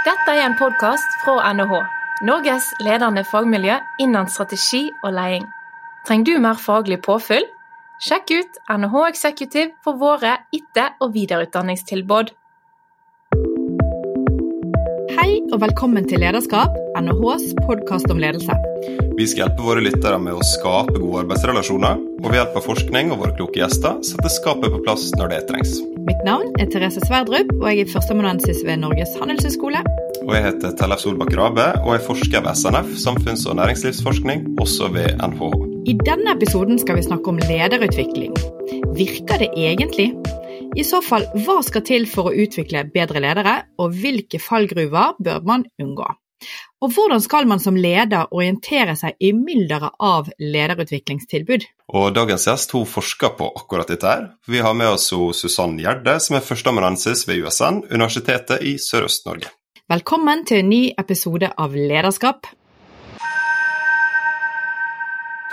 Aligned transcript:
Dette 0.00 0.32
er 0.32 0.46
en 0.46 0.54
podkast 0.56 1.18
fra 1.20 1.50
NHH, 1.52 1.74
Norges 2.24 2.70
ledende 2.80 3.20
fagmiljø 3.28 3.74
innen 4.00 4.30
strategi 4.32 4.86
og 5.04 5.12
leding. 5.12 5.44
Trenger 6.08 6.24
du 6.24 6.40
mer 6.40 6.56
faglig 6.56 6.96
påfyll? 7.04 7.44
Sjekk 8.00 8.32
ut 8.32 8.56
NHH 8.72 9.02
Executive 9.10 9.74
for 9.84 10.00
våre 10.00 10.38
etter- 10.56 10.96
og 11.04 11.12
videreutdanningstilbud. 11.18 12.32
Hei 15.18 15.28
og 15.52 15.58
velkommen 15.66 16.08
til 16.08 16.24
Lederskap, 16.24 16.80
NHHs 16.96 17.50
podkast 17.60 18.08
om 18.08 18.24
ledelse. 18.24 18.56
Vi 19.20 19.28
skal 19.28 19.44
hjelpe 19.44 19.68
våre 19.68 19.84
lyttere 19.84 20.16
med 20.16 20.32
å 20.32 20.48
skape 20.54 20.96
gode 20.96 21.26
arbeidsrelasjoner, 21.26 22.00
og 22.20 22.28
ved 22.28 22.36
hjelp 22.38 22.56
av 22.58 22.66
forskning 22.66 23.12
og 23.14 23.22
våre 23.22 23.34
kloke 23.38 23.60
gjester 23.60 23.98
setter 24.06 24.32
skapet 24.32 24.72
på 24.72 24.80
plass 24.84 25.08
når 25.16 25.32
det 25.32 25.40
trengs. 25.48 25.72
Mitt 26.04 26.20
navn 26.26 26.52
er 26.60 26.68
Therese 26.72 27.02
Sverdrup, 27.06 27.50
og 27.58 27.66
jeg 27.70 27.84
er 27.84 27.90
førsteamanuensis 27.92 28.62
ved 28.66 28.82
Norges 28.82 29.14
handelshøyskole. 29.20 29.82
Og 30.20 30.32
jeg 30.36 30.44
heter 30.46 30.76
Tellef 30.76 31.02
Solbakk 31.02 31.32
Rabe 31.38 31.66
og 31.80 31.94
er 31.96 32.04
forsker 32.04 32.44
ved 32.44 32.60
SNF, 32.60 32.92
samfunns- 33.00 33.46
og 33.48 33.56
næringslivsforskning, 33.60 34.46
også 34.60 34.90
ved 34.94 35.16
NHH. 35.16 35.50
I 35.88 35.96
denne 36.04 36.36
episoden 36.36 36.80
skal 36.80 36.98
vi 36.98 37.06
snakke 37.08 37.32
om 37.32 37.40
lederutvikling. 37.40 38.36
Virker 38.96 39.40
det 39.40 39.52
egentlig? 39.56 40.10
I 40.76 40.84
så 40.86 41.00
fall, 41.02 41.24
hva 41.46 41.60
skal 41.66 41.82
til 41.88 42.04
for 42.06 42.30
å 42.30 42.34
utvikle 42.36 42.84
bedre 42.94 43.22
ledere, 43.24 43.62
og 43.80 43.96
hvilke 43.96 44.38
fallgruver 44.42 45.16
bør 45.24 45.40
man 45.48 45.64
unngå? 45.82 46.12
Og 46.80 46.94
hvordan 46.94 47.20
skal 47.20 47.48
man 47.48 47.60
som 47.60 47.76
leder 47.76 48.30
orientere 48.32 48.94
seg 48.96 49.16
i 49.20 49.34
mylderet 49.36 49.96
av 50.00 50.30
lederutviklingstilbud? 50.40 51.66
Og 51.92 52.12
dagens 52.16 52.46
gjest 52.48 52.72
hun 52.76 52.86
forsker 52.88 53.34
på 53.36 53.50
akkurat 53.60 53.90
dette 53.92 54.08
her. 54.08 54.28
Vi 54.48 54.62
har 54.64 54.76
med 54.76 54.94
oss 54.94 55.10
Susann 55.10 55.76
Gjerde, 55.80 56.16
som 56.24 56.38
er 56.38 56.46
førsteamanuensis 56.46 57.26
ved 57.28 57.44
USN, 57.44 57.82
Universitetet 57.90 58.64
i 58.64 58.78
Sørøst-Norge. 58.80 59.52
Velkommen 59.90 60.46
til 60.46 60.62
en 60.62 60.70
ny 60.70 60.82
episode 61.02 61.50
av 61.58 61.76
Lederskap. 61.76 62.46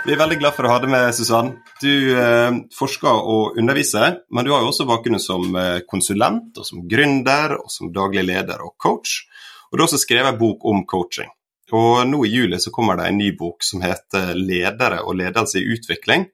Vi 0.06 0.14
er 0.14 0.20
veldig 0.20 0.38
glad 0.40 0.54
for 0.56 0.64
å 0.64 0.70
ha 0.70 0.78
deg 0.80 0.88
med, 0.88 1.10
Susann. 1.12 1.50
Du 1.82 1.90
eh, 2.16 2.54
forsker 2.72 3.26
og 3.28 3.58
underviser, 3.60 4.22
men 4.32 4.46
du 4.46 4.54
har 4.54 4.62
jo 4.62 4.70
også 4.70 4.86
bakgrunn 4.88 5.20
som 5.20 5.52
eh, 5.58 5.82
konsulent, 5.90 6.54
og 6.56 6.64
som 6.64 6.86
gründer, 6.88 7.58
og 7.58 7.68
som 7.74 7.90
daglig 7.92 8.24
leder 8.30 8.62
og 8.64 8.72
coach. 8.80 9.26
Og 9.72 9.80
da 9.80 9.88
så 9.90 10.00
skrev 10.00 10.24
jeg 10.24 10.40
bok 10.40 10.64
om 10.68 10.84
coaching. 10.88 11.30
Og 11.76 12.06
nå 12.08 12.22
i 12.24 12.32
juli 12.32 12.58
så 12.60 12.72
kommer 12.72 12.96
det 12.96 13.08
en 13.08 13.18
ny 13.20 13.32
bok 13.36 13.64
som 13.64 13.82
heter 13.84 14.34
'Ledere 14.34 15.02
og 15.04 15.18
ledelse 15.20 15.60
i 15.60 15.68
utvikling'. 15.74 16.28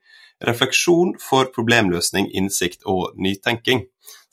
Refleksjon 0.45 1.15
for 1.19 1.51
problemløsning, 1.55 2.31
innsikt 2.35 2.83
og 2.87 3.15
nytenking. 3.17 3.85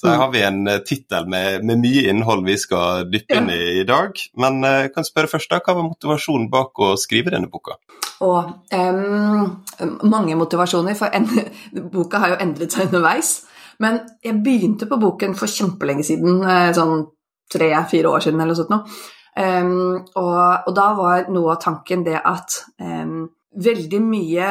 Så 0.02 0.10
her 0.10 0.18
har 0.18 0.32
vi 0.32 0.42
en 0.42 0.68
uh, 0.68 0.80
tittel 0.86 1.28
med, 1.30 1.64
med, 1.64 1.78
mye 1.78 2.10
innhold 2.10 2.42
vi 2.46 2.58
skal 2.58 3.06
dyppe 3.06 3.38
inn 3.38 3.50
i 3.54 3.82
i 3.82 3.84
dag. 3.86 4.18
Men 4.34 4.64
jeg 4.66 4.94
kan 4.96 5.06
spørre 5.06 5.30
først 5.30 5.52
da, 5.52 5.60
hva 5.62 5.76
var 5.78 5.86
motivasjonen 5.86 6.50
bak 6.50 6.82
å 6.82 6.96
skrive 6.98 7.30
denne 7.30 7.50
boka? 7.54 7.78
Og, 8.26 8.50
um, 8.74 9.62
mange 10.10 10.36
motivasjoner, 10.36 10.98
for 10.98 11.14
en, 11.14 11.30
boka 11.96 12.18
har 12.18 12.34
jo 12.34 12.42
endret 12.42 12.74
seg 12.74 12.90
underveis. 12.90 13.46
Men 13.82 14.02
jeg 14.26 14.42
begynte 14.42 14.90
på 14.90 14.98
boken 15.02 15.38
for 15.38 15.50
kjempelenge 15.50 16.04
siden, 16.10 16.42
sånn 16.74 17.06
tre-fire 17.52 18.12
år 18.12 18.24
siden 18.26 18.42
eller 18.42 18.56
noe 18.56 18.64
sånt. 18.64 19.02
Um, 19.32 20.02
og, 20.20 20.66
og, 20.68 20.74
da 20.76 20.90
var 20.98 21.30
noe 21.32 21.54
av 21.54 21.62
tanken 21.64 22.02
det 22.04 22.18
at 22.20 22.58
um, 22.84 23.30
veldig 23.56 24.00
mye 24.04 24.48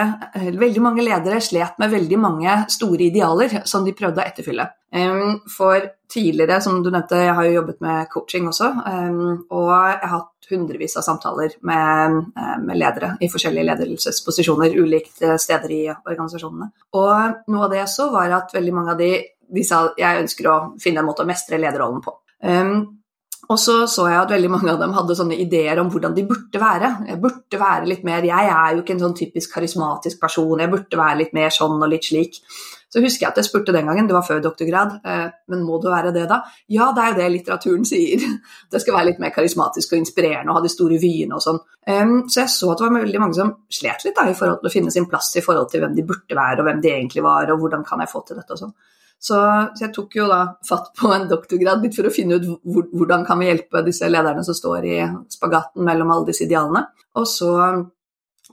Veldig 0.56 0.80
mange 0.80 1.04
ledere 1.04 1.36
slet 1.44 1.76
med 1.80 1.92
veldig 1.92 2.18
mange 2.20 2.54
store 2.72 3.06
idealer 3.10 3.58
som 3.68 3.84
de 3.84 3.92
prøvde 3.96 4.22
å 4.22 4.24
etterfylle. 4.24 4.66
Um, 4.96 5.42
for 5.52 5.84
tidligere, 6.10 6.62
som 6.64 6.80
du 6.82 6.88
nevnte, 6.90 7.20
jeg 7.26 7.36
har 7.36 7.48
jo 7.48 7.58
jobbet 7.58 7.80
med 7.84 8.08
coaching 8.12 8.48
også, 8.50 8.70
og 8.80 9.68
jeg 9.70 10.00
har 10.00 10.14
hatt 10.16 10.48
hundrevis 10.50 10.96
av 10.98 11.04
samtaler 11.06 11.52
med, 11.62 12.16
med 12.64 12.74
ledere 12.80 13.12
i 13.22 13.28
forskjellige 13.30 13.68
ledelsesposisjoner 13.68 14.74
ulikt 14.80 15.22
steder 15.38 15.76
i 15.76 15.84
organisasjonene. 15.92 16.72
Og 16.98 17.52
noe 17.54 17.68
av 17.68 17.70
det 17.70 17.78
jeg 17.84 17.92
så, 17.92 18.08
var 18.10 18.34
at 18.40 18.56
veldig 18.56 18.74
mange 18.74 18.96
av 18.96 18.98
de, 18.98 19.12
de 19.46 19.64
sa 19.66 19.84
jeg 20.00 20.24
ønsker 20.24 20.50
å 20.50 20.58
finne 20.82 21.04
en 21.04 21.08
måte 21.12 21.22
å 21.22 21.30
mestre 21.30 21.60
lederrollen 21.62 22.02
på. 22.02 22.16
Um, 22.40 23.00
og 23.50 23.58
så 23.58 23.80
så 23.90 24.06
jeg 24.06 24.20
at 24.20 24.30
veldig 24.30 24.50
mange 24.52 24.70
av 24.70 24.78
dem 24.78 24.92
hadde 24.94 25.16
sånne 25.18 25.38
ideer 25.42 25.80
om 25.82 25.88
hvordan 25.90 26.12
de 26.14 26.26
burde 26.28 26.60
være. 26.62 26.90
Jeg 27.08 27.18
burde 27.22 27.58
være 27.58 27.88
litt 27.90 28.04
mer 28.06 28.26
Jeg 28.26 28.50
er 28.52 28.74
jo 28.74 28.82
ikke 28.84 28.94
en 28.94 29.06
sånn 29.06 29.16
typisk 29.18 29.56
karismatisk 29.56 30.20
person, 30.22 30.60
jeg 30.60 30.70
burde 30.70 31.00
være 31.00 31.18
litt 31.24 31.32
mer 31.34 31.50
sånn 31.54 31.80
og 31.80 31.90
litt 31.90 32.06
slik. 32.06 32.38
Så 32.90 33.02
husker 33.02 33.24
jeg 33.24 33.30
at 33.30 33.38
jeg 33.38 33.46
spurte 33.46 33.74
den 33.74 33.86
gangen, 33.86 34.06
det 34.06 34.14
var 34.16 34.24
før 34.26 34.40
doktorgrad, 34.42 34.96
men 35.50 35.60
må 35.62 35.76
du 35.82 35.86
være 35.92 36.10
det 36.14 36.24
da? 36.30 36.40
Ja, 36.74 36.88
det 36.94 37.02
er 37.02 37.12
jo 37.12 37.18
det 37.20 37.28
litteraturen 37.30 37.84
sier. 37.86 38.24
Det 38.70 38.80
skal 38.82 38.96
være 38.96 39.12
litt 39.12 39.20
mer 39.22 39.30
karismatisk 39.34 39.94
og 39.94 40.00
inspirerende 40.00 40.50
og 40.50 40.58
ha 40.58 40.64
de 40.64 40.72
store 40.72 40.98
vyene 40.98 41.38
og 41.38 41.44
sånn. 41.44 41.60
Så 42.26 42.42
jeg 42.42 42.50
så 42.50 42.72
at 42.72 42.82
det 42.82 42.88
var 42.88 43.04
veldig 43.04 43.22
mange 43.22 43.38
som 43.38 43.52
slet 43.70 44.02
litt 44.06 44.18
da, 44.18 44.26
i 44.26 44.34
forhold 44.34 44.58
til 44.62 44.70
å 44.70 44.74
finne 44.74 44.94
sin 44.94 45.06
plass 45.10 45.30
i 45.38 45.44
forhold 45.44 45.70
til 45.70 45.84
hvem 45.84 45.94
de 45.94 46.06
burde 46.06 46.38
være 46.38 46.62
og 46.62 46.66
hvem 46.66 46.82
de 46.82 46.92
egentlig 46.96 47.22
var, 47.26 47.50
og 47.54 47.62
hvordan 47.62 47.86
kan 47.86 48.02
jeg 48.02 48.10
få 48.10 48.24
til 48.26 48.42
dette 48.42 48.58
og 48.58 48.62
sånn. 48.64 48.74
Så, 49.20 49.36
så, 49.36 49.84
jeg 49.84 49.92
tok 49.92 50.14
jo 50.16 50.26
da 50.30 50.40
fatt 50.64 50.94
på 50.96 51.10
en 51.12 51.26
doktorgrad 51.28 51.82
litt 51.84 51.96
for 51.96 52.08
å 52.08 52.12
finne 52.14 52.38
ut 52.40 52.46
hvor, 52.64 52.86
hvordan 52.96 53.26
kan 53.28 53.40
vi 53.42 53.50
hjelpe 53.50 53.82
disse 53.84 54.08
lederne 54.08 54.44
som 54.46 54.56
står 54.56 54.86
i 54.88 54.96
spagaten 55.28 55.84
mellom 55.84 56.14
alle 56.14 56.30
disse 56.30 56.46
idealene. 56.46 56.86
Og 57.20 57.28
så 57.28 57.52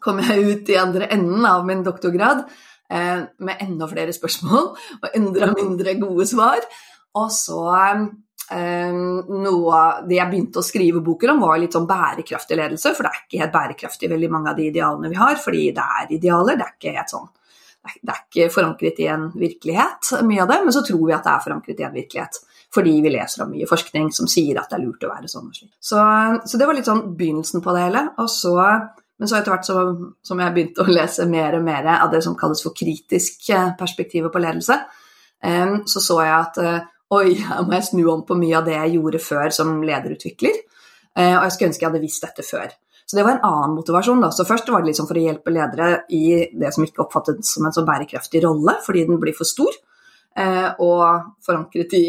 kom 0.04 0.20
jeg 0.20 0.44
ut 0.44 0.72
i 0.74 0.80
andre 0.80 1.08
enden 1.16 1.48
av 1.48 1.64
min 1.66 1.86
doktorgrad 1.86 2.44
eh, 2.44 3.24
med 3.40 3.64
enda 3.64 3.88
flere 3.88 4.14
spørsmål 4.16 4.70
og 5.02 5.10
enda 5.16 5.52
mindre 5.56 5.96
gode 6.02 6.28
svar. 6.28 6.60
Og 7.18 7.32
så 7.32 7.64
eh, 7.80 8.92
noe 8.92 9.80
av 9.80 10.04
det 10.10 10.20
jeg 10.20 10.34
begynte 10.34 10.60
å 10.60 10.68
skrive 10.68 11.00
boker 11.06 11.32
om, 11.32 11.46
var 11.48 11.64
litt 11.64 11.80
sånn 11.80 11.88
bærekraftig 11.88 12.60
ledelse. 12.60 12.92
For 12.92 13.08
det 13.08 13.14
er 13.14 13.24
ikke 13.24 13.44
helt 13.46 13.56
bærekraftig 13.56 14.12
veldig 14.12 14.34
mange 14.36 14.52
av 14.52 14.60
de 14.60 14.68
idealene 14.68 15.16
vi 15.16 15.24
har, 15.24 15.40
fordi 15.40 15.70
det 15.80 15.90
er 16.02 16.16
idealer. 16.20 16.60
Det 16.60 16.68
er 16.68 16.76
ikke 16.76 16.98
helt 17.00 17.16
sånn 17.16 17.32
det 18.02 18.14
er 18.14 18.22
ikke 18.24 18.54
forankret 18.54 19.00
i 19.04 19.08
en 19.12 19.28
virkelighet, 19.36 20.12
mye 20.28 20.44
av 20.44 20.52
det, 20.52 20.60
men 20.66 20.76
så 20.76 20.84
tror 20.86 21.04
vi 21.06 21.16
at 21.16 21.26
det 21.26 21.34
er 21.34 21.44
forankret 21.46 21.82
i 21.82 21.88
en 21.88 21.96
virkelighet. 21.96 22.40
Fordi 22.74 22.94
vi 23.02 23.12
leser 23.14 23.46
om 23.46 23.52
mye 23.54 23.68
forskning 23.70 24.10
som 24.16 24.28
sier 24.30 24.60
at 24.60 24.70
det 24.70 24.78
er 24.78 24.84
lurt 24.84 25.06
å 25.08 25.12
være 25.12 25.30
sånn 25.32 25.48
og 25.48 25.56
slik. 25.56 25.72
Så, 25.80 26.02
så 26.44 26.60
det 26.60 26.68
var 26.68 26.76
litt 26.76 26.90
sånn 26.90 27.06
begynnelsen 27.18 27.64
på 27.64 27.76
det 27.76 27.86
hele. 27.86 28.04
Så, 28.32 28.54
men 28.58 29.32
så 29.32 29.38
etter 29.40 29.54
hvert 29.54 29.68
så, 29.70 29.84
som 30.28 30.44
jeg 30.44 30.56
begynte 30.56 30.84
å 30.84 30.92
lese 30.92 31.28
mer 31.32 31.56
og 31.58 31.64
mer 31.66 31.88
av 31.96 32.12
det 32.12 32.22
som 32.26 32.36
kalles 32.40 32.64
for 32.66 32.76
kritisk 32.76 33.48
perspektivet 33.80 34.34
på 34.34 34.44
ledelse, 34.44 34.82
så 35.88 36.04
så 36.04 36.20
jeg 36.26 36.36
at 36.36 36.60
oi, 37.16 37.38
her 37.40 37.64
må 37.64 37.78
jeg 37.78 37.88
snu 37.92 38.04
om 38.12 38.26
på 38.28 38.36
mye 38.36 38.60
av 38.60 38.68
det 38.68 38.76
jeg 38.76 38.98
gjorde 38.98 39.24
før 39.24 39.56
som 39.56 39.78
lederutvikler. 39.88 40.60
Og 41.18 41.44
jeg 41.46 41.54
skulle 41.56 41.72
ønske 41.72 41.86
jeg 41.86 41.92
hadde 41.92 42.04
visst 42.04 42.28
dette 42.28 42.46
før. 42.46 42.74
Så 43.08 43.16
det 43.16 43.24
var 43.24 43.38
en 43.38 43.46
annen 43.48 43.76
motivasjon. 43.78 44.22
Da. 44.22 44.32
Så 44.36 44.44
først 44.46 44.68
var 44.70 44.84
det 44.84 44.92
liksom 44.92 45.08
for 45.08 45.16
å 45.16 45.24
hjelpe 45.24 45.52
ledere 45.56 46.02
i 46.12 46.50
det 46.52 46.74
som 46.76 46.84
ikke 46.84 47.06
oppfattes 47.06 47.54
som 47.56 47.68
en 47.68 47.76
så 47.76 47.86
bærekraftig 47.88 48.42
rolle, 48.44 48.76
fordi 48.84 49.06
den 49.08 49.22
blir 49.22 49.36
for 49.38 49.48
stor. 49.48 49.78
Eh, 50.38 50.68
og 50.84 51.32
forankret 51.42 51.96
i 51.98 52.04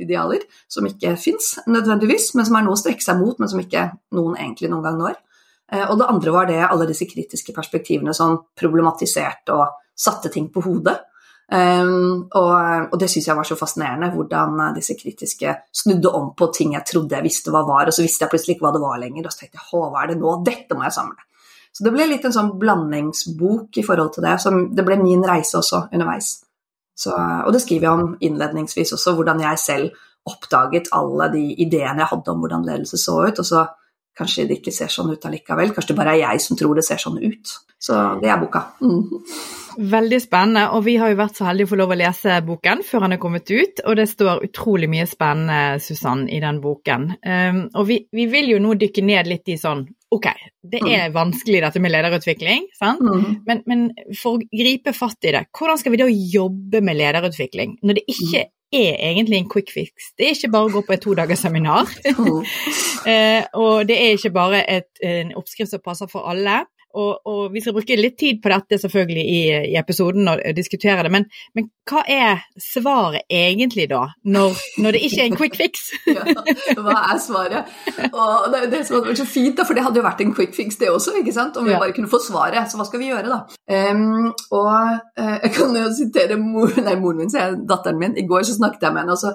idealer 0.00 0.46
som 0.70 0.86
ikke 0.88 1.16
fins 1.20 1.56
nødvendigvis, 1.68 2.30
men 2.38 2.46
som 2.48 2.56
er 2.56 2.64
noe 2.64 2.78
å 2.78 2.80
strekke 2.80 3.04
seg 3.04 3.18
mot, 3.18 3.36
men 3.42 3.50
som 3.50 3.60
ikke 3.60 3.88
noen 4.16 4.38
egentlig 4.38 4.70
noen 4.72 4.86
gang 4.86 5.00
når. 5.02 5.18
Eh, 5.72 5.84
og 5.88 5.98
det 6.00 6.08
andre 6.08 6.36
var 6.36 6.48
det 6.48 6.62
alle 6.64 6.86
disse 6.88 7.08
kritiske 7.10 7.52
perspektivene 7.56 8.14
som 8.16 8.38
problematiserte 8.56 9.58
og 9.58 9.74
satte 9.94 10.30
ting 10.32 10.48
på 10.54 10.62
hodet. 10.64 10.96
Um, 11.44 12.24
og, 12.32 12.54
og, 12.88 12.94
det 12.98 13.10
syns 13.12 13.28
jeg 13.28 13.36
var 13.36 13.46
så 13.46 13.56
fascinerende, 13.58 14.08
hvordan 14.14 14.56
disse 14.78 14.96
kritiske 14.96 15.52
snudde 15.76 16.12
om 16.16 16.30
på 16.36 16.48
ting 16.56 16.72
jeg 16.72 16.86
trodde 16.88 17.18
jeg 17.18 17.26
visste 17.26 17.52
hva 17.52 17.60
var, 17.68 17.90
og 17.90 17.94
så 17.94 18.02
visste 18.02 18.24
jeg 18.24 18.32
plutselig 18.32 18.56
ikke 18.56 18.66
hva 18.66 18.72
det 18.76 18.82
var 18.84 19.02
lenger. 19.02 19.26
Og 19.26 19.34
så 19.34 19.44
tenkte 19.44 19.60
jeg 19.60 19.84
hva 19.84 20.02
er 20.02 20.12
det 20.12 20.18
nå? 20.22 20.38
Dette 20.46 20.78
må 20.78 20.86
jeg 20.86 20.96
samle. 20.96 21.28
Så 21.74 21.82
det 21.82 21.90
ble 21.90 22.06
litt 22.06 22.24
en 22.24 22.34
sånn 22.34 22.52
blandingsbok 22.58 23.80
i 23.80 23.84
forhold 23.84 24.14
til 24.14 24.24
det. 24.24 24.34
Så 24.42 24.52
det 24.70 24.86
ble 24.86 24.96
min 25.00 25.24
reise 25.26 25.58
også 25.58 25.88
underveis. 25.90 26.36
Så, 26.94 27.10
og 27.10 27.50
det 27.50 27.64
skriver 27.64 27.88
jeg 27.88 27.98
om 27.98 28.12
innledningsvis 28.22 28.94
også, 28.94 29.16
hvordan 29.18 29.42
jeg 29.42 29.58
selv 29.58 30.04
oppdaget 30.30 30.92
alle 30.94 31.26
de 31.32 31.42
ideene 31.64 32.04
jeg 32.04 32.12
hadde 32.12 32.32
om 32.32 32.44
hvordan 32.44 32.62
ledelse 32.64 33.00
så 33.02 33.18
ut. 33.26 33.40
og 33.42 33.48
så 33.48 33.64
Kanskje 34.14 34.46
det 34.46 34.60
ikke 34.60 34.74
ser 34.74 34.92
sånn 34.92 35.10
ut 35.10 35.24
allikevel. 35.26 35.72
Kanskje 35.74 35.92
det 35.92 35.98
bare 35.98 36.14
er 36.14 36.22
jeg 36.22 36.42
som 36.44 36.58
tror 36.58 36.78
det 36.78 36.86
ser 36.86 37.00
sånn 37.02 37.18
ut. 37.22 37.54
Så 37.84 37.96
det 38.22 38.30
er 38.30 38.38
boka. 38.40 38.62
Mm. 38.80 39.24
Veldig 39.90 40.20
spennende, 40.22 40.68
og 40.76 40.84
vi 40.86 40.94
har 41.00 41.10
jo 41.10 41.18
vært 41.18 41.40
så 41.40 41.48
heldige 41.48 41.66
å 41.66 41.72
få 41.72 41.78
lov 41.80 41.92
å 41.92 41.98
lese 41.98 42.36
boken 42.46 42.84
før 42.86 43.04
den 43.04 43.16
er 43.16 43.20
kommet 43.20 43.50
ut, 43.50 43.82
og 43.84 43.98
det 43.98 44.06
står 44.08 44.46
utrolig 44.46 44.88
mye 44.92 45.06
spennende, 45.10 45.82
Susann, 45.82 46.24
i 46.30 46.38
den 46.40 46.62
boken. 46.62 47.08
Um, 47.26 47.60
og 47.74 47.88
vi, 47.90 47.98
vi, 48.14 48.28
vil 48.30 48.54
jo 48.54 48.62
nå 48.62 48.76
dykke 48.80 49.04
ned 49.04 49.30
litt 49.30 49.52
i 49.52 49.58
sånn 49.60 49.86
Ok, 50.14 50.28
det 50.62 50.78
er 50.78 51.08
mm. 51.08 51.14
vanskelig 51.16 51.60
dette 51.64 51.80
med 51.82 51.90
lederutvikling, 51.90 52.68
sant? 52.78 53.02
Mm. 53.02 53.40
Men, 53.48 53.62
men, 53.66 53.80
for 54.14 54.38
å 54.38 54.44
gripe 54.46 54.92
fatt 54.94 55.26
i 55.26 55.32
det, 55.34 55.40
hvordan 55.50 55.80
skal 55.80 55.90
vi 55.90 55.98
da 55.98 56.06
jobbe 56.06 56.84
med 56.86 57.00
lederutvikling 57.00 57.80
når 57.82 57.98
det 57.98 58.04
ikke 58.14 58.44
er 58.72 58.96
egentlig 59.10 59.38
en 59.38 59.50
quick 59.50 59.72
fix. 59.74 60.12
Det 60.18 60.26
er 60.26 60.36
ikke 60.36 60.52
bare 60.54 60.70
å 60.70 60.74
gå 60.74 60.84
på 60.86 60.94
et 60.96 61.02
todagersseminar. 61.04 61.90
seminar. 62.04 62.46
og 63.62 63.88
det 63.88 63.98
er 63.98 64.16
ikke 64.16 64.32
bare 64.34 64.64
et, 64.70 64.90
en 65.02 65.34
oppskrift 65.38 65.74
som 65.74 65.82
passer 65.84 66.10
for 66.10 66.26
alle. 66.30 66.64
Og, 66.94 67.26
og, 67.26 67.40
vi 67.54 67.62
skal 67.62 67.74
bruke 67.74 67.96
litt 67.98 68.16
tid 68.20 68.40
på 68.42 68.50
dette 68.52 68.78
selvfølgelig 68.78 69.24
i, 69.26 69.40
i 69.72 69.78
episoden 69.80 70.28
og 70.30 70.42
diskutere 70.56 71.02
det, 71.06 71.10
men, 71.10 71.26
men, 71.58 71.70
hva 71.84 72.00
er 72.08 72.44
svaret 72.60 73.26
egentlig 73.28 73.88
da, 73.90 74.06
når, 74.24 74.54
når, 74.80 74.96
det 74.96 75.00
ikke 75.04 75.20
er 75.20 75.26
en 75.28 75.36
quick 75.36 75.58
fix? 75.58 75.88
ja, 76.16 76.22
hva 76.78 76.94
er 77.10 77.18
svaret? 77.20 77.72
Og 78.08 78.46
det, 78.54 78.62
det 78.72 78.84
som 78.86 78.98
hadde 78.98 79.10
vært 79.10 79.20
så 79.20 79.26
fint, 79.28 79.56
da, 79.58 79.66
for 79.68 79.76
det 79.76 79.84
hadde 79.84 80.00
jo 80.00 80.06
vært 80.06 80.22
en 80.24 80.32
quick 80.36 80.54
fix 80.56 80.78
det 80.80 80.92
også, 80.92 81.16
ikke 81.20 81.34
sant? 81.34 81.58
om 81.60 81.66
vi 81.68 81.74
bare 81.74 81.92
kunne 81.96 82.10
få 82.10 82.22
svaret. 82.22 82.70
Så 82.70 82.80
hva 82.80 82.86
skal 82.88 83.02
vi 83.02 83.10
gjøre 83.10 83.28
da? 83.28 83.42
Um, 83.68 84.30
og 84.54 84.70
uh, 84.70 85.36
jeg 85.42 85.52
kan 85.58 85.76
jo 85.76 85.90
sitere 85.98 86.38
mor, 86.40 86.72
nei, 86.86 86.96
moren 87.00 87.24
min, 87.24 87.34
sier 87.34 87.58
datteren 87.68 88.00
min. 88.00 88.16
I 88.20 88.26
går 88.28 88.46
så 88.48 88.56
snakket 88.56 88.86
jeg 88.88 88.96
med 88.96 89.04
henne, 89.04 89.18
og 89.18 89.20
så, 89.20 89.34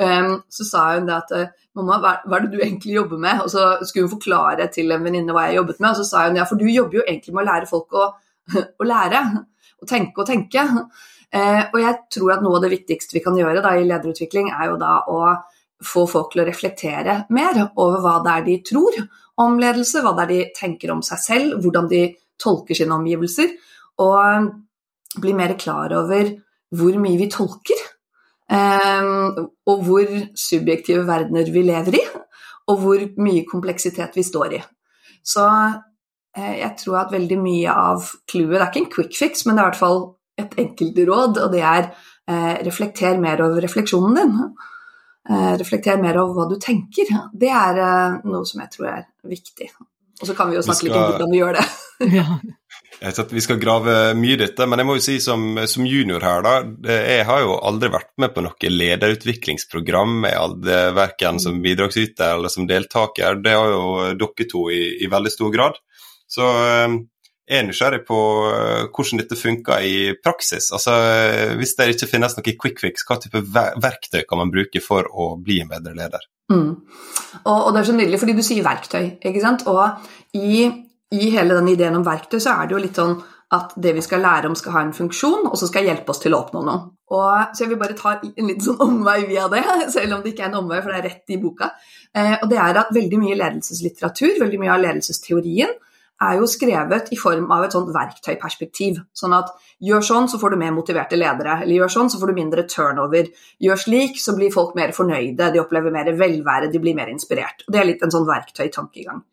um, 0.00 0.34
så 0.52 0.66
sa 0.68 0.82
hun 0.94 1.08
det 1.08 1.16
at 1.18 1.32
mamma, 1.78 1.98
hva, 2.02 2.16
hva, 2.26 2.38
er 2.38 2.46
det 2.46 2.52
du 2.52 2.60
egentlig 2.62 2.96
jobber 2.96 3.20
med? 3.20 3.44
Og 3.44 3.52
så 3.52 3.68
skulle 3.84 4.06
hun 4.06 4.16
forklare 4.16 4.68
til 4.72 4.92
en 4.94 5.04
venninne 5.04 5.34
hva 5.34 5.48
jeg 5.48 5.60
jobbet 5.60 5.80
med, 5.80 5.90
og 5.92 6.00
så 6.00 6.08
sa 6.08 6.26
hun 6.26 6.38
ja, 6.40 6.48
for 6.48 6.60
du 6.60 6.68
jobber 6.68 7.00
jo 7.00 7.06
egentlig 7.06 7.34
med 7.34 7.44
å 7.44 7.48
lære 7.50 7.70
folk 7.70 7.96
å, 7.98 8.10
å 8.80 8.88
lære. 8.88 9.24
Å 9.82 9.88
tenke 9.88 10.22
og 10.22 10.28
tenke. 10.28 10.62
Uh, 11.32 11.62
og 11.72 11.78
jeg 11.80 11.98
tror 12.12 12.34
at 12.36 12.44
noe 12.44 12.58
av 12.58 12.66
det 12.66 12.74
viktigste 12.74 13.16
vi 13.16 13.24
kan 13.24 13.38
gjøre 13.38 13.64
da, 13.64 13.74
i 13.74 13.88
lederutvikling, 13.88 14.52
er 14.52 14.72
jo 14.72 14.78
da 14.80 14.98
å 15.10 15.22
få 15.82 16.04
folk 16.06 16.32
til 16.32 16.44
å 16.44 16.46
reflektere 16.46 17.22
mer 17.34 17.58
over 17.66 18.02
hva 18.02 18.18
det 18.22 18.34
er 18.36 18.44
de 18.46 18.56
tror 18.66 18.98
om 19.42 19.56
ledelse, 19.60 20.02
hva 20.04 20.12
det 20.16 20.24
er 20.24 20.32
de 20.32 20.42
tenker 20.56 20.92
om 20.94 21.00
seg 21.04 21.22
selv, 21.22 21.56
hvordan 21.62 21.88
de 21.90 22.02
tolker 22.42 22.76
sine 22.76 22.94
omgivelser, 22.94 23.54
og 24.02 24.52
bli 25.22 25.34
mer 25.36 25.56
klar 25.60 25.92
over 25.96 26.30
hvor 26.72 26.96
mye 27.00 27.18
vi 27.20 27.28
tolker. 27.32 27.80
Um, 28.52 29.46
og 29.64 29.84
hvor 29.86 30.10
subjektive 30.36 31.06
verdener 31.08 31.48
vi 31.54 31.62
lever 31.64 31.96
i, 31.96 32.02
og 32.68 32.82
hvor 32.82 33.04
mye 33.22 33.46
kompleksitet 33.48 34.18
vi 34.18 34.24
står 34.26 34.56
i. 34.58 34.60
Så 35.24 35.46
uh, 35.46 36.54
jeg 36.58 36.72
tror 36.82 36.98
at 37.04 37.14
veldig 37.14 37.38
mye 37.40 37.72
av 37.72 38.10
clouet 38.28 38.58
Det 38.58 38.60
er 38.60 38.68
ikke 38.68 38.82
en 38.82 38.92
quick 38.96 39.16
fix, 39.16 39.46
men 39.46 39.56
det 39.56 39.62
er 39.62 39.70
i 39.70 39.70
hvert 39.70 39.80
fall 39.80 40.02
et 40.42 40.58
enkelt 40.60 41.00
råd, 41.08 41.40
og 41.44 41.48
det 41.52 41.60
er 41.60 41.82
eh, 41.84 42.54
reflekter 42.64 43.18
mer 43.20 43.42
over 43.44 43.60
refleksjonen 43.60 44.16
din. 44.16 44.38
Eh, 45.28 45.50
reflekter 45.60 46.00
mer 46.00 46.16
over 46.22 46.38
hva 46.38 46.46
du 46.48 46.56
tenker. 46.60 47.10
Det 47.36 47.50
er 47.52 47.80
noe 48.24 48.48
som 48.48 48.62
jeg 48.64 48.72
tror 48.72 48.88
er 48.94 49.04
viktig. 49.28 49.68
Og 50.22 50.30
så 50.30 50.36
kan 50.38 50.48
vi 50.48 50.56
jo 50.56 50.64
snakke 50.64 50.86
vi 50.86 50.88
skal... 50.88 50.96
litt 50.96 51.02
om 51.02 51.12
hvordan 51.12 51.34
vi 51.34 51.42
gjør 51.42 51.58
det. 51.58 51.66
ja. 52.18 52.26
Vi 53.02 53.42
skal 53.42 53.58
grave 53.58 53.94
mye 54.14 54.36
i 54.36 54.40
dette, 54.44 54.66
men 54.70 54.78
jeg 54.78 54.86
må 54.86 54.94
jo 54.94 55.02
si 55.02 55.16
som, 55.22 55.56
som, 55.66 55.86
junior 55.88 56.22
her, 56.22 56.44
da. 56.46 56.52
Jeg 56.86 57.26
har 57.26 57.40
jo 57.42 57.56
aldri 57.58 57.90
vært 57.90 58.12
med 58.22 58.30
på 58.34 58.44
noe 58.46 58.70
lederutviklingsprogram, 58.70 60.28
jeg 60.30 60.92
verken 60.94 61.40
som 61.42 61.58
bidragsyter 61.64 62.36
eller 62.36 62.52
som 62.52 62.68
deltaker. 62.70 63.40
Det 63.42 63.56
har 63.58 63.72
jo 63.74 64.12
dere 64.20 64.46
to 64.50 64.68
i, 64.70 64.84
i 65.02 65.10
veldig 65.10 65.32
stor 65.34 65.50
grad. 65.54 65.80
Så 66.30 66.46
eh, 66.46 66.94
jeg 67.52 67.58
er 67.58 67.66
nysgjerrig 67.66 68.04
på 68.06 68.20
eh, 68.52 68.84
hvordan 68.94 69.20
dette 69.20 69.40
funker 69.40 69.82
i 69.88 69.96
praksis. 70.22 70.70
Altså, 70.72 70.94
Hvis 71.58 71.74
det 71.78 71.90
ikke 71.96 72.10
finnes 72.14 72.38
noe 72.38 72.54
quick 72.54 72.80
fix, 72.80 73.02
hva 73.08 73.18
type 73.20 73.42
verktøy 73.50 74.22
kan 74.28 74.40
man 74.40 74.54
bruke 74.54 74.80
for 74.84 75.10
å 75.10 75.32
bli 75.42 75.58
en 75.64 75.72
bedre 75.74 75.96
leder? 75.98 76.30
Mm. 76.52 76.70
Og, 77.42 77.58
og, 77.58 77.68
det 77.74 77.82
er 77.82 77.90
så 77.90 77.98
nydelig, 77.98 78.22
fordi 78.22 78.38
du 78.38 78.46
sier 78.46 78.64
verktøy. 78.66 79.04
ikke 79.18 79.42
sant? 79.42 79.66
Og 79.66 80.38
i 80.38 80.68
i 81.12 81.28
hele 81.34 81.58
den 81.58 81.70
ideen 81.72 81.98
om 81.98 82.06
verktøy 82.06 82.40
så 82.40 82.56
er 82.56 82.68
det 82.68 82.76
jo 82.76 82.82
litt 82.82 82.98
sånn 82.98 83.18
at 83.52 83.74
det 83.84 83.92
vi 83.92 84.00
skal 84.04 84.22
lære 84.24 84.48
om, 84.48 84.56
skal 84.56 84.72
ha 84.72 84.82
en 84.86 84.94
funksjon, 84.96 85.44
og 85.50 85.58
så 85.60 85.68
skal 85.68 85.84
hjelpe 85.84 86.08
oss 86.14 86.22
til 86.22 86.32
å 86.32 86.40
oppnå 86.40 86.62
noe. 86.64 86.88
Og, 87.12 87.52
så 87.52 87.66
jeg 87.66 87.74
vil 87.74 87.80
bare 87.82 87.96
ta 87.98 88.14
en 88.16 88.48
liten 88.48 88.64
sånn 88.64 88.80
omvei 88.80 89.18
via 89.28 89.44
det, 89.52 89.60
selv 89.94 90.16
om 90.16 90.22
det 90.24 90.32
ikke 90.32 90.46
er 90.46 90.52
en 90.52 90.60
omvei, 90.62 90.80
for 90.80 90.92
det 90.92 91.02
er 91.02 91.08
rett 91.10 91.34
i 91.34 91.40
boka. 91.42 91.68
Eh, 92.16 92.38
og 92.38 92.48
det 92.48 92.60
er 92.64 92.80
at 92.80 92.94
veldig 92.96 93.20
mye 93.20 93.36
ledelseslitteratur, 93.36 94.38
veldig 94.40 94.60
mye 94.62 94.72
av 94.72 94.84
ledelsesteorien, 94.86 95.74
er 96.22 96.38
jo 96.38 96.46
skrevet 96.46 97.08
i 97.12 97.18
form 97.18 97.48
av 97.52 97.64
et 97.66 97.74
sånt 97.74 97.90
verktøyperspektiv. 97.92 99.00
Sånn 99.16 99.34
at 99.36 99.50
gjør 99.82 100.04
sånn, 100.06 100.28
så 100.30 100.38
får 100.38 100.54
du 100.54 100.60
mer 100.60 100.74
motiverte 100.76 101.18
ledere. 101.18 101.58
Eller 101.64 101.80
gjør 101.80 101.92
sånn, 101.96 102.12
så 102.12 102.20
får 102.20 102.30
du 102.30 102.36
mindre 102.36 102.64
turnover. 102.70 103.32
Gjør 103.60 103.80
slik, 103.84 104.20
så 104.22 104.36
blir 104.38 104.54
folk 104.54 104.76
mer 104.78 104.94
fornøyde, 104.96 105.50
de 105.52 105.60
opplever 105.60 105.92
mer 105.92 106.12
velvære, 106.14 106.70
de 106.72 106.80
blir 106.80 106.96
mer 106.96 107.10
inspirert. 107.12 107.66
Og 107.66 107.74
det 107.74 107.82
er 107.82 107.90
litt 107.90 108.06
en 108.06 108.14
sånn 108.14 108.28
verktøytankegang. 108.28 109.24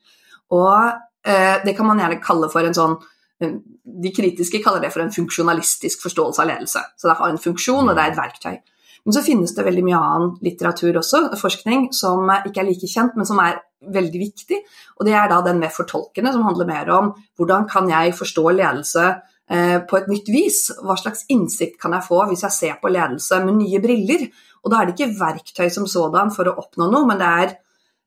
Og 0.57 0.97
det 1.23 1.73
kan 1.75 1.87
man 1.87 1.99
gjerne 1.99 2.21
kalle 2.23 2.47
for 2.49 2.63
en 2.63 2.75
sånn 2.77 2.93
De 3.39 4.11
kritiske 4.15 4.61
kaller 4.63 4.79
det 4.83 4.91
for 4.93 5.03
en 5.03 5.11
funksjonalistisk 5.11 6.01
forståelse 6.03 6.41
av 6.43 6.47
ledelse. 6.47 6.81
Så 6.95 7.09
det 7.09 7.15
har 7.19 7.31
en 7.31 7.41
funksjon, 7.41 7.87
og 7.87 7.95
det 7.95 8.03
er 8.03 8.13
et 8.13 8.19
verktøy. 8.19 8.57
Men 9.05 9.15
så 9.15 9.23
finnes 9.23 9.53
det 9.55 9.65
veldig 9.65 9.83
mye 9.87 9.99
annen 9.99 10.33
litteratur 10.43 10.99
også, 10.99 11.21
forskning, 11.39 11.89
som 11.95 12.29
ikke 12.35 12.63
er 12.63 12.67
like 12.67 12.89
kjent, 12.89 13.15
men 13.17 13.27
som 13.27 13.39
er 13.43 13.61
veldig 13.79 14.21
viktig. 14.21 14.59
Og 14.99 15.07
det 15.07 15.15
er 15.15 15.29
da 15.31 15.39
den 15.45 15.61
mer 15.61 15.71
fortolkende, 15.73 16.33
som 16.35 16.45
handler 16.47 16.67
mer 16.67 16.91
om 16.93 17.13
hvordan 17.39 17.67
kan 17.71 17.87
jeg 17.91 18.17
forstå 18.17 18.43
ledelse 18.57 19.05
eh, 19.07 19.77
på 19.87 19.99
et 19.99 20.11
nytt 20.11 20.31
vis? 20.33 20.65
Hva 20.83 20.97
slags 20.99 21.23
innsikt 21.31 21.79
kan 21.81 21.95
jeg 21.95 22.07
få 22.09 22.25
hvis 22.29 22.43
jeg 22.47 22.57
ser 22.57 22.77
på 22.81 22.91
ledelse 22.91 23.39
med 23.45 23.61
nye 23.61 23.81
briller? 23.83 24.27
Og 24.65 24.73
da 24.73 24.81
er 24.81 24.89
det 24.89 24.97
ikke 24.97 25.15
verktøy 25.21 25.69
som 25.71 25.87
sådan 25.87 26.33
for 26.35 26.51
å 26.51 26.57
oppnå 26.59 26.89
noe, 26.91 27.07
men 27.07 27.21
det 27.21 27.31
er 27.43 27.55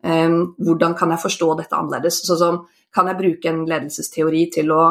um, 0.03 0.37
hvordan 0.59 0.97
kan 0.99 1.15
jeg 1.15 1.23
forstå 1.23 1.49
dette 1.61 1.79
annerledes? 1.79 2.21
Sånn 2.27 2.41
som 2.41 2.61
kan 2.93 3.09
jeg 3.09 3.21
bruke 3.21 3.51
en 3.51 3.65
ledelsesteori 3.69 4.45
til 4.53 4.73
å, 4.75 4.83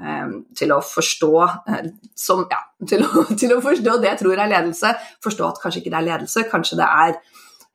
um, 0.00 0.32
til 0.56 0.72
å 0.74 0.80
forstå 0.84 1.34
uh, 1.42 1.90
som, 2.16 2.46
ja, 2.50 2.62
til 2.90 3.04
å, 3.06 3.26
til 3.34 3.56
å, 3.56 3.60
forstå 3.64 3.98
det 4.00 4.12
jeg 4.12 4.22
tror 4.22 4.38
er 4.38 4.52
ledelse. 4.54 4.94
Forstå 5.24 5.50
at 5.50 5.62
kanskje 5.62 5.84
ikke 5.84 5.94
det 5.94 6.00
er 6.00 6.08
ledelse, 6.08 6.48
kanskje 6.50 6.80
det 6.80 6.88
er 7.04 7.20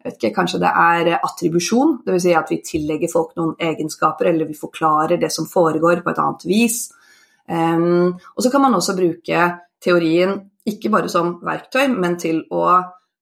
ikke, 0.06 0.34
kanskje 0.36 0.62
det 0.62 0.70
er 0.70 1.16
attribusjon, 1.18 2.00
dvs. 2.06 2.28
Si 2.28 2.34
at 2.38 2.52
vi 2.54 2.60
tillegger 2.66 3.10
folk 3.10 3.32
noen 3.40 3.56
egenskaper, 3.58 4.30
eller 4.30 4.50
vi 4.50 4.58
forklarer 4.58 5.18
det 5.22 5.32
som 5.34 5.48
foregår 5.50 6.04
på 6.06 6.14
et 6.14 6.22
annet 6.22 6.46
vis. 6.46 6.84
Um, 7.50 8.14
og 8.34 8.42
så 8.42 8.52
kan 8.54 8.62
man 8.62 8.78
også 8.78 8.94
bruke 8.98 9.48
teorien 9.82 10.38
ikke 10.66 10.90
bare 10.94 11.10
som 11.12 11.36
verktøy, 11.46 11.88
men 11.94 12.18
til 12.22 12.42
å 12.54 12.66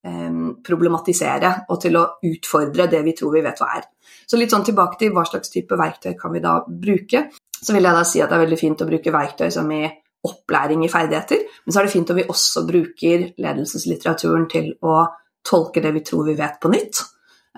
problematisere 0.04 1.50
og 1.72 1.78
til 1.80 1.96
å 1.96 2.04
utfordre 2.28 2.90
det 2.92 3.00
vi 3.06 3.14
tror 3.16 3.38
vi 3.38 3.44
vet 3.46 3.60
hva 3.62 3.70
er. 3.78 3.86
Så 4.28 4.40
litt 4.40 4.52
sånn 4.52 4.66
tilbake 4.68 5.00
til 5.00 5.14
hva 5.16 5.24
slags 5.28 5.52
type 5.54 5.78
verktøy 5.80 6.14
kan 6.20 6.34
vi 6.34 6.42
da 6.44 6.58
bruke. 6.68 7.30
Så 7.56 7.76
vil 7.76 7.88
jeg 7.88 7.96
da 7.96 8.04
si 8.08 8.20
at 8.20 8.32
det 8.32 8.38
er 8.38 8.44
veldig 8.44 8.60
fint 8.60 8.84
å 8.84 8.90
bruke 8.90 9.14
verktøy 9.16 9.48
som 9.54 9.72
i 9.72 9.86
opplæring 10.24 10.86
i 10.86 10.92
ferdigheter, 10.92 11.42
men 11.66 11.74
så 11.74 11.82
er 11.82 11.88
det 11.88 11.92
fint 11.92 12.12
om 12.14 12.20
vi 12.20 12.24
også 12.32 12.62
bruker 12.68 13.26
ledelseslitteraturen 13.44 14.46
til 14.52 14.70
å 14.88 15.02
tolke 15.44 15.84
det 15.84 15.92
vi 15.98 16.04
tror 16.08 16.30
vi 16.30 16.38
vet 16.40 16.62
på 16.64 16.72
nytt. 16.72 17.02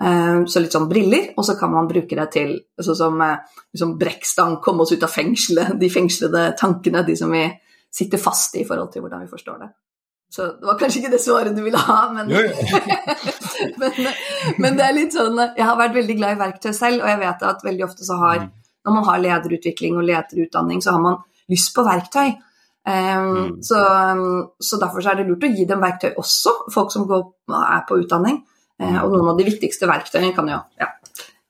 Eh, 0.02 0.40
så 0.50 0.62
litt 0.62 0.74
sånn 0.74 0.88
briller, 0.90 1.28
og 1.38 1.46
så 1.46 1.54
kan 1.58 1.70
man 1.70 1.86
bruke 1.90 2.18
det 2.18 2.26
til 2.34 2.56
sånn 2.82 2.98
som 2.98 3.22
liksom 3.22 3.94
brekkstang, 4.00 4.58
komme 4.64 4.82
oss 4.82 4.96
ut 4.96 5.06
av 5.06 5.14
fengselet, 5.14 5.76
de 5.78 5.90
fengslede 5.94 6.48
tankene, 6.58 7.06
de 7.06 7.18
som 7.18 7.30
vi 7.30 7.46
sitter 7.96 8.20
fast 8.20 8.58
i 8.58 8.64
i 8.64 8.68
forhold 8.68 8.90
til 8.92 9.06
hvordan 9.06 9.22
vi 9.22 9.30
forstår 9.30 9.62
det. 9.62 9.70
Så 10.32 10.46
det 10.58 10.66
var 10.66 10.78
kanskje 10.78 11.00
ikke 11.00 11.12
det 11.14 11.20
svaret 11.22 11.54
du 11.56 11.62
ville 11.64 11.80
ha, 11.80 11.98
men, 12.12 12.28
men, 13.80 14.00
men, 14.58 14.74
det 14.76 14.84
er 14.84 14.96
litt 14.96 15.14
sånn 15.14 15.38
Jeg 15.38 15.62
har 15.62 15.78
vært 15.78 15.94
veldig 15.94 16.16
glad 16.18 16.34
i 16.34 16.40
verktøy 16.40 16.72
selv, 16.74 17.04
og 17.04 17.08
jeg 17.12 17.20
vet 17.22 17.44
at 17.46 17.62
veldig 17.64 17.86
ofte 17.86 18.04
så 18.04 18.18
har 18.20 18.42
Når 18.42 18.96
man 18.98 19.06
har 19.06 19.22
lederutvikling 19.22 19.96
og 19.96 20.04
lederutdanning, 20.08 20.82
så 20.82 20.96
har 20.96 21.04
man 21.04 21.22
lyst 21.50 21.72
på 21.74 21.84
verktøy. 21.86 22.34
Um, 22.86 23.56
så, 23.66 23.80
så, 24.62 24.78
derfor 24.78 25.02
så 25.02 25.10
er 25.10 25.18
det 25.18 25.26
lurt 25.26 25.46
å 25.46 25.50
gi 25.50 25.64
dem 25.66 25.82
verktøy 25.82 26.12
også, 26.22 26.52
folk 26.74 26.92
som 26.94 27.06
går, 27.10 27.24
er 27.58 27.82
på 27.88 27.98
utdanning. 28.02 28.38
Uh, 28.78 29.00
og 29.02 29.14
noen 29.14 29.32
av 29.32 29.40
de 29.40 29.46
viktigste 29.48 29.88
verktøyene 29.90 30.34
kan 30.36 30.50
jo 30.52 30.60
ja, 30.78 30.90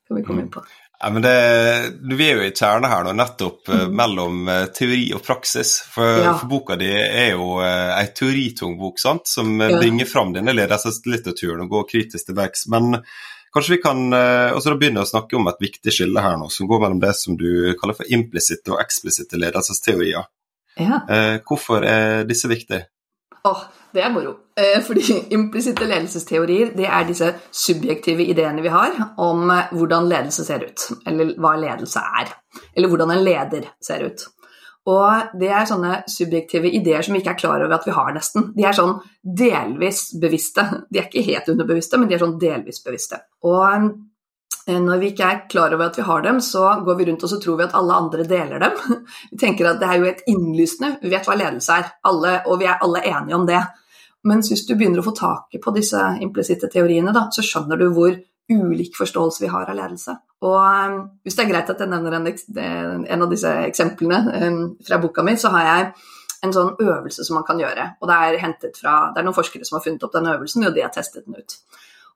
kan 0.07 0.17
vi 0.17 0.25
komme 0.25 0.45
inn 0.45 0.53
på. 0.53 0.63
Ja, 0.99 1.09
men 1.09 1.21
det, 1.21 1.93
Vi 2.01 2.29
er 2.29 2.39
jo 2.39 2.45
i 2.47 2.53
kjernen 2.55 2.89
her 2.89 3.03
nå, 3.05 3.13
nettopp 3.13 3.69
mm. 3.69 3.91
mellom 3.95 4.47
uh, 4.49 4.63
teori 4.73 5.11
og 5.13 5.21
praksis. 5.25 5.75
For, 5.93 6.23
ja. 6.23 6.33
for, 6.39 6.49
boka 6.49 6.77
di 6.79 6.89
er 6.89 7.35
jo 7.35 7.59
uh, 7.59 7.93
ei 7.99 8.09
teoritung 8.17 8.77
bok 8.79 8.97
sant? 9.01 9.29
som 9.29 9.59
ja. 9.61 9.75
bringer 9.77 10.09
fram 10.09 10.33
denne 10.33 10.55
ledelseslitteraturen 10.57 11.67
og 11.67 11.75
går 11.75 11.85
kritisk 11.91 12.31
til 12.31 12.39
verks. 12.39 12.65
Men 12.73 12.97
kanskje 13.53 13.75
vi 13.75 13.81
kan 13.83 14.01
uh, 14.09 14.55
også 14.57 14.73
da 14.73 14.79
begynne 14.81 15.05
å 15.05 15.11
snakke 15.11 15.37
om 15.37 15.51
et 15.51 15.61
viktig 15.61 15.93
skille 15.93 16.25
her 16.25 16.41
nå, 16.41 16.49
som 16.53 16.69
går 16.71 16.81
mellom 16.87 17.03
det 17.05 17.13
som 17.19 17.37
du 17.37 17.77
kaller 17.77 17.99
for 18.01 18.17
implisitte 18.17 18.73
og 18.73 18.81
eksplisitte 18.81 19.39
ledelsesteorier. 19.41 20.25
Ja. 20.77 20.99
hvorfor 21.41 21.81
er 21.89 22.27
disse 22.29 22.45
viktige? 22.45 22.83
Åh, 23.49 23.63
det 23.97 24.03
er 24.05 24.11
moro. 24.13 24.35
Eh, 24.57 24.79
fordi 24.85 25.19
implisitte 25.37 25.85
ledelsesteorier 25.85 26.71
det 26.77 26.87
er 26.89 27.05
disse 27.05 27.33
subjektive 27.53 28.25
ideene 28.25 28.63
vi 28.65 28.73
har 28.73 28.95
om 29.21 29.51
eh, 29.53 29.69
hvordan 29.75 30.09
ledelse 30.09 30.47
ser 30.47 30.65
ut, 30.65 30.87
eller 31.07 31.35
hva 31.37 31.53
ledelse 31.61 32.01
er. 32.21 32.33
Eller 32.73 32.91
hvordan 32.91 33.13
en 33.13 33.23
leder 33.25 33.69
ser 33.83 34.07
ut. 34.07 34.25
Og 34.87 35.37
det 35.37 35.49
er 35.51 35.67
sånne 35.67 36.01
subjektive 36.07 36.69
ideer 36.71 37.03
som 37.03 37.13
vi 37.13 37.19
ikke 37.19 37.33
er 37.35 37.41
klar 37.41 37.59
over 37.59 37.75
at 37.75 37.85
vi 37.85 37.95
har, 37.95 38.13
nesten. 38.15 38.51
De 38.55 38.63
er 38.63 38.75
sånn 38.75 38.95
delvis 39.21 40.05
bevisste. 40.21 40.63
De 40.87 41.01
er 41.01 41.09
ikke 41.09 41.25
helt 41.27 41.49
underbevisste, 41.51 41.99
men 41.99 42.07
de 42.07 42.15
er 42.15 42.23
sånn 42.23 42.37
delvis 42.39 42.79
bevisste. 42.85 43.19
Og 43.45 43.89
Eh, 44.67 44.79
når 44.83 44.99
vi 44.99 45.09
ikke 45.13 45.27
er 45.27 45.43
klar 45.47 45.71
over 45.73 45.87
at 45.87 45.97
vi 45.97 46.03
har 46.03 46.23
dem, 46.25 46.41
så 46.43 46.65
går 46.83 46.97
vi 46.99 47.05
rundt 47.07 47.23
og 47.23 47.31
så 47.31 47.39
tror 47.39 47.57
vi 47.59 47.65
at 47.67 47.75
alle 47.77 47.99
andre 48.01 48.25
deler 48.27 48.59
dem. 48.59 48.75
Vi 49.31 49.39
tenker 49.39 49.69
at 49.69 49.79
det 49.79 49.87
er 49.87 49.99
jo 49.99 50.07
helt 50.09 50.23
innlysende, 50.27 50.97
vi 51.01 51.11
vet 51.13 51.27
hva 51.27 51.37
ledelse 51.39 51.77
er, 51.79 51.91
alle, 52.07 52.33
og 52.45 52.59
vi 52.59 52.67
er 52.67 52.81
alle 52.83 53.03
enige 53.07 53.35
om 53.37 53.45
det. 53.47 53.61
Mens 54.27 54.51
hvis 54.51 54.65
du 54.67 54.75
begynner 54.75 55.01
å 55.01 55.05
få 55.05 55.13
taket 55.17 55.63
på 55.63 55.73
disse 55.75 56.01
implisitte 56.23 56.69
teoriene, 56.71 57.13
da, 57.15 57.27
så 57.33 57.45
skjønner 57.45 57.79
du 57.79 57.87
hvor 57.95 58.17
ulik 58.47 58.95
forståelse 58.95 59.43
vi 59.43 59.49
har 59.51 59.67
av 59.67 59.75
ledelse. 59.75 60.13
Og 60.47 60.59
um, 60.59 60.99
hvis 61.23 61.35
det 61.35 61.45
er 61.45 61.49
greit 61.51 61.71
at 61.71 61.81
jeg 61.83 61.91
nevner 61.91 62.15
en, 62.19 62.29
en 63.03 63.25
av 63.25 63.31
disse 63.31 63.51
eksemplene 63.67 64.21
um, 64.45 64.61
fra 64.87 65.01
boka 65.03 65.25
mi, 65.25 65.35
så 65.39 65.51
har 65.55 65.67
jeg 65.67 65.89
en 66.45 66.53
sånn 66.53 66.75
øvelse 66.83 67.25
som 67.25 67.39
man 67.39 67.47
kan 67.47 67.59
gjøre. 67.59 67.89
Og 68.01 68.09
det 68.09 68.17
er 68.17 68.55
fra 68.77 68.95
Det 69.13 69.21
er 69.21 69.27
noen 69.27 69.35
forskere 69.35 69.67
som 69.67 69.79
har 69.79 69.83
funnet 69.83 70.05
opp 70.05 70.15
den 70.15 70.31
øvelsen, 70.31 70.67
og 70.67 70.75
de 70.75 70.85
har 70.85 70.93
testet 70.93 71.25
den 71.25 71.39
ut. 71.39 71.57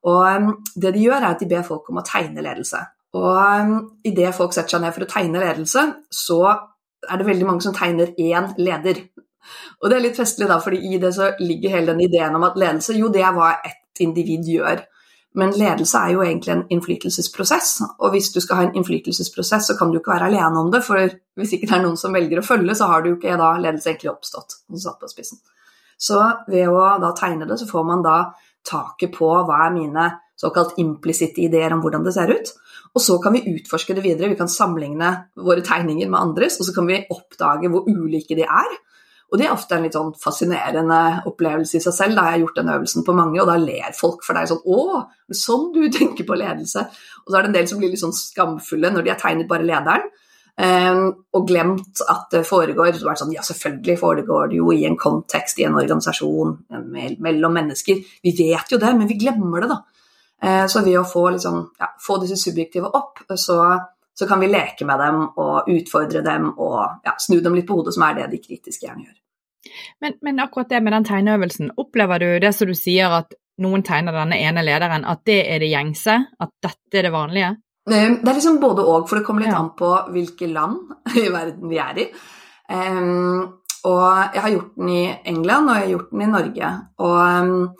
Og 0.08 0.24
um, 0.24 0.52
det 0.76 0.94
de 0.96 1.06
gjør, 1.06 1.20
er 1.20 1.32
at 1.34 1.42
de 1.42 1.50
ber 1.52 1.68
folk 1.68 1.90
om 1.90 2.00
å 2.00 2.08
tegne 2.08 2.44
ledelse. 2.46 2.80
Og 3.18 4.06
idet 4.08 4.36
folk 4.38 4.54
setter 4.56 4.78
seg 4.78 4.86
ned 4.86 4.96
for 4.96 5.04
å 5.04 5.12
tegne 5.12 5.42
ledelse, 5.42 5.84
så 6.16 6.42
er 7.10 7.18
det 7.20 7.28
veldig 7.28 7.48
mange 7.50 7.66
som 7.66 7.76
tegner 7.76 8.14
én 8.16 8.54
leder. 8.62 9.04
Og 9.82 9.90
det 9.90 9.98
er 9.98 10.06
litt 10.06 10.20
festlig, 10.20 10.48
da, 10.50 10.60
fordi 10.64 10.82
i 10.92 11.00
det 11.02 11.14
så 11.16 11.32
ligger 11.42 11.76
hele 11.78 11.94
den 11.94 12.06
ideen 12.08 12.36
om 12.38 12.48
at 12.48 12.58
ledelse, 12.60 12.96
jo, 12.98 13.12
det 13.14 13.24
er 13.26 13.36
hva 13.36 13.54
ett 13.60 14.04
individ 14.04 14.50
gjør. 14.50 14.84
Men 15.40 15.54
ledelse 15.56 15.96
er 15.96 16.12
jo 16.12 16.24
egentlig 16.26 16.52
en 16.52 16.66
innflytelsesprosess, 16.76 17.78
og 18.04 18.12
hvis 18.12 18.34
du 18.34 18.42
skal 18.44 18.58
ha 18.58 18.66
en 18.68 18.76
innflytelsesprosess, 18.76 19.70
så 19.70 19.78
kan 19.80 19.92
du 19.92 20.00
ikke 20.02 20.12
være 20.12 20.28
alene 20.28 20.60
om 20.60 20.72
det, 20.74 20.84
for 20.84 21.00
hvis 21.40 21.56
ikke 21.56 21.70
det 21.70 21.78
er 21.78 21.86
noen 21.86 22.00
som 22.00 22.16
velger 22.16 22.42
å 22.42 22.46
følge, 22.46 22.76
så 22.76 22.90
har 22.92 23.04
du 23.04 23.14
jo 23.14 23.18
ikke 23.20 23.40
da 23.40 23.54
ledelse 23.64 23.94
egentlig 23.94 24.12
oppstått. 24.12 24.60
satt 24.76 25.00
på 25.00 25.12
spissen. 25.12 25.40
Så 26.02 26.20
ved 26.50 26.68
å 26.68 26.82
da 27.00 27.14
tegne 27.16 27.48
det, 27.48 27.60
så 27.62 27.70
får 27.70 27.88
man 27.88 28.04
da 28.04 28.18
taket 28.68 29.14
på 29.16 29.30
hva 29.30 29.68
er 29.68 29.74
mine 29.76 30.10
såkalt 30.42 30.78
implisitte 30.82 31.44
ideer 31.46 31.74
om 31.74 31.82
hvordan 31.84 32.04
det 32.06 32.14
ser 32.16 32.34
ut. 32.34 32.52
Og 32.92 33.04
så 33.04 33.18
kan 33.24 33.36
vi 33.38 33.46
utforske 33.54 33.96
det 33.96 34.04
videre. 34.04 34.32
Vi 34.34 34.40
kan 34.40 34.52
sammenligne 34.52 35.12
våre 35.40 35.64
tegninger 35.64 36.10
med 36.10 36.20
andres, 36.20 36.60
og 36.60 36.68
så 36.68 36.76
kan 36.76 36.90
vi 36.90 37.04
oppdage 37.14 37.72
hvor 37.72 37.88
ulike 37.88 38.36
de 38.36 38.44
er. 38.44 38.74
Og 39.32 39.40
det 39.40 39.48
er 39.48 39.54
ofte 39.54 39.78
en 39.78 39.86
litt 39.86 39.96
sånn 39.96 40.12
fascinerende 40.20 41.02
opplevelse 41.30 41.78
i 41.80 41.84
seg 41.84 41.94
selv. 41.96 42.18
Da 42.18 42.26
har 42.26 42.36
jeg 42.36 42.44
gjort 42.44 42.58
den 42.60 42.72
øvelsen 42.74 43.06
på 43.08 43.16
mange, 43.16 43.40
og 43.40 43.48
da 43.48 43.56
ler 43.62 43.94
folk 43.96 44.26
for 44.28 44.36
deg 44.36 44.50
sånn 44.50 44.66
Å, 44.68 45.04
sånn 45.40 45.70
du 45.76 45.86
tenker 45.94 46.28
på 46.28 46.36
ledelse. 46.36 46.84
Og 47.24 47.32
så 47.32 47.38
er 47.38 47.46
det 47.46 47.52
en 47.52 47.56
del 47.56 47.70
som 47.70 47.80
blir 47.80 47.94
litt 47.94 48.02
sånn 48.02 48.18
skamfulle 48.18 48.92
når 48.92 49.06
de 49.06 49.14
har 49.14 49.22
tegnet 49.22 49.48
bare 49.52 49.68
lederen. 49.68 50.10
Um, 50.62 51.06
og 51.32 51.46
glemt 51.48 52.02
at 52.12 52.26
det 52.36 52.42
foregår 52.46 52.92
så 52.98 53.08
det 53.08 53.14
sånn, 53.22 53.32
Ja, 53.34 53.46
selvfølgelig 53.48 53.96
foregår 54.02 54.52
det 54.52 54.60
jo 54.60 54.74
i 54.76 54.84
en 54.86 55.00
kontekst, 55.00 55.62
i 55.62 55.66
en 55.66 55.80
organisasjon, 55.80 56.52
mellom 57.24 57.56
mennesker. 57.56 58.04
Vi 58.28 58.36
vet 58.36 58.76
jo 58.76 58.82
det, 58.82 58.92
men 58.98 59.08
vi 59.10 59.18
glemmer 59.24 59.64
det, 59.64 59.72
da. 59.72 59.80
Uh, 60.44 60.68
så 60.68 60.84
ved 60.84 61.00
å 61.00 61.08
få, 61.08 61.30
liksom, 61.38 61.64
ja, 61.80 61.94
få 62.04 62.20
disse 62.26 62.38
subjektive 62.42 62.92
opp, 63.00 63.24
så 63.40 63.62
så 64.14 64.28
kan 64.28 64.40
vi 64.40 64.52
leke 64.52 64.86
med 64.86 65.00
dem 65.00 65.24
og 65.40 65.70
utfordre 65.72 66.22
dem 66.22 66.52
og 66.52 67.06
ja, 67.08 67.16
snu 67.18 67.40
dem 67.42 67.56
litt 67.58 67.66
på 67.66 67.80
hodet, 67.80 67.96
som 67.96 68.04
er 68.06 68.20
det 68.20 68.32
de 68.34 68.42
kritiske 68.44 68.86
gjerne 68.86 69.08
gjør. 69.08 69.21
Men, 70.02 70.18
men, 70.26 70.40
akkurat 70.42 70.70
det 70.70 70.82
med 70.84 70.96
den 70.96 71.08
tegneøvelsen, 71.08 71.74
opplever 71.82 72.22
du 72.24 72.30
det 72.42 72.54
som 72.58 72.70
du 72.70 72.76
sier 72.78 73.14
at 73.22 73.36
noen 73.62 73.84
tegner 73.86 74.16
denne 74.16 74.40
ene 74.42 74.64
lederen, 74.66 75.06
at 75.06 75.22
det 75.28 75.42
er 75.54 75.62
det 75.62 75.70
gjengse? 75.70 76.18
At 76.42 76.54
dette 76.64 76.98
er 77.02 77.08
det 77.08 77.14
vanlige? 77.14 77.56
Det 77.92 78.00
er 78.00 78.36
liksom 78.38 78.60
både 78.62 78.86
og, 78.86 79.08
for 79.10 79.20
det 79.20 79.26
kommer 79.26 79.46
litt 79.46 79.54
ja. 79.54 79.62
an 79.62 79.74
på 79.78 79.90
hvilke 80.14 80.50
land 80.50 81.18
i 81.22 81.28
verden 81.34 81.70
vi 81.70 81.82
er 81.82 82.02
i. 82.02 82.10
Um, 82.72 83.58
og 83.90 84.36
jeg 84.36 84.44
har 84.44 84.52
gjort 84.54 84.76
den 84.78 84.92
i 84.94 85.06
England, 85.32 85.70
og 85.70 85.76
jeg 85.76 85.86
har 85.86 85.94
gjort 85.96 86.12
den 86.12 86.22
i 86.22 86.34
Norge. 86.36 86.74
Og 87.02 87.16
um, 87.18 87.72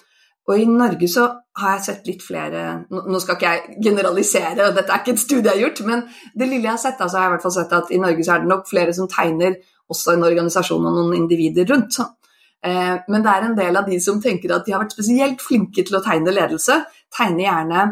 og 0.52 0.60
i 0.60 0.66
Norge 0.66 1.08
så 1.08 1.28
har 1.62 1.76
jeg 1.76 1.84
sett 1.86 2.08
litt 2.10 2.24
flere 2.26 2.62
Nå 2.90 3.20
skal 3.22 3.38
ikke 3.38 3.52
jeg 3.52 3.84
generalisere, 3.86 4.68
og 4.68 4.78
dette 4.78 4.94
er 4.94 5.04
ikke 5.04 5.14
et 5.16 5.22
studie 5.22 5.52
jeg 5.52 5.54
har 5.54 5.64
gjort, 5.68 5.82
men 5.88 6.02
det 6.34 6.48
lille 6.48 6.66
jeg 6.66 6.74
har 6.74 6.82
sett, 6.82 7.04
altså 7.04 7.20
jeg 7.20 7.30
i 7.30 7.34
hvert 7.36 7.46
fall 7.46 7.56
sett 7.56 7.76
at 7.78 7.92
i 7.92 8.00
Norge 8.02 8.26
så 8.26 8.36
er 8.36 8.44
det 8.44 8.52
nok 8.52 8.66
flere 8.70 8.96
som 8.98 9.10
tegner 9.12 9.60
også 9.92 10.16
en 10.16 10.28
organisasjon 10.28 10.88
og 10.88 10.98
noen 10.98 11.18
individer 11.20 11.68
rundt. 11.72 12.00
Eh, 12.66 12.96
men 13.08 13.26
det 13.26 13.34
er 13.34 13.48
en 13.48 13.58
del 13.58 13.80
av 13.80 13.90
de 13.90 13.98
som 14.04 14.22
tenker 14.22 14.54
at 14.56 14.68
de 14.68 14.76
har 14.76 14.84
vært 14.84 14.96
spesielt 14.96 15.42
flinke 15.44 15.86
til 15.86 15.98
å 15.98 16.04
tegne 16.06 16.34
ledelse, 16.36 16.82
tegner 17.18 17.48
gjerne 17.48 17.90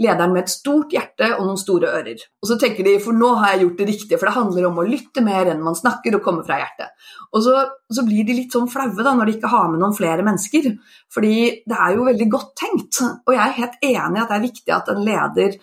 lederen 0.00 0.32
med 0.32 0.46
et 0.46 0.52
stort 0.52 0.92
hjerte 0.94 1.28
og 1.34 1.44
noen 1.44 1.58
store 1.60 1.90
ører. 1.98 2.20
Og 2.40 2.48
så 2.48 2.56
tenker 2.60 2.86
de 2.86 2.94
for 3.02 3.16
nå 3.16 3.32
har 3.40 3.54
jeg 3.54 3.64
gjort 3.64 3.80
det 3.80 3.88
riktige, 3.90 4.18
for 4.20 4.28
det 4.28 4.36
handler 4.36 4.68
om 4.68 4.78
å 4.80 4.86
lytte 4.86 5.24
mer 5.24 5.50
enn 5.52 5.64
man 5.64 5.76
snakker 5.76 6.16
og 6.16 6.24
komme 6.24 6.44
fra 6.46 6.60
hjertet. 6.60 6.94
Og 7.34 7.44
så, 7.44 7.56
så 7.92 8.04
blir 8.06 8.24
de 8.26 8.38
litt 8.38 8.54
sånn 8.54 8.70
flaue 8.70 8.96
da, 8.96 9.12
når 9.16 9.28
de 9.28 9.36
ikke 9.36 9.52
har 9.52 9.68
med 9.72 9.82
noen 9.82 9.96
flere 9.96 10.24
mennesker. 10.26 10.70
Fordi 11.12 11.34
det 11.68 11.76
er 11.76 11.96
jo 11.96 12.08
veldig 12.08 12.30
godt 12.32 12.54
tenkt. 12.62 13.02
Og 13.26 13.36
jeg 13.36 13.42
er 13.44 13.58
helt 13.58 13.84
enig 13.90 14.20
i 14.20 14.24
at 14.24 14.32
det 14.32 14.38
er 14.38 14.46
viktig 14.46 14.76
at 14.76 14.90
en 14.94 15.04
leder 15.04 15.60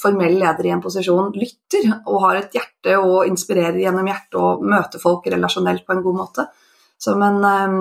formell 0.00 0.38
leder 0.40 0.66
i 0.66 0.72
en 0.72 0.80
posisjon 0.80 1.34
lytter 1.36 1.90
og 2.06 2.22
har 2.22 2.38
et 2.38 2.54
hjerte 2.56 2.96
og 2.96 3.28
inspirerer 3.28 3.76
gjennom 3.82 4.06
hjertet 4.08 4.38
og 4.40 4.62
møter 4.64 5.02
folk 5.02 5.26
relasjonelt 5.28 5.84
på 5.84 5.92
en 5.92 6.04
god 6.04 6.16
måte. 6.16 6.46
Men, 7.20 7.44
eh, 7.44 7.74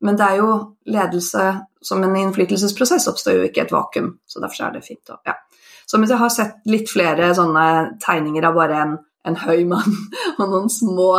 men 0.00 0.16
det 0.16 0.24
er 0.24 0.36
jo 0.40 0.76
ledelse 0.86 1.44
som 1.82 2.04
en 2.04 2.16
innflytelsesprosess 2.16 3.08
oppstår 3.10 3.36
jo 3.36 3.48
ikke 3.48 3.66
et 3.66 3.74
vakuum, 3.74 4.14
så 4.26 4.40
derfor 4.40 4.68
er 4.68 4.78
det 4.78 4.86
fint 4.86 5.12
å 5.12 5.20
ja. 5.26 5.36
Så 5.88 5.98
mens 5.98 6.10
jeg 6.12 6.20
har 6.20 6.32
sett 6.32 6.56
litt 6.68 6.90
flere 6.90 7.30
sånne 7.36 7.98
tegninger 8.02 8.44
av 8.44 8.56
bare 8.56 8.80
en, 8.82 8.96
en 9.24 9.38
høy 9.44 9.64
mann 9.68 9.94
og 10.38 10.44
noen 10.44 10.68
små 10.72 11.10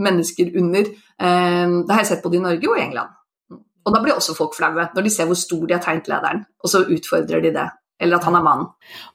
mennesker 0.00 0.52
under, 0.60 0.88
eh, 1.20 1.66
det 1.68 1.92
har 1.92 2.04
jeg 2.04 2.14
sett 2.14 2.24
både 2.24 2.40
i 2.40 2.44
Norge 2.44 2.70
og 2.70 2.78
i 2.78 2.84
England. 2.86 3.16
Og 3.84 3.94
da 3.94 4.00
blir 4.04 4.12
også 4.14 4.36
folk 4.36 4.52
flaue, 4.56 4.90
når 4.94 5.06
de 5.06 5.12
ser 5.12 5.28
hvor 5.28 5.38
stor 5.40 5.62
de 5.66 5.74
har 5.76 5.84
tegnet 5.84 6.08
lederen, 6.10 6.42
og 6.60 6.72
så 6.72 6.82
utfordrer 6.84 7.44
de 7.44 7.52
det 7.54 7.68
eller 8.00 8.16
at 8.16 8.24
han 8.24 8.36
er 8.38 8.44
mann. 8.44 8.62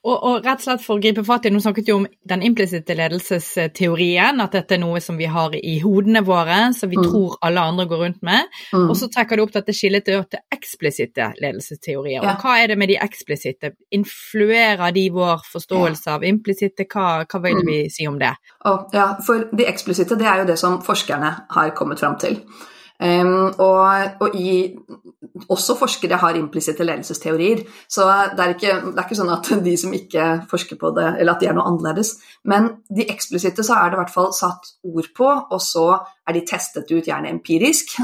Og, 0.06 0.14
og, 0.14 0.46
rett 0.46 0.62
og 0.62 0.66
slett 0.68 0.84
for 0.84 1.00
å 1.00 1.02
gripe 1.02 1.24
fatt 1.26 1.48
i, 1.48 1.52
Nå 1.54 1.62
snakket 1.64 1.90
jo 1.90 1.98
om 2.02 2.06
den 2.30 2.44
implisitte 2.46 2.96
ledelsesteorien, 2.98 4.42
at 4.44 4.54
dette 4.54 4.78
er 4.78 4.82
noe 4.84 5.02
som 5.02 5.18
vi 5.18 5.26
har 5.32 5.56
i 5.58 5.80
hodene 5.82 6.22
våre, 6.26 6.60
som 6.78 6.92
vi 6.92 7.00
mm. 7.00 7.08
tror 7.10 7.38
alle 7.48 7.64
andre 7.72 7.88
går 7.90 8.04
rundt 8.04 8.22
med. 8.28 8.52
Mm. 8.76 8.86
Og 8.86 8.94
så 9.00 9.10
trekker 9.12 9.40
du 9.40 9.46
opp 9.46 9.56
dette 9.56 9.74
skillet 9.76 10.06
til, 10.06 10.22
eksplisitte 10.54 11.32
ledelsesteorier. 11.42 12.22
Ja. 12.22 12.36
Og 12.36 12.46
hva 12.46 12.60
er 12.62 12.72
det 12.72 12.78
med 12.80 12.94
de 12.94 13.00
eksplisitte? 13.02 13.74
Influerer 13.96 14.94
de 14.96 15.08
vår 15.16 15.42
forståelse 15.50 16.10
ja. 16.12 16.20
av 16.20 16.28
implisitte? 16.30 16.86
Hva, 16.86 17.26
hva 17.26 17.42
vil 17.42 17.60
mm. 17.64 17.66
vi 17.72 17.82
si 17.94 18.06
om 18.10 18.22
det? 18.22 18.36
Og, 18.70 18.94
ja, 18.94 19.10
for 19.26 19.50
de 19.50 19.68
eksplisitte, 19.70 20.20
det 20.20 20.30
er 20.30 20.44
jo 20.44 20.50
det 20.54 20.60
som 20.62 20.78
forskerne 20.86 21.36
har 21.58 21.74
kommet 21.78 22.06
fram 22.06 22.20
til. 22.22 22.38
Um, 22.96 23.52
og, 23.60 24.22
og 24.24 24.36
i, 24.40 24.72
også 25.52 25.76
forskere 25.76 26.16
har 26.22 26.38
implisitte 26.40 26.86
ledelsesteorier, 26.88 27.66
så 27.92 28.06
det 28.32 28.44
er, 28.44 28.54
ikke, 28.54 28.76
det 28.86 28.94
er, 28.94 29.04
ikke, 29.04 29.18
sånn 29.20 29.34
at 29.34 29.50
de 29.66 29.74
som 29.80 29.96
ikke 29.96 30.28
forsker 30.52 30.80
på 30.80 30.94
det, 30.96 31.10
eller 31.20 31.36
at 31.36 31.44
de 31.44 31.50
er 31.52 31.58
noe 31.58 31.68
annerledes. 31.68 32.14
Men 32.48 32.70
de 32.88 33.08
eksplisitte 33.12 33.66
så 33.68 33.82
er 33.82 33.92
det 33.92 34.00
i 34.00 34.02
hvert 34.04 34.16
fall 34.16 34.32
satt 34.36 34.72
ord 34.88 35.12
på, 35.18 35.28
og 35.28 35.60
så 35.64 35.90
er 36.26 36.38
de 36.38 36.46
testet 36.48 36.96
ut 36.96 37.12
gjerne 37.12 37.34
empirisk. 37.34 37.98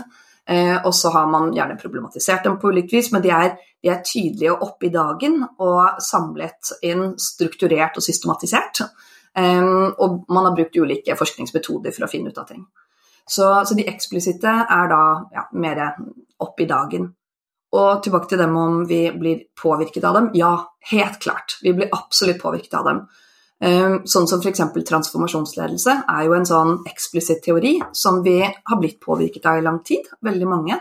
Uh, 0.52 0.82
og 0.82 0.92
så 0.98 1.14
har 1.14 1.30
man 1.32 1.54
gjerne 1.56 1.80
problematisert 1.80 2.44
dem 2.44 2.58
på 2.60 2.74
ulikt 2.74 2.92
vis, 2.92 3.12
men 3.14 3.24
de 3.24 3.32
er, 3.32 3.56
de 3.80 3.94
er 3.94 4.04
tydelige 4.04 4.52
og 4.52 4.66
oppe 4.68 4.90
i 4.90 4.92
dagen 4.92 5.40
og 5.62 6.02
samlet 6.04 6.74
inn 6.84 7.14
strukturert 7.22 7.96
og 8.02 8.04
systematisert. 8.04 8.84
Um, 9.38 9.94
og 9.96 10.26
man 10.28 10.50
har 10.50 10.58
brukt 10.58 10.76
ulike 10.76 11.16
forskningsmetoder 11.16 11.96
for 11.96 12.04
å 12.04 12.12
finne 12.12 12.34
ut 12.34 12.42
av 12.42 12.50
ting. 12.50 12.66
Så, 13.32 13.48
så 13.66 13.78
de 13.78 13.88
eksplisitte 13.88 14.52
er 14.52 14.92
da 14.92 15.02
ja, 15.32 15.48
mer 15.56 15.82
opp 16.42 16.60
i 16.60 16.68
dagen. 16.68 17.08
Og 17.72 18.02
tilbake 18.04 18.28
til 18.28 18.42
dem 18.42 18.56
om 18.60 18.82
vi 18.88 19.06
blir 19.16 19.46
påvirket 19.56 20.04
av 20.04 20.18
dem. 20.18 20.32
Ja, 20.36 20.56
helt 20.92 21.22
klart. 21.24 21.56
Vi 21.64 21.72
blir 21.76 21.94
absolutt 21.96 22.42
påvirket 22.42 22.76
av 22.82 22.90
dem. 22.90 23.06
Ehm, 23.62 24.02
sånn 24.10 24.28
som 24.28 24.42
f.eks. 24.42 24.64
transformasjonsledelse 24.90 25.96
er 26.10 26.26
jo 26.26 26.36
en 26.36 26.48
sånn 26.50 26.76
eksplisitt 26.90 27.44
teori 27.46 27.76
som 27.94 28.20
vi 28.26 28.40
har 28.42 28.80
blitt 28.82 29.00
påvirket 29.04 29.46
av 29.46 29.62
i 29.62 29.66
lang 29.66 29.80
tid, 29.86 30.08
veldig 30.26 30.48
mange, 30.50 30.80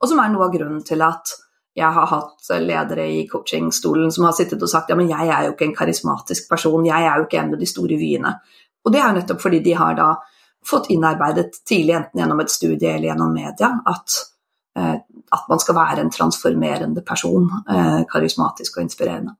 og 0.00 0.08
som 0.08 0.20
er 0.22 0.30
noe 0.30 0.46
av 0.46 0.54
grunnen 0.54 0.84
til 0.86 1.02
at 1.02 1.34
jeg 1.76 1.90
har 1.96 2.06
hatt 2.10 2.50
ledere 2.62 3.06
i 3.10 3.24
coachingstolen 3.30 4.10
som 4.14 4.26
har 4.26 4.34
sittet 4.36 4.62
og 4.62 4.70
sagt 4.70 4.90
ja, 4.90 4.96
men 4.98 5.10
jeg 5.10 5.28
er 5.30 5.46
jo 5.46 5.54
ikke 5.54 5.68
en 5.68 5.76
karismatisk 5.76 6.48
person, 6.50 6.86
jeg 6.86 7.06
er 7.06 7.18
jo 7.18 7.26
ikke 7.26 7.42
en 7.42 7.52
med 7.52 7.62
de 7.62 7.68
store 7.68 7.98
vyene. 7.98 8.32
Og 8.86 8.94
det 8.94 9.00
er 9.00 9.08
jo 9.08 9.18
nettopp 9.18 9.42
fordi 9.42 9.60
de 9.66 9.74
har 9.78 9.98
da 9.98 10.12
fått 10.66 10.90
innarbeidet 10.90 11.64
tidlig, 11.68 11.94
enten 11.94 12.20
gjennom 12.20 12.40
et 12.40 12.50
studie 12.50 12.94
eller 12.94 13.08
gjennom 13.08 13.34
media, 13.34 13.70
at, 13.86 14.16
eh, 14.78 14.96
at 15.30 15.46
man 15.48 15.62
skal 15.62 15.78
være 15.78 16.04
en 16.04 16.10
transformerende 16.10 17.04
person, 17.06 17.48
eh, 17.70 18.00
karismatisk 18.08 18.78
og 18.78 18.82
inspirerende. 18.82 19.36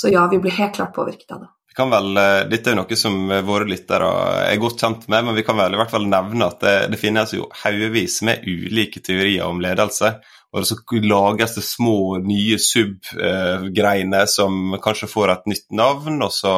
Så 0.00 0.12
ja, 0.12 0.26
vi 0.30 0.38
blir 0.38 0.54
helt 0.54 0.74
klart 0.74 0.94
påvirket 0.94 1.32
av 1.32 1.40
det. 1.40 1.48
Vel, 1.78 2.16
eh, 2.16 2.44
dette 2.50 2.70
er 2.70 2.74
jo 2.74 2.80
noe 2.80 2.96
som 2.98 3.28
våre 3.46 3.68
lyttere 3.68 4.08
er 4.50 4.56
godt 4.58 4.80
kjent 4.82 5.08
med, 5.08 5.24
men 5.24 5.34
vi 5.34 5.44
kan 5.46 5.56
vel 5.56 5.74
i 5.74 5.78
hvert 5.78 5.92
fall 5.92 6.08
nevne 6.10 6.48
at 6.50 6.60
det, 6.60 6.76
det 6.90 6.98
finnes 6.98 7.34
jo 7.34 7.46
haugevis 7.62 8.22
med 8.26 8.42
ulike 8.46 9.00
teorier 9.00 9.46
om 9.46 9.60
ledelse. 9.62 10.18
Og 10.56 10.64
så 10.64 10.78
lages 11.04 11.54
det 11.54 11.62
små, 11.62 12.18
nye 12.24 12.56
sub-greiner 12.58 14.26
som 14.26 14.78
kanskje 14.80 15.10
får 15.10 15.32
et 15.34 15.50
nytt 15.52 15.66
navn, 15.76 16.22
og 16.24 16.32
så 16.32 16.54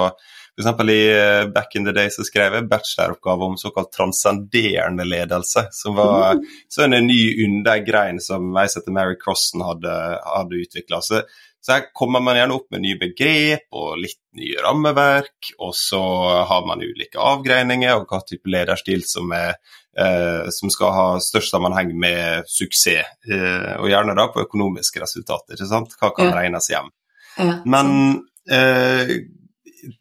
F.eks. 0.61 0.89
i 0.91 1.19
eh, 1.19 1.47
Back 1.49 1.75
in 1.75 1.85
the 1.85 1.93
Day 1.93 2.11
så 2.11 2.25
skrev 2.25 2.55
jeg 2.55 2.69
bacheloroppgave 2.69 3.45
om 3.45 3.57
såkalt 3.57 3.93
transcenderende 3.93 5.05
ledelse. 5.05 5.67
Som 5.71 5.95
var 5.95 6.37
mm. 6.37 6.45
så 6.69 6.85
en 6.85 7.07
ny 7.07 7.21
undergrein 7.45 8.21
som 8.21 8.51
jeg 8.57 8.75
setter 8.75 8.95
Mary 8.95 9.17
Crossen 9.21 9.65
hadde, 9.65 9.95
hadde 10.25 10.61
utvikla. 10.61 11.01
Så, 11.03 11.23
så, 11.61 11.73
her 11.73 11.89
kommer 11.97 12.23
man 12.25 12.39
gjerne 12.39 12.57
opp 12.57 12.69
med 12.75 12.85
nye 12.85 13.01
begrep 13.01 13.67
og 13.73 13.99
litt 14.03 14.21
nye 14.37 14.61
rammeverk. 14.65 15.53
Og 15.59 15.75
så 15.77 16.03
har 16.51 16.69
man 16.69 16.85
ulike 16.85 17.21
avgreininger 17.21 17.97
og 17.97 18.09
hva 18.11 18.23
type 18.27 18.53
lederstil 18.53 19.05
som, 19.09 19.33
er, 19.37 19.57
eh, 19.97 20.49
som 20.55 20.73
skal 20.73 20.97
ha 20.97 21.11
størst 21.25 21.57
sammenheng 21.57 21.97
med 21.97 22.49
suksess. 22.51 23.17
Eh, 23.31 23.75
og 23.81 23.91
gjerne 23.93 24.17
da 24.19 24.29
på 24.33 24.45
økonomiske 24.45 25.05
resultater. 25.05 25.57
ikke 25.57 25.73
sant? 25.73 25.97
Hva 26.01 26.13
kan 26.17 26.35
regnes 26.37 26.73
hjem. 26.73 26.93
Men 27.65 27.95
eh, 28.51 29.21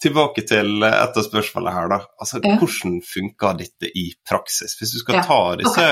tilbake 0.02 0.44
til 0.48 0.84
et 0.84 1.18
av 1.18 1.26
spørsmålene 1.26 1.76
her, 1.76 1.92
da. 1.92 2.00
Altså, 2.20 2.42
Ja. 2.44 2.58
Hvordan 2.60 3.02
funker 3.06 3.58
dette 3.58 3.92
i 3.96 4.14
praksis? 4.30 4.76
Hvis 4.80 4.94
du 4.94 5.00
skal 5.00 5.16
Ja, 5.20 5.24
ta 5.24 5.56
disse 5.56 5.88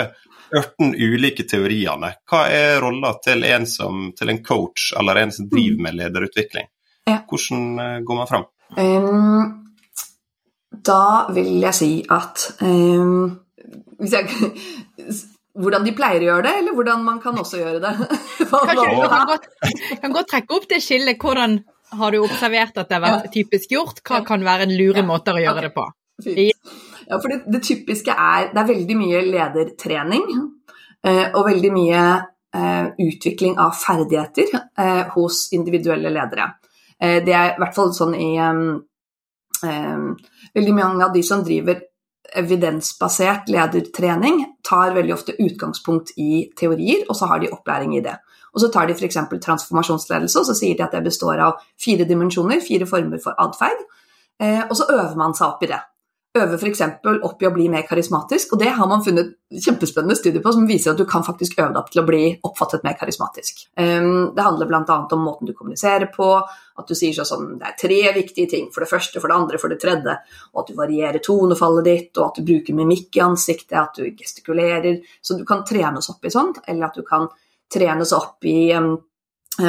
18 0.53 0.95
ulike 0.95 1.43
teoriene, 1.43 2.13
hva 2.29 2.47
er 2.49 2.81
rolla 2.81 3.13
til 3.23 3.43
til 3.43 4.29
en 4.29 4.43
coach 4.43 4.93
eller 4.97 5.15
en 5.17 5.31
som 5.31 5.49
driver 5.49 5.81
med 5.81 5.95
lederutvikling? 5.95 6.67
Mm. 6.67 7.13
Ja. 7.13 7.19
Hvordan 7.29 7.79
eh, 7.79 8.01
går 8.03 8.15
man 8.15 8.27
fram? 8.27 8.45
Um, 8.77 9.63
da 10.71 11.27
vil 11.31 11.61
jeg 11.61 11.73
si 11.73 11.91
at 12.09 12.61
um, 12.61 13.39
hvis 13.99 14.13
jeg, 14.13 14.29
Hvordan 15.57 15.87
de 15.87 15.91
pleier 15.97 16.21
å 16.21 16.25
gjøre 16.27 16.43
det, 16.45 16.51
eller 16.59 16.73
hvordan 16.77 16.99
man 17.01 17.15
kan 17.17 17.39
også 17.41 17.57
gjøre 17.57 17.79
det. 17.81 17.91
Kanskje 18.51 18.83
du 18.93 19.07
kan 19.09 19.23
godt, 19.25 19.47
kan 20.03 20.13
godt 20.13 20.27
trekke 20.29 20.53
opp 20.53 20.67
det 20.69 20.77
skillet. 20.85 21.17
Hvordan 21.17 21.55
har 21.91 22.11
du 22.11 22.17
observert 22.19 22.77
at 22.77 22.89
det 22.89 22.97
har 22.97 23.03
vært 23.03 23.31
typisk 23.33 23.71
gjort? 23.71 24.01
Hva 24.03 24.23
kan 24.25 24.43
være 24.43 24.67
en 24.67 24.75
lure 24.77 24.99
Ja. 25.01 25.05
måter 25.07 25.37
å 25.37 25.41
gjøre 25.43 25.61
det 25.67 25.73
på? 25.75 25.85
Fint. 26.23 26.71
Ja, 27.07 27.19
for 27.21 27.29
det, 27.29 27.43
det 27.47 27.61
typiske 27.63 28.11
er 28.11 28.49
Det 28.53 28.59
er 28.59 28.67
veldig 28.73 28.95
mye 28.97 29.21
ledertrening 29.21 30.23
eh, 31.05 31.27
og 31.33 31.45
veldig 31.45 31.71
mye 31.71 32.01
eh, 32.55 32.87
utvikling 32.99 33.57
av 33.61 33.75
ferdigheter 33.77 34.49
eh, 34.77 35.03
hos 35.13 35.53
individuelle 35.53 36.09
ledere. 36.09 36.55
Det 36.99 37.29
er 37.29 37.51
i 37.53 37.59
hvert 37.61 37.75
fall 37.75 37.91
sånn 37.93 38.15
i 38.17 38.31
em, 38.41 38.61
em, 39.63 40.15
Veldig 40.55 40.73
mange 40.73 41.05
av 41.05 41.11
de 41.13 41.21
som 41.21 41.43
driver 41.45 41.83
evidensbasert 42.35 43.51
ledertrening, 43.53 44.39
tar 44.65 44.95
veldig 44.95 45.13
ofte 45.13 45.35
utgangspunkt 45.37 46.15
i 46.17 46.47
teorier, 46.57 47.05
og 47.07 47.15
så 47.15 47.29
har 47.29 47.39
de 47.39 47.51
opplæring 47.53 47.93
i 47.97 48.01
det. 48.01 48.15
Og 48.57 48.63
så 48.63 48.71
tar 48.73 48.89
de 48.89 48.95
f.eks. 48.97 49.19
transformasjonsledelse, 49.43 50.39
og 50.41 50.47
så 50.49 50.55
sier 50.57 50.77
de 50.77 50.81
at 50.87 50.95
det 50.97 51.03
består 51.05 51.37
av 51.45 51.59
fire 51.77 52.07
dimensjoner, 52.09 52.63
fire 52.65 52.89
former 52.89 53.21
for 53.21 53.37
atferd, 53.43 53.83
eh, 54.41 54.63
og 54.65 54.73
så 54.79 54.89
øver 54.89 55.13
man 55.19 55.37
seg 55.37 55.51
opp 55.51 55.61
i 55.61 55.69
det. 55.69 55.83
Øver 56.37 56.57
f.eks. 56.57 56.81
opp 57.05 57.43
i 57.43 57.47
å 57.47 57.51
bli 57.53 57.67
mer 57.69 57.85
karismatisk, 57.85 58.55
og 58.55 58.63
det 58.63 58.71
har 58.73 58.89
man 58.89 59.03
funnet 59.05 59.29
kjempespennende 59.53 60.17
studier 60.17 60.41
på 60.41 60.55
som 60.55 60.65
viser 60.69 60.91
at 60.91 60.99
du 60.99 61.05
kan 61.09 61.25
faktisk 61.25 61.53
øve 61.59 61.69
deg 61.69 61.79
opp 61.83 61.93
til 61.93 62.01
å 62.01 62.07
bli 62.09 62.23
oppfattet 62.49 62.83
mer 62.85 62.97
karismatisk. 62.97 63.63
Um, 63.77 64.33
det 64.35 64.45
handler 64.45 64.69
bl.a. 64.69 64.97
om 65.05 65.23
måten 65.23 65.49
du 65.49 65.53
kommuniserer 65.53 66.09
på, 66.13 66.33
at 66.77 66.89
du 66.89 66.97
sier 66.97 67.13
sånn 67.13 67.29
som 67.29 67.47
det 67.61 67.69
er 67.69 67.79
tre 67.79 68.01
viktige 68.17 68.49
ting, 68.57 68.69
for 68.73 68.85
det 68.85 68.89
første, 68.89 69.21
for 69.21 69.29
det 69.29 69.37
andre, 69.37 69.61
for 69.61 69.73
det 69.73 69.79
tredje, 69.85 70.17
og 70.53 70.63
at 70.63 70.69
du 70.73 70.77
varierer 70.81 71.21
tonefallet 71.25 71.89
ditt, 71.89 72.11
og 72.17 72.31
at 72.31 72.41
du 72.41 72.49
bruker 72.49 72.77
mimikk 72.81 73.21
i 73.21 73.25
ansiktet, 73.25 73.77
at 73.85 74.01
du 74.01 74.09
gestikulerer, 74.09 75.03
så 75.21 75.37
du 75.37 75.45
kan 75.45 75.65
trenes 75.65 76.09
opp 76.13 76.25
i 76.25 76.33
sånt, 76.33 76.63
eller 76.65 76.89
at 76.89 76.97
du 76.97 77.05
kan 77.05 77.29
trenes 77.73 78.13
opp 78.15 78.45
i 78.47 78.71
um, 78.77 78.95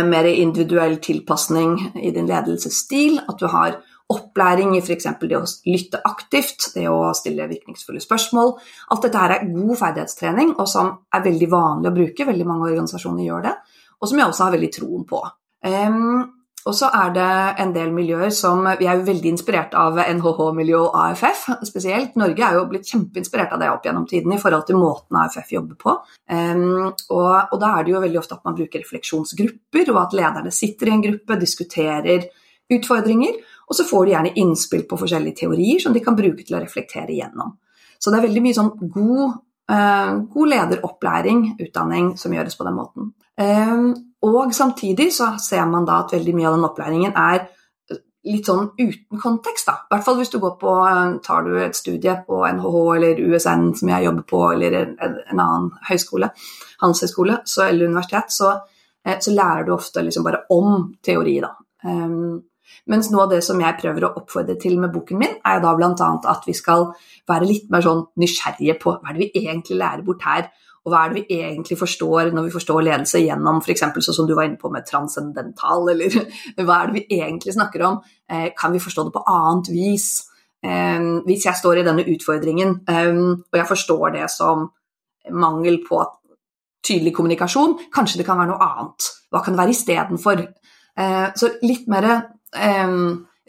mer 0.09 0.29
individuell 0.31 0.99
tilpasning 1.03 1.79
i 1.97 2.13
din 2.15 2.29
ledelsesstil, 2.29 3.21
at 3.27 3.41
du 3.41 3.49
har 3.51 3.79
opplæring 4.09 4.73
i 4.77 4.81
f.eks. 4.81 5.07
det 5.21 5.37
å 5.37 5.45
lytte 5.69 6.01
aktivt, 6.09 6.71
det 6.75 6.87
å 6.89 7.11
stille 7.17 7.49
virkningsfulle 7.51 8.01
spørsmål. 8.01 8.55
Alt 8.95 9.05
dette 9.05 9.21
her 9.21 9.35
er 9.37 9.51
god 9.53 9.75
ferdighetstrening, 9.83 10.55
og 10.57 10.69
som 10.71 10.95
er 11.13 11.27
veldig 11.27 11.51
vanlig 11.53 11.91
å 11.91 11.97
bruke. 11.99 12.29
Veldig 12.29 12.49
mange 12.49 12.71
organisasjoner 12.71 13.27
gjør 13.27 13.47
det, 13.51 13.55
og 14.01 14.11
som 14.11 14.21
jeg 14.21 14.33
også 14.33 14.47
har 14.47 14.57
veldig 14.57 14.73
troen 14.79 15.05
på. 15.09 15.23
Um, 15.69 16.38
og 16.67 16.75
så 16.75 16.89
er 16.93 17.13
det 17.15 17.29
en 17.63 17.71
del 17.73 17.93
miljøer 17.95 18.33
som 18.35 18.67
Vi 18.79 18.89
er 18.91 19.05
veldig 19.05 19.31
inspirert 19.31 19.77
av 19.79 19.99
NHH-miljø 20.03 20.81
og 20.89 20.97
AFF 21.01 21.45
spesielt. 21.69 22.17
Norge 22.19 22.45
er 22.45 22.59
jo 22.59 22.67
blitt 22.71 22.89
kjempeinspirert 22.91 23.55
av 23.55 23.63
det 23.63 23.71
opp 23.71 23.87
gjennom 23.87 24.09
tiden 24.11 24.35
i 24.35 24.41
forhold 24.43 24.67
til 24.67 24.81
måten 24.81 25.21
AFF 25.21 25.53
jobber 25.55 25.79
på. 25.81 25.95
Um, 26.29 26.91
og, 26.91 27.31
og 27.53 27.55
da 27.63 27.71
er 27.77 27.87
det 27.87 27.95
jo 27.95 28.03
veldig 28.03 28.21
ofte 28.21 28.37
at 28.37 28.45
man 28.49 28.59
bruker 28.59 28.83
refleksjonsgrupper, 28.83 29.93
og 29.95 30.01
at 30.03 30.19
lederne 30.19 30.53
sitter 30.55 30.91
i 30.91 30.97
en 30.97 31.07
gruppe, 31.07 31.39
diskuterer 31.41 32.27
utfordringer, 32.75 33.39
og 33.69 33.79
så 33.79 33.87
får 33.89 34.05
de 34.05 34.15
gjerne 34.17 34.35
innspill 34.43 34.85
på 34.91 34.99
forskjellige 35.01 35.45
teorier 35.45 35.81
som 35.81 35.95
de 35.97 36.05
kan 36.05 36.17
bruke 36.19 36.45
til 36.45 36.59
å 36.59 36.63
reflektere 36.65 37.15
igjennom. 37.15 37.55
Så 37.99 38.11
det 38.11 38.21
er 38.21 38.29
veldig 38.29 38.45
mye 38.45 38.59
sånn 38.59 38.75
god, 38.83 39.39
uh, 39.73 40.13
god 40.35 40.53
lederopplæring, 40.53 41.47
utdanning, 41.63 42.13
som 42.21 42.35
gjøres 42.35 42.59
på 42.59 42.69
den 42.69 42.77
måten. 42.77 43.13
Eh, 43.39 43.75
og 44.27 44.55
samtidig 44.55 45.13
så 45.15 45.35
ser 45.43 45.67
man 45.71 45.87
da 45.87 46.03
at 46.03 46.13
veldig 46.17 46.35
mye 46.35 46.49
av 46.51 46.57
den 46.57 46.67
opplæringen 46.67 47.15
er 47.15 47.47
litt 48.29 48.49
sånn 48.49 48.67
uten 48.77 49.21
kontekst, 49.21 49.69
da. 49.69 49.77
I 49.87 49.95
hvert 49.95 50.05
fall 50.05 50.19
hvis 50.19 50.33
du 50.33 50.39
går 50.43 50.57
på, 50.61 50.73
eh, 50.89 51.13
tar 51.25 51.47
du 51.47 51.55
et 51.63 51.77
studie 51.77 52.17
på 52.27 52.43
NHH 52.47 52.77
eller 52.97 53.23
USN 53.23 53.71
som 53.79 53.93
jeg 53.93 54.05
jobber 54.05 54.27
på, 54.29 54.43
eller 54.53 54.77
en, 54.83 54.97
en 55.01 55.41
annen 55.45 55.71
høyskole, 55.89 56.31
handelshøyskole 56.83 57.39
eller 57.69 57.87
universitet, 57.87 58.35
så, 58.35 58.53
eh, 59.07 59.19
så 59.23 59.35
lærer 59.35 59.65
du 59.65 59.73
ofte 59.77 60.05
liksom 60.05 60.27
bare 60.27 60.45
om 60.51 60.93
teori, 61.03 61.39
da. 61.45 61.55
Um, 61.87 62.43
mens 62.91 63.09
noe 63.13 63.25
av 63.25 63.33
det 63.33 63.41
som 63.45 63.61
jeg 63.61 63.79
prøver 63.81 64.05
å 64.05 64.15
oppfordre 64.19 64.59
til 64.61 64.79
med 64.81 64.93
boken 64.93 65.19
min, 65.21 65.37
er 65.47 65.61
da 65.63 65.73
bl.a. 65.77 66.09
at 66.33 66.47
vi 66.49 66.55
skal 66.57 66.89
være 67.29 67.49
litt 67.49 67.71
mer 67.73 67.85
sånn 67.85 68.03
nysgjerrige 68.21 68.77
på 68.83 68.97
hva 68.97 69.09
er 69.09 69.17
det 69.17 69.29
vi 69.29 69.45
egentlig 69.47 69.79
lærer 69.79 70.05
bort 70.05 70.27
her, 70.27 70.51
og 70.89 70.95
hva 70.95 71.05
er 71.05 71.13
det 71.13 71.21
vi 71.29 71.39
egentlig 71.43 71.77
forstår 71.77 72.31
når 72.33 72.47
vi 72.47 72.55
forstår 72.55 72.87
ledelse 72.87 73.21
gjennom 73.21 73.61
f.eks. 73.61 73.85
sånn 73.85 74.17
som 74.17 74.29
du 74.29 74.33
var 74.33 74.49
inne 74.49 74.61
på 74.61 74.71
med 74.73 74.87
transcendental, 74.89 75.91
eller 75.93 76.17
hva 76.65 76.81
er 76.81 76.89
det 76.89 76.97
vi 76.97 77.21
egentlig 77.21 77.53
snakker 77.57 77.85
om? 77.85 78.01
Eh, 78.31 78.49
kan 78.57 78.73
vi 78.73 78.81
forstå 78.83 79.05
det 79.09 79.15
på 79.19 79.25
annet 79.29 79.69
vis? 79.75 80.09
Eh, 80.65 81.05
hvis 81.29 81.45
jeg 81.45 81.61
står 81.61 81.83
i 81.83 81.87
denne 81.87 82.07
utfordringen, 82.09 82.81
eh, 82.89 83.13
og 83.45 83.61
jeg 83.61 83.69
forstår 83.69 84.17
det 84.17 84.31
som 84.33 84.71
mangel 85.29 85.83
på 85.85 86.01
tydelig 86.89 87.13
kommunikasjon, 87.19 87.77
kanskje 87.93 88.23
det 88.23 88.29
kan 88.29 88.41
være 88.41 88.55
noe 88.55 88.65
annet. 88.65 89.11
Hva 89.29 89.45
kan 89.45 89.53
det 89.53 89.61
være 89.61 89.77
istedenfor? 89.77 90.45
Eh, 90.99 91.27
så 91.37 91.53
litt 91.67 91.85
mer 91.93 92.09
eh, 92.09 92.95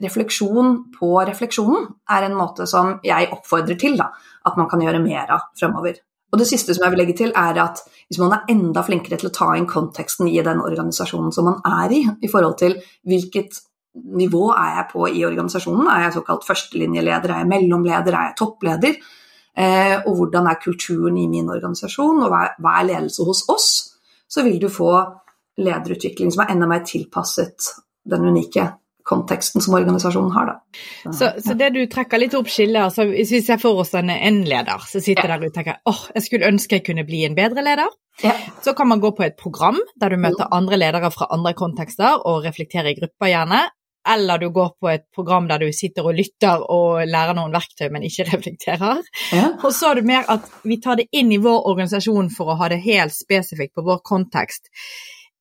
refleksjon 0.04 0.76
på 0.98 1.14
refleksjonen 1.30 1.88
er 2.12 2.28
en 2.28 2.38
måte 2.38 2.68
som 2.70 2.98
jeg 3.06 3.32
oppfordrer 3.36 3.80
til 3.80 3.98
da, 4.00 4.12
at 4.46 4.60
man 4.60 4.70
kan 4.72 4.84
gjøre 4.84 5.02
mer 5.04 5.32
av 5.36 5.50
fremover. 5.60 6.02
Og 6.30 6.42
det 6.42 6.48
siste 6.50 6.76
som 6.76 6.86
jeg 6.86 6.94
vil 6.94 7.02
legge 7.02 7.18
til, 7.18 7.32
er 7.36 7.58
at 7.64 7.82
hvis 8.10 8.20
man 8.22 8.36
er 8.36 8.52
enda 8.54 8.84
flinkere 8.86 9.18
til 9.20 9.30
å 9.30 9.34
ta 9.34 9.50
inn 9.58 9.68
konteksten 9.70 10.30
i 10.30 10.38
den 10.46 10.62
organisasjonen 10.62 11.34
som 11.34 11.50
man 11.50 11.60
er 11.66 11.96
i, 11.96 12.04
i 12.26 12.30
forhold 12.32 12.58
til 12.62 12.78
hvilket 13.10 13.62
nivå 14.20 14.50
er 14.54 14.76
jeg 14.78 14.90
på 14.92 15.08
i 15.10 15.24
organisasjonen, 15.28 15.88
er 15.90 16.06
jeg 16.06 16.18
såkalt 16.20 16.46
førstelinjeleder, 16.48 17.34
er 17.34 17.44
jeg 17.44 17.50
mellomleder, 17.50 18.14
er 18.16 18.30
jeg 18.30 18.38
toppleder, 18.42 19.00
eh, 19.58 19.96
og 20.06 20.12
hvordan 20.20 20.50
er 20.52 20.62
kulturen 20.64 21.18
i 21.18 21.28
min 21.32 21.50
organisasjon, 21.50 22.22
og 22.24 22.30
hva 22.34 22.76
er, 22.76 22.88
ledelse 22.92 23.26
hos 23.26 23.44
oss, 23.50 23.70
så 24.30 24.46
vil 24.46 24.60
du 24.62 24.70
få 24.70 24.94
lederutvikling 25.60 26.32
som 26.32 26.46
er 26.46 26.54
enda 26.54 26.70
mer 26.70 26.86
tilpasset 26.88 27.74
den 28.10 28.30
unike 28.30 28.68
konteksten 29.10 29.64
som 29.66 29.74
organisasjonen 29.80 30.32
har. 30.36 30.52
Da. 30.52 30.84
Så, 31.12 31.32
så 31.46 31.56
det 31.58 31.72
du 31.76 31.82
trekker 31.90 32.22
litt 32.22 32.36
opp 32.38 32.50
skillet, 32.52 32.82
altså 32.84 33.08
hvis 33.10 33.32
vi 33.34 33.42
ser 33.46 33.58
for 33.62 33.82
oss 33.82 33.96
en, 33.98 34.12
en 34.14 34.44
leder 34.46 34.86
som 34.86 35.02
sitter 35.02 35.26
Ja. 35.30 35.38
der 35.40 35.50
og 35.50 35.56
tenker 35.56 35.82
åh, 35.90 36.04
jeg 36.16 36.28
skulle 36.28 36.52
ønske 36.52 36.78
jeg 36.80 36.86
kunne 36.92 37.08
bli 37.08 37.24
en 37.28 37.36
bedre 37.38 37.66
leder. 37.66 37.90
Ja. 38.22 38.36
Så 38.66 38.74
kan 38.78 38.90
man 38.92 39.02
gå 39.02 39.14
på 39.16 39.24
et 39.26 39.38
program 39.40 39.80
der 40.00 40.14
du 40.14 40.20
møter 40.22 40.50
andre 40.54 40.78
ledere 40.78 41.10
fra 41.16 41.30
andre 41.34 41.54
kontekster 41.58 42.22
og 42.28 42.46
reflekterer 42.46 42.92
i 42.94 42.98
grupper 43.00 43.32
gjerne. 43.34 43.66
Eller 44.10 44.40
du 44.40 44.48
går 44.56 44.70
på 44.80 44.88
et 44.94 45.04
program 45.14 45.48
der 45.50 45.60
du 45.60 45.74
sitter 45.76 46.06
og 46.08 46.16
lytter 46.16 46.62
og 46.72 47.02
lærer 47.06 47.36
noen 47.38 47.52
verktøy, 47.54 47.90
men 47.92 48.06
ikke 48.08 48.26
reflekterer. 48.32 49.02
Ja. 49.36 49.50
Og 49.60 49.74
så 49.76 49.92
er 49.92 50.00
det 50.00 50.06
mer 50.08 50.30
at 50.32 50.48
vi 50.64 50.80
tar 50.82 51.02
det 51.02 51.10
inn 51.12 51.32
i 51.36 51.42
vår 51.44 51.66
organisasjon 51.72 52.32
for 52.36 52.54
å 52.54 52.60
ha 52.62 52.70
det 52.72 52.80
helt 52.86 53.14
spesifikt 53.16 53.76
på 53.76 53.84
vår 53.86 54.00
kontekst. 54.08 54.72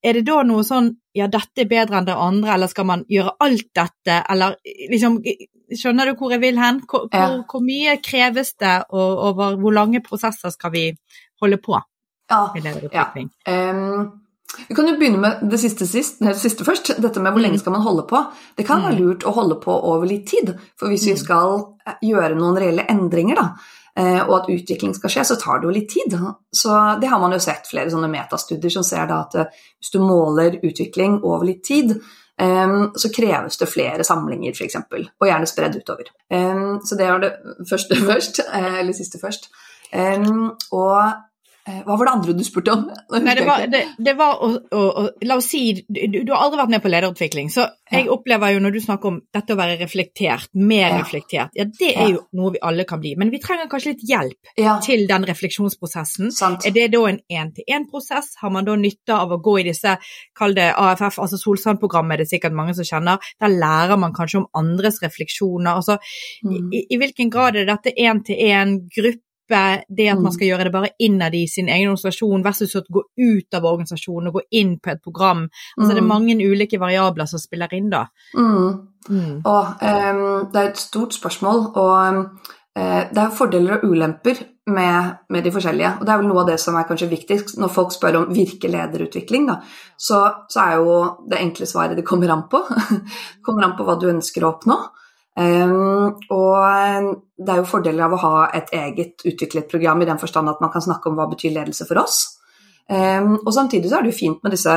Er 0.04 0.14
det 0.14 0.26
da 0.28 0.42
noe 0.46 0.62
sånn 0.62 0.92
ja, 1.16 1.26
dette 1.26 1.64
er 1.64 1.70
bedre 1.70 1.98
enn 1.98 2.06
det 2.06 2.14
andre, 2.14 2.52
eller 2.54 2.70
skal 2.70 2.86
man 2.86 3.04
gjøre 3.10 3.34
alt 3.42 3.70
dette, 3.74 4.22
eller 4.30 4.58
liksom 4.90 5.22
Skjønner 5.68 6.08
du 6.08 6.14
hvor 6.16 6.30
jeg 6.32 6.40
vil 6.40 6.56
hen? 6.56 6.78
Hvor, 6.88 7.10
Ja. 7.12 7.26
hvor, 7.26 7.42
hvor 7.50 7.60
mye 7.60 7.98
kreves 8.00 8.54
det, 8.56 8.86
og 8.88 9.18
over 9.28 9.58
hvor 9.60 9.74
lange 9.76 10.00
prosesser 10.00 10.48
skal 10.54 10.72
vi 10.72 10.84
holde 11.42 11.58
på 11.60 11.76
Ja. 12.30 12.48
ja. 12.92 13.04
Ehm, 13.44 14.06
vi 14.68 14.74
kan 14.74 14.88
jo 14.88 14.96
begynne 14.96 15.20
med 15.20 15.50
det 15.50 15.60
siste, 15.60 15.86
sist, 15.86 16.22
det 16.24 16.36
siste 16.40 16.64
først. 16.64 16.94
Dette 17.02 17.20
med 17.20 17.32
hvor 17.32 17.44
lenge 17.44 17.58
skal 17.60 17.72
man 17.72 17.84
holde 17.84 18.06
på. 18.08 18.22
Det 18.56 18.64
kan 18.66 18.80
være 18.82 18.98
lurt 18.98 19.26
å 19.28 19.34
holde 19.36 19.58
på 19.60 19.72
over 19.72 20.06
litt 20.08 20.26
tid. 20.26 20.54
For 20.80 20.88
hvis 20.88 21.04
vi 21.10 21.16
skal 21.20 21.58
eh, 21.86 21.98
gjøre 22.08 22.34
noen 22.38 22.56
reelle 22.56 22.86
endringer, 22.88 23.36
da, 23.36 23.48
og 24.28 24.34
at 24.36 24.48
utvikling 24.54 24.94
skal 24.94 25.10
skje, 25.10 25.24
så 25.30 25.36
tar 25.40 25.58
det 25.60 25.68
jo 25.68 25.74
litt 25.74 25.90
tid. 25.90 26.14
Så 26.54 26.74
det 27.00 27.10
har 27.10 27.20
man 27.22 27.34
jo 27.34 27.40
sett 27.42 27.66
flere 27.70 27.90
sånne 27.90 28.10
metastudier 28.12 28.70
som 28.70 28.86
ser 28.86 29.06
da 29.10 29.22
at 29.26 29.34
eh, 29.34 29.60
hvis 29.80 29.94
du 29.94 30.00
måler 30.04 30.60
utvikling 30.62 31.20
over 31.22 31.46
litt 31.48 31.64
tid, 31.66 31.94
eh, 32.40 32.74
så 32.94 33.12
kreves 33.14 33.58
det 33.58 33.70
flere 33.70 34.06
samlinger, 34.06 34.54
f.eks., 34.54 34.76
og 34.94 35.26
gjerne 35.26 35.50
spredd 35.50 35.80
utover. 35.80 36.12
Eh, 36.30 36.66
Så 36.84 36.98
det 36.98 37.10
var 37.10 37.24
det 37.24 37.32
første 37.70 37.96
først, 38.10 38.44
eh, 38.46 38.74
eller 38.82 38.92
siste 38.92 39.18
først. 39.22 39.50
Eh, 39.92 40.28
Og 40.72 41.00
Eh, 41.02 41.14
hva 41.86 41.96
var 41.98 42.04
det 42.08 42.12
andre 42.14 42.32
du 42.38 42.44
spurte 42.44 42.72
om? 42.72 42.86
Nei, 43.22 43.34
det 43.38 43.44
var, 43.46 43.66
det, 43.72 43.82
det 43.98 44.14
var 44.18 44.38
å, 44.44 44.48
å, 44.72 44.82
å, 45.02 45.02
La 45.28 45.36
oss 45.36 45.48
si 45.52 45.60
du, 45.88 46.00
du 46.24 46.32
har 46.32 46.44
aldri 46.46 46.58
vært 46.62 46.72
med 46.74 46.82
på 46.84 46.90
lederutvikling, 46.92 47.50
så 47.52 47.68
jeg 47.90 48.04
Ja. 48.06 48.12
opplever 48.12 48.52
jo 48.54 48.60
når 48.60 48.72
du 48.74 48.80
snakker 48.84 49.08
om 49.08 49.20
dette 49.32 49.54
å 49.54 49.58
være 49.58 49.78
reflektert, 49.80 50.48
mer 50.54 50.90
Ja. 50.90 50.98
reflektert, 51.02 51.50
ja 51.56 51.64
det 51.64 51.92
Ja. 51.94 52.04
er 52.06 52.10
jo 52.14 52.20
noe 52.36 52.52
vi 52.52 52.58
alle 52.62 52.84
kan 52.84 53.00
bli. 53.00 53.14
Men 53.16 53.30
vi 53.30 53.38
trenger 53.40 53.68
kanskje 53.68 53.94
litt 53.94 54.04
hjelp 54.08 54.52
Ja, 54.58 54.78
til 54.84 55.06
den 55.08 55.24
refleksjonsprosessen. 55.24 56.30
sant. 56.32 56.66
Er 56.66 56.70
det 56.70 56.90
da 56.92 57.04
en 57.06 57.20
én-til-én-prosess? 57.30 58.34
Har 58.40 58.50
man 58.50 58.64
da 58.64 58.74
nytte 58.76 59.14
av 59.14 59.30
å 59.32 59.40
gå 59.42 59.60
i 59.60 59.62
disse, 59.70 59.96
kall 60.36 60.54
det 60.54 60.72
AFF, 60.76 61.18
altså 61.18 61.38
Solsand-programmet 61.38 62.12
er 62.18 62.24
det 62.24 62.28
sikkert 62.30 62.52
mange 62.52 62.74
som 62.74 62.84
kjenner. 62.84 63.18
Der 63.40 63.48
lærer 63.48 63.98
man 63.98 64.12
kanskje 64.12 64.38
om 64.42 64.46
andres 64.54 65.00
refleksjoner. 65.02 65.74
Altså, 65.76 65.98
Mm. 66.44 66.70
i, 66.72 66.86
I 66.90 66.96
hvilken 66.98 67.30
grad 67.30 67.56
er 67.56 67.64
dette 67.66 67.92
én-til-én-gruppe? 67.96 69.22
Det 69.48 70.08
at 70.10 70.18
man 70.18 70.26
Mm. 70.28 70.32
skal 70.32 70.48
gjøre 70.48 70.64
det 70.64 70.72
bare 70.72 70.90
innad 71.00 71.34
i 71.34 71.46
sin 71.46 71.68
egen 71.68 71.88
organisasjon 71.88 72.44
versus 72.44 72.74
å 72.76 72.82
gå 72.90 73.02
ut 73.16 73.54
av 73.54 73.62
organisasjonen 73.64 74.28
og 74.28 74.34
gå 74.34 74.40
inn 74.52 74.78
på 74.78 74.90
et 74.92 75.02
program. 75.02 75.48
Altså 75.78 75.94
Det 75.94 75.98
er 75.98 76.02
Mm. 76.02 76.08
mange 76.08 76.36
ulike 76.36 76.78
variabler 76.78 77.26
som 77.26 77.38
spiller 77.38 77.72
inn 77.74 77.90
da. 77.90 78.06
Mm. 78.36 78.88
Mm. 79.08 79.40
Og 79.44 79.66
um, 79.82 80.50
det 80.52 80.56
er 80.60 80.68
et 80.68 80.76
stort 80.76 81.14
spørsmål, 81.14 81.72
og 81.76 82.28
eh, 82.76 83.08
det 83.08 83.18
er 83.18 83.30
fordeler 83.30 83.78
og 83.78 83.84
ulemper 83.90 84.36
med, 84.66 85.16
med 85.30 85.44
de 85.44 85.50
forskjellige. 85.50 85.94
Og 86.00 86.06
det 86.06 86.12
er 86.12 86.18
vel 86.18 86.28
noe 86.28 86.40
av 86.42 86.46
det 86.46 86.60
som 86.60 86.76
er 86.76 86.84
kanskje 86.84 87.08
viktigst 87.08 87.56
når 87.58 87.68
folk 87.72 87.92
spør 87.92 88.16
om 88.16 88.34
virkelederutvikling, 88.34 89.46
da. 89.48 89.60
Så, 89.96 90.20
så 90.50 90.60
er 90.60 90.76
jo 90.76 91.16
det 91.30 91.38
enkle 91.40 91.66
svaret 91.66 91.96
det 91.96 92.04
kommer 92.06 92.28
an 92.30 92.44
på. 92.50 92.60
det 92.90 93.42
kommer 93.42 93.64
an 93.64 93.76
på 93.78 93.84
hva 93.88 93.98
du 93.98 94.08
ønsker 94.12 94.44
å 94.44 94.52
oppnå. 94.58 94.76
Ehm, 95.38 96.16
og 96.34 97.12
det 97.38 97.52
er 97.52 97.60
jo 97.60 97.68
fordeler 97.68 98.08
av 98.08 98.16
å 98.16 98.22
ha 98.24 98.48
et 98.58 98.72
eget 98.74 99.22
utviklet 99.28 99.68
program 99.70 100.02
i 100.02 100.08
den 100.08 100.18
forstand 100.18 100.50
at 100.50 100.62
man 100.64 100.72
kan 100.74 100.82
snakke 100.84 101.10
om 101.10 101.18
hva 101.18 101.28
betyr 101.30 101.54
ledelse 101.54 101.86
for 101.86 102.02
oss. 102.02 102.24
Um, 102.88 103.34
og 103.44 103.52
samtidig 103.52 103.90
så 103.90 103.98
er 103.98 104.06
det 104.06 104.14
jo 104.14 104.22
fint 104.22 104.42
med 104.42 104.54
disse 104.56 104.72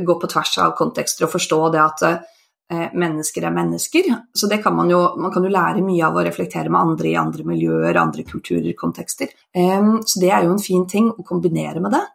gå 0.00 0.14
på 0.16 0.28
tvers 0.32 0.54
av 0.64 0.70
kontekster 0.78 1.26
og 1.26 1.32
forstå 1.34 1.58
det 1.74 1.80
at 1.82 2.04
eh, 2.06 2.86
mennesker 2.96 3.44
er 3.44 3.52
mennesker. 3.52 4.06
Så 4.32 4.48
det 4.48 4.60
kan 4.64 4.72
man 4.72 4.88
jo, 4.88 5.00
man 5.20 5.32
kan 5.34 5.44
jo 5.44 5.50
lære 5.52 5.82
mye 5.84 6.06
av 6.06 6.16
å 6.16 6.22
reflektere 6.24 6.70
med 6.70 6.80
andre 6.80 7.10
i 7.10 7.18
andre 7.20 7.44
miljøer, 7.44 7.98
andre 8.00 8.24
kulturer, 8.24 8.70
kontekster. 8.78 9.34
Ehm, 9.52 9.98
så 10.06 10.22
det 10.22 10.30
er 10.30 10.46
jo 10.46 10.54
en 10.54 10.62
fin 10.62 10.86
ting 10.88 11.10
å 11.10 11.26
kombinere 11.26 11.82
med 11.82 11.98
det. 11.98 12.06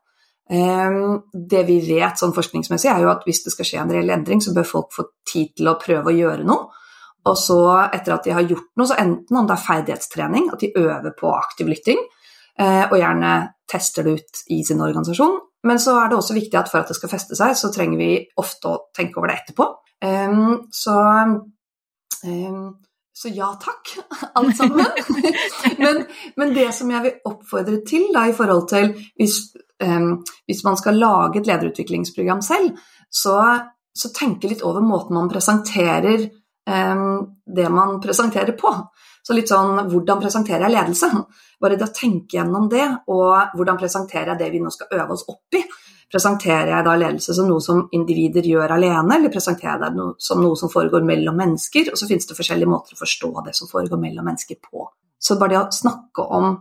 Det 1.52 1.62
vi 1.66 1.80
vet 1.88 2.20
sånn 2.22 2.34
forskningsmessig, 2.34 2.90
er 2.92 3.02
jo 3.02 3.10
at 3.10 3.24
hvis 3.26 3.44
det 3.44 3.54
skal 3.54 3.66
skje 3.66 3.80
en 3.82 3.94
reell 3.96 4.12
endring, 4.14 4.42
så 4.42 4.54
bør 4.54 4.68
folk 4.70 4.92
få 4.94 5.08
tid 5.26 5.56
til 5.58 5.72
å 5.72 5.78
prøve 5.82 6.12
å 6.12 6.16
gjøre 6.16 6.46
noe. 6.48 6.85
Og 7.26 7.38
så, 7.42 7.60
etter 7.96 8.14
at 8.14 8.28
de 8.28 8.36
har 8.38 8.46
gjort 8.46 8.70
noe, 8.78 8.90
så 8.90 8.98
enten 9.02 9.40
om 9.40 9.48
det 9.50 9.56
er 9.56 9.66
ferdighetstrening, 9.66 10.52
at 10.54 10.62
de 10.62 10.74
øver 10.78 11.16
på 11.18 11.32
aktiv 11.34 11.72
lytting, 11.72 12.02
eh, 12.60 12.84
og 12.86 12.98
gjerne 13.00 13.34
tester 13.70 14.06
det 14.06 14.20
ut 14.20 14.46
i 14.54 14.62
sin 14.68 14.84
organisasjon. 14.86 15.40
Men 15.66 15.82
så 15.82 15.98
er 15.98 16.12
det 16.12 16.20
også 16.20 16.38
viktig 16.38 16.60
at 16.60 16.70
for 16.70 16.84
at 16.84 16.92
det 16.92 16.98
skal 17.00 17.12
feste 17.12 17.38
seg, 17.38 17.56
så 17.58 17.72
trenger 17.74 17.98
vi 17.98 18.10
ofte 18.42 18.70
å 18.70 18.82
tenke 18.96 19.18
over 19.18 19.32
det 19.32 19.40
etterpå. 19.42 19.66
Ehm, 20.06 20.68
så, 20.70 20.98
ehm, 22.30 22.68
så 23.16 23.32
ja 23.34 23.50
takk, 23.62 23.96
alt 24.38 24.58
sammen. 24.60 24.86
men, 25.84 26.04
men 26.38 26.54
det 26.54 26.70
som 26.78 26.92
jeg 26.94 27.08
vil 27.08 27.32
oppfordre 27.32 27.82
til 27.88 28.12
da, 28.14 28.28
i 28.30 28.38
forhold 28.38 28.68
til 28.70 28.92
hvis, 29.18 29.40
ehm, 29.82 30.20
hvis 30.46 30.62
man 30.68 30.78
skal 30.78 31.02
lage 31.02 31.42
et 31.42 31.50
lederutviklingsprogram 31.50 32.46
selv, 32.46 32.78
så, 33.10 33.40
så 33.90 34.14
tenke 34.14 34.52
litt 34.52 34.62
over 34.68 34.86
måten 34.86 35.18
man 35.18 35.32
presenterer 35.32 36.28
det 36.66 37.70
man 37.70 38.00
presenterer 38.02 38.56
på. 38.58 38.72
Så 39.26 39.34
litt 39.34 39.50
sånn 39.50 39.88
hvordan 39.90 40.22
presenterer 40.22 40.68
jeg 40.68 40.76
ledelse? 40.76 41.10
Bare 41.62 41.78
det 41.80 41.88
å 41.88 41.96
tenke 41.96 42.38
gjennom 42.38 42.68
det, 42.70 42.86
og 43.10 43.56
hvordan 43.58 43.80
presenterer 43.80 44.34
jeg 44.34 44.42
det 44.42 44.50
vi 44.54 44.62
nå 44.62 44.74
skal 44.74 44.92
øve 45.00 45.16
oss 45.16 45.26
opp 45.32 45.58
i? 45.58 45.64
Presenterer 46.12 46.70
jeg 46.76 46.86
da 46.86 46.94
ledelse 47.00 47.34
som 47.34 47.48
noe 47.50 47.64
som 47.64 47.88
individer 47.98 48.46
gjør 48.46 48.76
alene, 48.76 49.18
eller 49.18 49.34
presenterer 49.34 49.88
jeg 49.88 49.96
det 49.96 50.06
som 50.28 50.44
noe 50.44 50.60
som 50.60 50.70
foregår 50.70 51.06
mellom 51.08 51.40
mennesker? 51.42 51.90
Og 51.90 51.98
så 51.98 52.10
finnes 52.10 52.30
det 52.30 52.38
forskjellige 52.38 52.70
måter 52.70 52.94
å 52.94 53.02
forstå 53.02 53.32
det 53.48 53.56
som 53.58 53.72
foregår 53.72 54.02
mellom 54.04 54.30
mennesker 54.30 54.60
på. 54.62 54.86
Så 55.18 55.40
bare 55.42 55.56
det 55.56 55.62
å 55.64 55.74
snakke 55.74 56.28
om 56.38 56.52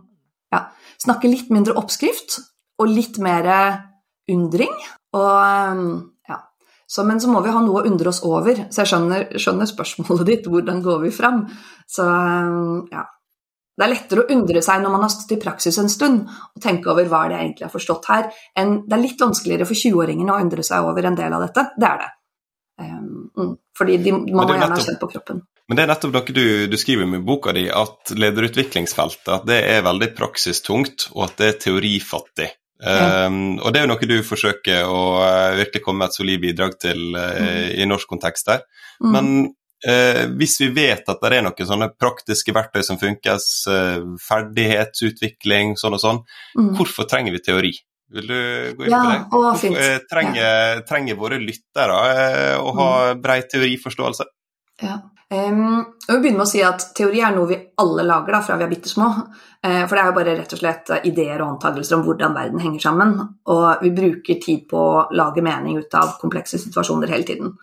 ja, 0.53 0.63
snakke 1.01 1.29
litt 1.29 1.53
mindre 1.53 1.75
oppskrift, 1.77 2.39
og 2.81 2.91
litt 2.91 3.21
mer 3.21 3.51
undring. 4.31 4.73
Og. 5.15 6.11
Så, 6.85 7.03
men 7.03 7.19
så 7.21 7.31
må 7.31 7.41
vi 7.41 7.53
ha 7.53 7.61
noe 7.65 7.81
å 7.81 7.89
undre 7.89 8.11
oss 8.11 8.21
over. 8.27 8.67
Så 8.69 8.83
jeg 8.83 8.91
skjønner, 8.91 9.27
skjønner 9.41 9.69
spørsmålet 9.69 10.25
ditt, 10.31 10.49
hvordan 10.51 10.81
går 10.85 11.03
vi 11.07 11.11
fram? 11.15 11.45
Så 11.89 12.05
um, 12.05 12.85
ja. 12.93 13.07
Det 13.75 13.83
er 13.83 13.91
lettere 13.91 14.23
å 14.23 14.29
undre 14.31 14.61
seg 14.63 14.79
når 14.79 14.91
man 14.93 15.01
har 15.03 15.11
stått 15.11 15.33
i 15.35 15.41
praksis 15.41 15.75
en 15.81 15.89
stund, 15.91 16.21
og 16.29 16.61
tenke 16.63 16.87
over 16.93 17.09
hva 17.11 17.25
det 17.27 17.41
egentlig 17.41 17.65
har 17.65 17.73
forstått 17.73 18.05
her, 18.07 18.29
enn 18.55 18.77
det 18.85 18.95
er 18.95 19.01
litt 19.01 19.19
vanskeligere 19.19 19.67
for 19.67 19.75
20-åringene 19.75 20.31
å 20.31 20.37
undre 20.45 20.63
seg 20.63 20.87
over 20.87 21.09
en 21.09 21.17
del 21.17 21.35
av 21.35 21.43
dette. 21.43 21.65
Det 21.75 21.89
er 21.89 21.99
det. 21.99 22.07
Um, 22.85 23.25
mm, 23.35 23.51
fordi 23.75 23.97
de, 24.05 24.13
man 24.15 24.31
må 24.37 24.45
er 24.47 24.61
gjerne 24.61 24.79
ha 24.79 24.85
kjent 24.87 25.01
på 25.01 25.11
kroppen. 25.11 25.43
Men 25.65 25.79
det 25.79 25.83
er 25.83 25.89
nettopp 25.89 26.13
noe 26.13 26.35
du, 26.37 26.45
du 26.69 26.77
skriver 26.77 27.09
med 27.09 27.23
i 27.23 27.25
boka 27.25 27.51
di, 27.55 27.65
at 27.73 28.13
lederutviklingsfeltet 28.15 29.31
at 29.39 29.47
det 29.49 29.59
er 29.73 29.83
veldig 29.83 30.11
praksistungt, 30.15 31.09
og 31.15 31.25
at 31.27 31.39
det 31.41 31.49
er 31.49 31.59
teorifattig. 31.65 32.49
Ja. 32.85 33.25
Um, 33.27 33.57
og 33.59 33.73
det 33.73 33.79
er 33.81 33.85
jo 33.87 33.91
noe 33.93 34.07
du 34.09 34.15
forsøker 34.25 34.85
å 34.85 34.99
uh, 35.17 35.55
virkelig 35.57 35.81
komme 35.83 36.03
med 36.03 36.11
et 36.11 36.17
solid 36.19 36.41
bidrag 36.43 36.75
til 36.81 37.15
eh, 37.17 37.71
i 37.81 37.87
norsk 37.89 38.07
kontekst 38.11 38.51
der. 38.51 38.61
Mm. 39.01 39.11
Men 39.15 39.31
uh, 39.87 40.21
hvis 40.37 40.59
vi 40.61 40.69
vet 40.75 41.09
at 41.09 41.23
det 41.23 41.33
er 41.39 41.45
noen 41.47 41.69
sånne 41.71 41.89
praktiske 41.97 42.53
verktøy 42.55 42.83
som 42.85 42.99
funkes, 43.01 43.47
ferdighetsutvikling, 44.27 45.75
sånn 45.81 45.97
og 45.97 46.03
sånn, 46.03 46.23
Mm. 46.55 46.75
hvorfor 46.77 47.09
trenger 47.09 47.31
vi 47.33 47.39
teori? 47.43 47.73
Vil 48.15 48.27
du 48.27 48.75
gå 48.77 48.85
inn 48.85 48.91
Ja, 48.91 49.25
på 49.31 49.41
det? 49.41 49.71
Hvorfor, 49.73 50.07
trenger, 50.11 50.81
trenger 50.87 51.15
våre 51.17 51.39
lyttere 51.41 51.97
å 52.61 52.73
ha 52.77 53.13
Mm. 53.13 53.21
brei 53.21 53.41
teoriforståelse? 53.41 54.25
Ja. 54.83 54.99
Um, 55.25 55.79
jeg 56.05 56.11
vil 56.11 56.19
begynne 56.21 56.37
med 56.37 56.45
å 56.45 56.51
si 56.51 56.59
at 56.61 56.83
Teori 56.95 57.21
er 57.25 57.33
noe 57.33 57.49
vi 57.49 57.55
alle 57.81 58.03
lager 58.05 58.35
da, 58.35 58.41
fra 58.45 58.57
vi 58.59 58.65
er 58.67 58.69
bitte 58.69 58.91
små. 58.91 59.07
Uh, 59.65 59.83
for 59.87 59.95
det 59.95 60.01
er 60.03 60.09
jo 60.09 60.17
bare 60.19 60.35
rett 60.37 60.53
og 60.53 60.61
slett 60.61 60.91
eh, 60.93 61.07
ideer 61.09 61.41
og 61.41 61.55
antakelser 61.55 61.97
om 61.97 62.03
hvordan 62.05 62.35
verden 62.37 62.61
henger 62.61 62.83
sammen. 62.83 63.15
Og 63.51 63.81
vi 63.81 63.93
bruker 63.95 64.37
tid 64.43 64.67
på 64.69 64.83
å 64.91 65.07
lage 65.17 65.43
mening 65.45 65.79
ut 65.81 65.97
av 65.97 66.15
komplekse 66.21 66.61
situasjoner 66.61 67.15
hele 67.15 67.27
tiden. 67.27 67.55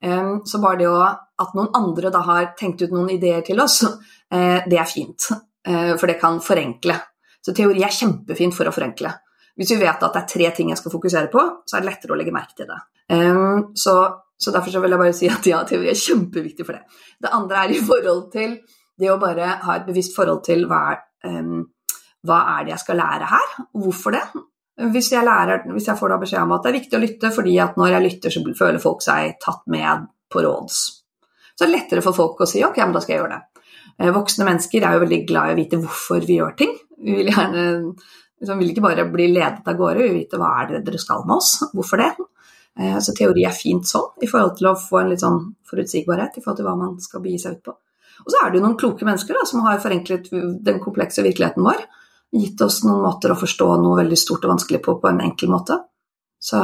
Um, 0.00 0.38
så 0.48 0.62
bare 0.62 0.80
det 0.80 0.88
å, 0.88 1.00
at 1.42 1.56
noen 1.58 1.74
andre 1.76 2.12
da 2.14 2.22
har 2.24 2.52
tenkt 2.56 2.86
ut 2.86 2.94
noen 2.94 3.10
ideer 3.12 3.42
til 3.44 3.60
oss, 3.60 3.82
uh, 3.84 4.60
det 4.70 4.78
er 4.78 4.88
fint. 4.88 5.32
Uh, 5.66 5.96
for 6.00 6.06
det 6.08 6.20
kan 6.22 6.38
forenkle. 6.44 6.96
Så 7.42 7.56
teori 7.56 7.82
er 7.84 7.96
kjempefint 7.96 8.54
for 8.54 8.68
å 8.68 8.74
forenkle. 8.74 9.12
Hvis 9.58 9.74
vi 9.74 9.82
vet 9.82 10.00
at 10.06 10.14
det 10.14 10.22
er 10.22 10.30
tre 10.30 10.54
ting 10.56 10.70
jeg 10.70 10.78
skal 10.78 10.92
fokusere 10.94 11.28
på, 11.32 11.42
så 11.66 11.76
er 11.76 11.82
det 11.82 11.90
lettere 11.90 12.14
å 12.14 12.20
legge 12.20 12.32
merke 12.32 12.54
til 12.56 12.70
det. 12.70 12.78
Um, 13.10 13.72
så, 13.76 13.96
så 14.40 14.52
derfor 14.54 14.72
så 14.72 14.80
vil 14.80 14.94
jeg 14.94 15.02
bare 15.02 15.16
si 15.16 15.28
at 15.28 15.48
ja, 15.50 15.60
teori 15.68 15.90
er 15.92 15.98
kjempeviktig 15.98 16.64
for 16.66 16.78
det. 16.78 17.02
Det 17.20 17.32
andre 17.36 17.64
er 17.64 17.74
i 17.74 17.82
forhold 17.84 18.30
til 18.32 18.56
det 19.00 19.10
å 19.12 19.18
bare 19.20 19.56
ha 19.64 19.76
et 19.76 19.88
bevisst 19.88 20.16
forhold 20.16 20.40
til 20.46 20.64
hva, 20.68 20.94
em, 21.28 21.58
hva 22.26 22.38
er 22.54 22.64
det 22.64 22.74
jeg 22.74 22.84
skal 22.84 23.00
lære 23.00 23.28
her, 23.32 23.52
og 23.68 23.84
hvorfor 23.84 24.16
det. 24.16 24.24
Hvis 24.94 25.10
jeg, 25.12 25.24
lærer, 25.26 25.66
hvis 25.74 25.90
jeg 25.90 25.98
får 25.98 26.12
da 26.12 26.16
beskjed 26.22 26.46
om 26.46 26.54
at 26.56 26.64
det 26.64 26.70
er 26.70 26.78
viktig 26.78 26.96
å 26.96 27.02
lytte, 27.02 27.32
fordi 27.34 27.58
at 27.60 27.76
når 27.76 27.94
jeg 27.94 28.04
lytter, 28.06 28.32
så 28.32 28.56
føler 28.56 28.80
folk 28.80 29.04
seg 29.04 29.36
tatt 29.42 29.66
med 29.72 30.08
på 30.32 30.44
råds. 30.44 30.80
Så 31.52 31.66
det 31.66 31.68
er 31.68 31.74
lettere 31.74 32.04
for 32.04 32.16
folk 32.16 32.40
å 32.40 32.48
si 32.48 32.62
ok, 32.64 32.80
men 32.80 32.96
da 32.96 33.02
skal 33.04 33.14
jeg 33.16 33.20
gjøre 33.20 33.36
det. 33.36 33.64
Eh, 34.00 34.12
Voksne 34.14 34.46
mennesker 34.48 34.86
er 34.86 34.96
jo 34.96 35.02
veldig 35.04 35.20
glad 35.28 35.50
i 35.50 35.56
å 35.56 35.60
vite 35.60 35.80
hvorfor 35.82 36.24
vi 36.24 36.38
gjør 36.38 36.56
ting. 36.56 36.72
Vi 37.00 37.18
vil 37.18 37.28
gjerne 37.28 37.64
liksom, 37.92 38.60
vil 38.62 38.72
ikke 38.72 38.84
bare 38.84 39.04
bli 39.12 39.28
ledet 39.34 39.68
av 39.68 39.76
gårde, 39.76 40.00
vi 40.00 40.08
vil 40.08 40.20
vite 40.22 40.40
hva 40.40 40.54
er 40.62 40.70
det 40.70 40.84
dere 40.86 41.00
skal 41.02 41.26
med 41.28 41.36
oss, 41.36 41.52
hvorfor 41.74 42.00
det. 42.00 42.10
Eh, 42.80 42.98
Så 42.98 43.14
teori 43.16 43.44
er 43.44 43.54
fint 43.54 43.86
sånn, 43.86 44.14
i 44.22 44.28
forhold 44.30 44.56
til 44.58 44.70
å 44.70 44.78
få 44.78 45.02
en 45.02 45.10
litt 45.12 45.20
sånn 45.20 45.40
forutsigbarhet 45.68 46.38
i 46.38 46.42
forhold 46.44 46.60
til 46.60 46.68
hva 46.68 46.76
man 46.78 46.98
skal 47.00 47.22
begi 47.24 47.38
seg 47.42 47.58
ut 47.58 47.64
på. 47.68 47.76
Og 48.24 48.32
så 48.32 48.40
er 48.40 48.50
det 48.50 48.60
jo 48.60 48.64
noen 48.66 48.78
kloke 48.80 49.06
mennesker 49.08 49.36
da, 49.36 49.44
som 49.48 49.64
har 49.64 49.80
forenklet 49.80 50.28
den 50.64 50.80
komplekse 50.80 51.24
virkeligheten 51.24 51.64
vår. 51.64 51.84
Gitt 52.36 52.60
oss 52.64 52.82
noen 52.84 53.02
måter 53.04 53.32
å 53.32 53.38
forstå 53.38 53.68
noe 53.82 53.98
veldig 54.02 54.18
stort 54.18 54.44
og 54.46 54.54
vanskelig 54.54 54.82
på 54.84 54.96
på 55.00 55.08
en 55.10 55.22
enkel 55.24 55.50
måte. 55.52 55.78
Så 56.40 56.56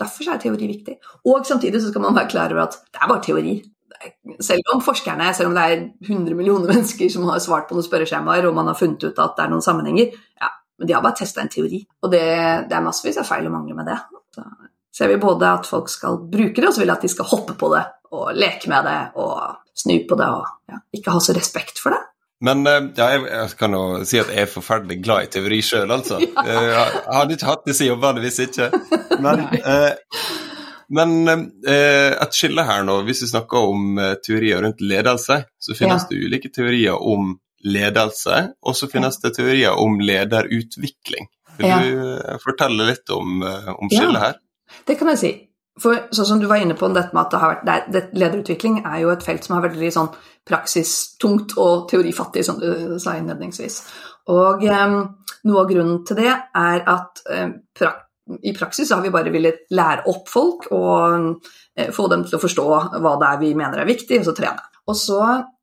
derfor 0.00 0.30
er 0.32 0.40
teori 0.40 0.68
viktig. 0.70 0.96
Og 1.28 1.44
samtidig 1.48 1.82
så 1.82 1.90
skal 1.90 2.04
man 2.06 2.16
være 2.16 2.30
klar 2.32 2.52
over 2.54 2.64
at 2.64 2.78
det 2.88 3.00
er 3.00 3.10
bare 3.10 3.24
teori. 3.24 3.54
Selv 4.40 4.72
om 4.74 4.80
forskerne, 4.82 5.28
selv 5.36 5.50
om 5.50 5.56
det 5.58 5.64
er 5.64 5.82
100 6.08 6.36
millioner 6.38 6.72
mennesker 6.72 7.12
som 7.12 7.28
har 7.28 7.42
svart 7.44 7.68
på 7.68 7.76
noen 7.76 7.86
spørreskjemaer, 7.86 8.48
og 8.48 8.56
man 8.56 8.70
har 8.72 8.78
funnet 8.78 9.04
ut 9.04 9.20
at 9.20 9.36
det 9.36 9.44
er 9.44 9.52
noen 9.52 9.64
sammenhenger, 9.64 10.16
ja, 10.40 10.48
men 10.78 10.88
de 10.88 10.96
har 10.96 11.04
bare 11.04 11.18
testa 11.20 11.44
en 11.44 11.52
teori. 11.52 11.82
Og 12.02 12.12
det, 12.14 12.24
det 12.70 12.78
er 12.78 12.84
massevis 12.84 13.20
av 13.20 13.28
feil 13.28 13.46
og 13.50 13.56
mangler 13.56 13.78
med 13.78 13.92
det. 13.92 13.98
Så 14.32 14.46
ser 14.92 15.08
vil 15.08 15.20
både 15.22 15.48
at 15.48 15.66
folk 15.66 15.88
skal 15.88 16.18
bruke 16.30 16.60
det, 16.60 16.68
og 16.68 16.74
så 16.76 16.82
vil 16.82 16.90
jeg 16.92 16.96
at 17.00 17.04
de 17.06 17.08
skal 17.08 17.28
hoppe 17.32 17.54
på 17.58 17.70
det, 17.74 17.84
og 18.12 18.32
leke 18.36 18.68
med 18.68 18.84
det, 18.84 18.98
og 19.16 19.56
snu 19.74 19.94
på 20.08 20.18
det, 20.20 20.26
og 20.28 20.44
ja, 20.72 20.80
ikke 20.98 21.14
ha 21.14 21.20
så 21.24 21.32
respekt 21.36 21.78
for 21.80 21.94
det. 21.96 22.02
Men 22.42 22.66
eh, 22.66 22.88
ja, 22.98 23.06
jeg, 23.14 23.22
jeg 23.30 23.56
kan 23.60 23.72
jo 23.78 23.82
si 24.04 24.18
at 24.18 24.28
jeg 24.34 24.42
er 24.44 24.50
forferdelig 24.50 24.96
glad 25.04 25.28
i 25.28 25.30
teori 25.32 25.60
sjøl, 25.62 25.90
altså. 25.94 26.18
Ja. 26.20 26.56
Jeg 26.74 27.14
hadde 27.14 27.36
ikke 27.38 27.46
hatt 27.52 27.68
disse 27.68 27.86
jobbene 27.86 28.20
hvis 28.24 28.40
ikke. 28.48 28.66
Men, 29.22 29.44
eh, 29.62 29.92
men 30.92 31.12
eh, 31.64 32.10
et 32.20 32.34
skille 32.36 32.64
her 32.68 32.82
nå, 32.84 32.98
hvis 33.06 33.22
vi 33.24 33.30
snakker 33.30 33.70
om 33.70 33.94
eh, 34.02 34.16
teorier 34.26 34.60
rundt 34.66 34.82
ledelse, 34.84 35.38
så 35.62 35.76
finnes 35.78 36.02
Ja. 36.04 36.10
det 36.10 36.18
ulike 36.26 36.50
teorier 36.52 36.98
om 36.98 37.36
ledelse, 37.64 38.40
og 38.66 38.74
så 38.76 38.90
finnes 38.90 39.20
det 39.22 39.36
teorier 39.38 39.78
om 39.78 40.00
lederutvikling. 40.02 41.30
Vil 41.60 41.68
Ja. 41.70 41.78
du 41.78 42.18
eh, 42.18 42.38
fortelle 42.42 42.90
litt 42.90 43.08
om, 43.14 43.38
om 43.78 43.88
skillet 43.92 44.18
her? 44.20 44.36
Det 44.88 44.98
kan 44.98 45.12
jeg 45.12 45.22
si. 45.22 45.32
For 45.80 46.04
sånn 46.12 46.28
som 46.28 46.40
du 46.40 46.46
var 46.50 46.60
inne 46.60 46.76
på 46.76 46.90
dette 46.92 47.16
med 47.16 47.22
at 47.22 47.32
det 47.32 47.40
har 47.40 47.52
vært, 47.54 47.64
det 47.64 48.00
er, 48.02 48.08
lederutvikling 48.20 48.82
er 48.82 48.98
jo 49.00 49.12
et 49.14 49.24
felt 49.24 49.46
som 49.46 49.56
vært 49.56 49.78
veldig 49.78 49.92
sånn 49.94 50.10
praksistungt 50.48 51.56
og 51.62 51.86
teorifattig, 51.88 52.44
som 52.44 52.58
du 52.60 52.98
sa 53.00 53.16
innledningsvis. 53.16 53.78
Og 54.32 54.64
eh, 54.68 54.96
noe 55.48 55.62
av 55.62 55.70
grunnen 55.70 56.02
til 56.06 56.20
det 56.20 56.32
er 56.32 56.84
at 56.92 57.22
eh, 57.32 57.54
pra 57.78 57.94
i 58.42 58.52
praksis 58.54 58.92
har 58.94 59.02
vi 59.02 59.10
bare 59.10 59.32
villet 59.34 59.64
lære 59.74 60.04
opp 60.10 60.28
folk 60.30 60.68
og 60.72 61.40
eh, 61.76 61.90
få 61.94 62.06
dem 62.12 62.22
til 62.26 62.38
å 62.38 62.42
forstå 62.42 62.66
hva 63.02 63.14
det 63.20 63.28
er 63.28 63.40
vi 63.40 63.50
mener 63.58 63.82
er 63.82 63.88
viktig, 63.88 64.20
og 64.20 64.28
så 64.28 64.34
trene. 64.36 64.62
Og 64.86 64.98
så 64.98 65.20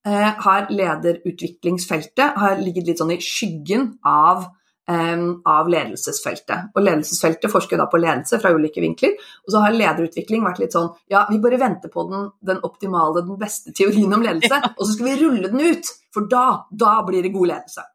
eh, 0.08 0.32
har 0.43 0.69
lederutviklingsfeltet 0.72 2.39
har 2.39 2.60
ligget 2.60 2.89
litt 2.89 3.02
sånn 3.02 3.15
i 3.15 3.22
skyggen 3.24 3.93
av 4.08 4.50
av 4.89 5.69
ledelsesfeltet. 5.69 6.71
Og 6.73 6.84
ledelsesfeltet 6.84 7.52
forsker 7.52 7.78
da 7.80 7.86
på 7.91 7.99
ledelse 8.02 8.39
fra 8.41 8.52
ulike 8.56 8.82
vinkler. 8.84 9.15
Og 9.45 9.54
så 9.54 9.63
har 9.63 9.75
lederutvikling 9.75 10.45
vært 10.47 10.63
litt 10.63 10.75
sånn 10.75 10.89
ja, 11.12 11.25
vi 11.30 11.41
bare 11.43 11.60
venter 11.62 11.93
på 11.93 12.08
den, 12.10 12.30
den 12.45 12.62
optimale, 12.65 13.21
den 13.21 13.39
beste 13.39 13.73
teorien 13.75 14.13
om 14.15 14.25
ledelse, 14.25 14.62
og 14.75 14.86
så 14.86 14.93
skal 14.93 15.12
vi 15.12 15.17
rulle 15.23 15.52
den 15.52 15.62
ut, 15.62 15.91
for 16.13 16.30
da, 16.30 16.45
da 16.71 16.99
blir 17.06 17.25
det 17.25 17.34
god 17.36 17.54
ledelse. 17.54 17.86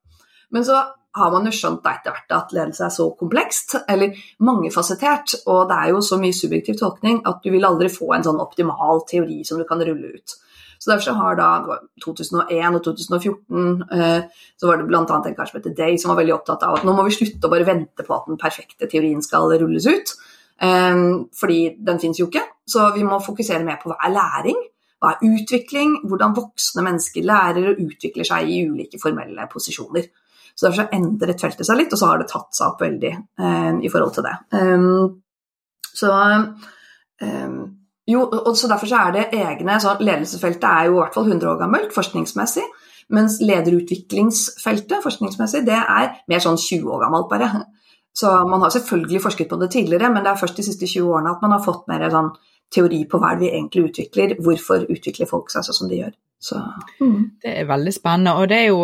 Men 0.54 0.66
så 0.66 0.78
har 1.14 1.30
man 1.30 1.46
jo 1.46 1.52
skjønt 1.54 1.82
da 1.84 1.92
etter 1.94 2.14
hvert 2.14 2.32
at 2.34 2.54
ledelse 2.54 2.86
er 2.86 2.94
så 2.94 3.08
komplekst, 3.18 3.76
eller 3.90 4.16
mangefasettert, 4.46 5.36
og 5.50 5.68
det 5.70 5.76
er 5.78 5.92
jo 5.94 6.00
så 6.02 6.18
mye 6.22 6.34
subjektiv 6.34 6.78
tolkning 6.80 7.20
at 7.30 7.42
du 7.44 7.52
vil 7.54 7.66
aldri 7.66 7.90
få 7.92 8.10
en 8.16 8.26
sånn 8.26 8.42
optimal 8.42 9.04
teori 9.10 9.42
som 9.46 9.60
du 9.60 9.66
kan 9.68 9.82
rulle 9.82 10.14
ut. 10.16 10.38
Så 10.84 10.90
Derfor 10.90 11.04
så 11.04 11.12
har 11.16 11.36
da 11.38 11.76
2001 12.04 12.74
og 12.76 12.82
2014 12.84 13.84
eh, 13.96 14.24
så 14.60 14.68
var 14.68 14.76
det 14.76 14.88
bl.a. 14.90 15.00
en 15.00 15.36
kar 15.38 15.48
som 15.48 15.56
heter 15.56 15.72
Day 15.78 15.94
som 15.96 16.10
var 16.12 16.18
veldig 16.18 16.34
opptatt 16.34 16.66
av 16.66 16.76
at 16.76 16.82
nå 16.84 16.92
må 16.92 17.06
vi 17.06 17.14
slutte 17.14 17.48
å 17.48 17.52
bare 17.54 17.64
vente 17.64 18.04
på 18.04 18.12
at 18.12 18.26
den 18.28 18.36
perfekte 18.36 18.84
teorien 18.92 19.22
skal 19.24 19.48
rulles 19.62 19.86
ut. 19.88 20.12
Eh, 20.60 20.98
fordi 21.40 21.60
den 21.86 22.00
fins 22.02 22.20
jo 22.20 22.26
ikke. 22.28 22.42
Så 22.68 22.90
vi 22.92 23.06
må 23.08 23.16
fokusere 23.24 23.64
mer 23.64 23.78
på 23.80 23.88
hva 23.88 23.96
er 24.04 24.12
læring, 24.12 24.60
hva 25.00 25.14
er 25.14 25.24
utvikling, 25.30 25.94
hvordan 26.04 26.36
voksne 26.36 26.84
mennesker 26.84 27.24
lærer 27.32 27.70
og 27.70 27.80
utvikler 27.86 28.28
seg 28.28 28.52
i 28.52 28.60
ulike 28.68 29.00
formelle 29.00 29.48
posisjoner. 29.54 30.10
Så 30.52 30.66
Derfor 30.66 30.82
så 30.82 30.98
endret 31.00 31.40
feltet 31.40 31.64
seg 31.64 31.80
litt, 31.80 31.96
og 31.96 32.02
så 32.02 32.10
har 32.12 32.20
det 32.20 32.28
tatt 32.28 32.52
seg 32.52 32.74
opp 32.74 32.84
veldig 32.84 33.14
eh, 33.14 33.72
i 33.80 33.94
forhold 33.94 34.18
til 34.18 34.28
det. 34.28 34.36
Så 35.94 36.12
um, 36.12 37.58
jo, 38.08 38.24
og 38.46 38.56
så 38.56 38.68
Derfor 38.68 38.86
så 38.86 38.96
er 38.96 39.12
det 39.12 39.28
egne 39.32 39.78
så 39.80 39.96
Ledelsesfeltet 40.00 40.64
er 40.68 40.88
jo 40.88 40.96
i 40.96 41.00
hvert 41.02 41.14
fall 41.14 41.30
100 41.30 41.50
år 41.52 41.60
gammelt 41.62 41.94
forskningsmessig. 41.94 42.64
Mens 43.14 43.38
lederutviklingsfeltet 43.40 45.02
forskningsmessig, 45.04 45.64
det 45.66 45.76
er 45.76 46.12
mer 46.28 46.40
sånn 46.40 46.56
20 46.60 46.88
år 46.88 47.02
gammelt, 47.04 47.28
bare. 47.28 47.64
Så 48.16 48.30
man 48.48 48.62
har 48.62 48.72
selvfølgelig 48.72 49.20
forsket 49.20 49.50
på 49.50 49.58
det 49.60 49.70
tidligere, 49.74 50.08
men 50.12 50.24
det 50.24 50.32
er 50.32 50.40
først 50.40 50.56
de 50.56 50.64
siste 50.64 50.86
20 50.86 51.10
årene 51.16 51.34
at 51.34 51.42
man 51.42 51.52
har 51.56 51.64
fått 51.64 51.88
mer 51.90 52.06
sånn 52.12 52.30
teori 52.72 53.02
på 53.10 53.20
hva 53.20 53.34
vi 53.40 53.50
egentlig 53.50 53.90
utvikler. 53.90 54.36
Hvorfor 54.40 54.86
utvikler 54.88 55.28
folk 55.30 55.52
seg 55.52 55.66
sånn 55.66 55.80
som 55.80 55.90
de 55.90 56.00
gjør. 56.00 56.14
Så, 56.44 56.58
mm. 57.00 57.20
Det 57.40 57.52
er 57.62 57.68
veldig 57.68 57.92
spennende. 57.94 58.34
Og 58.40 58.48
det 58.50 58.58
er 58.58 58.66
jo 58.68 58.80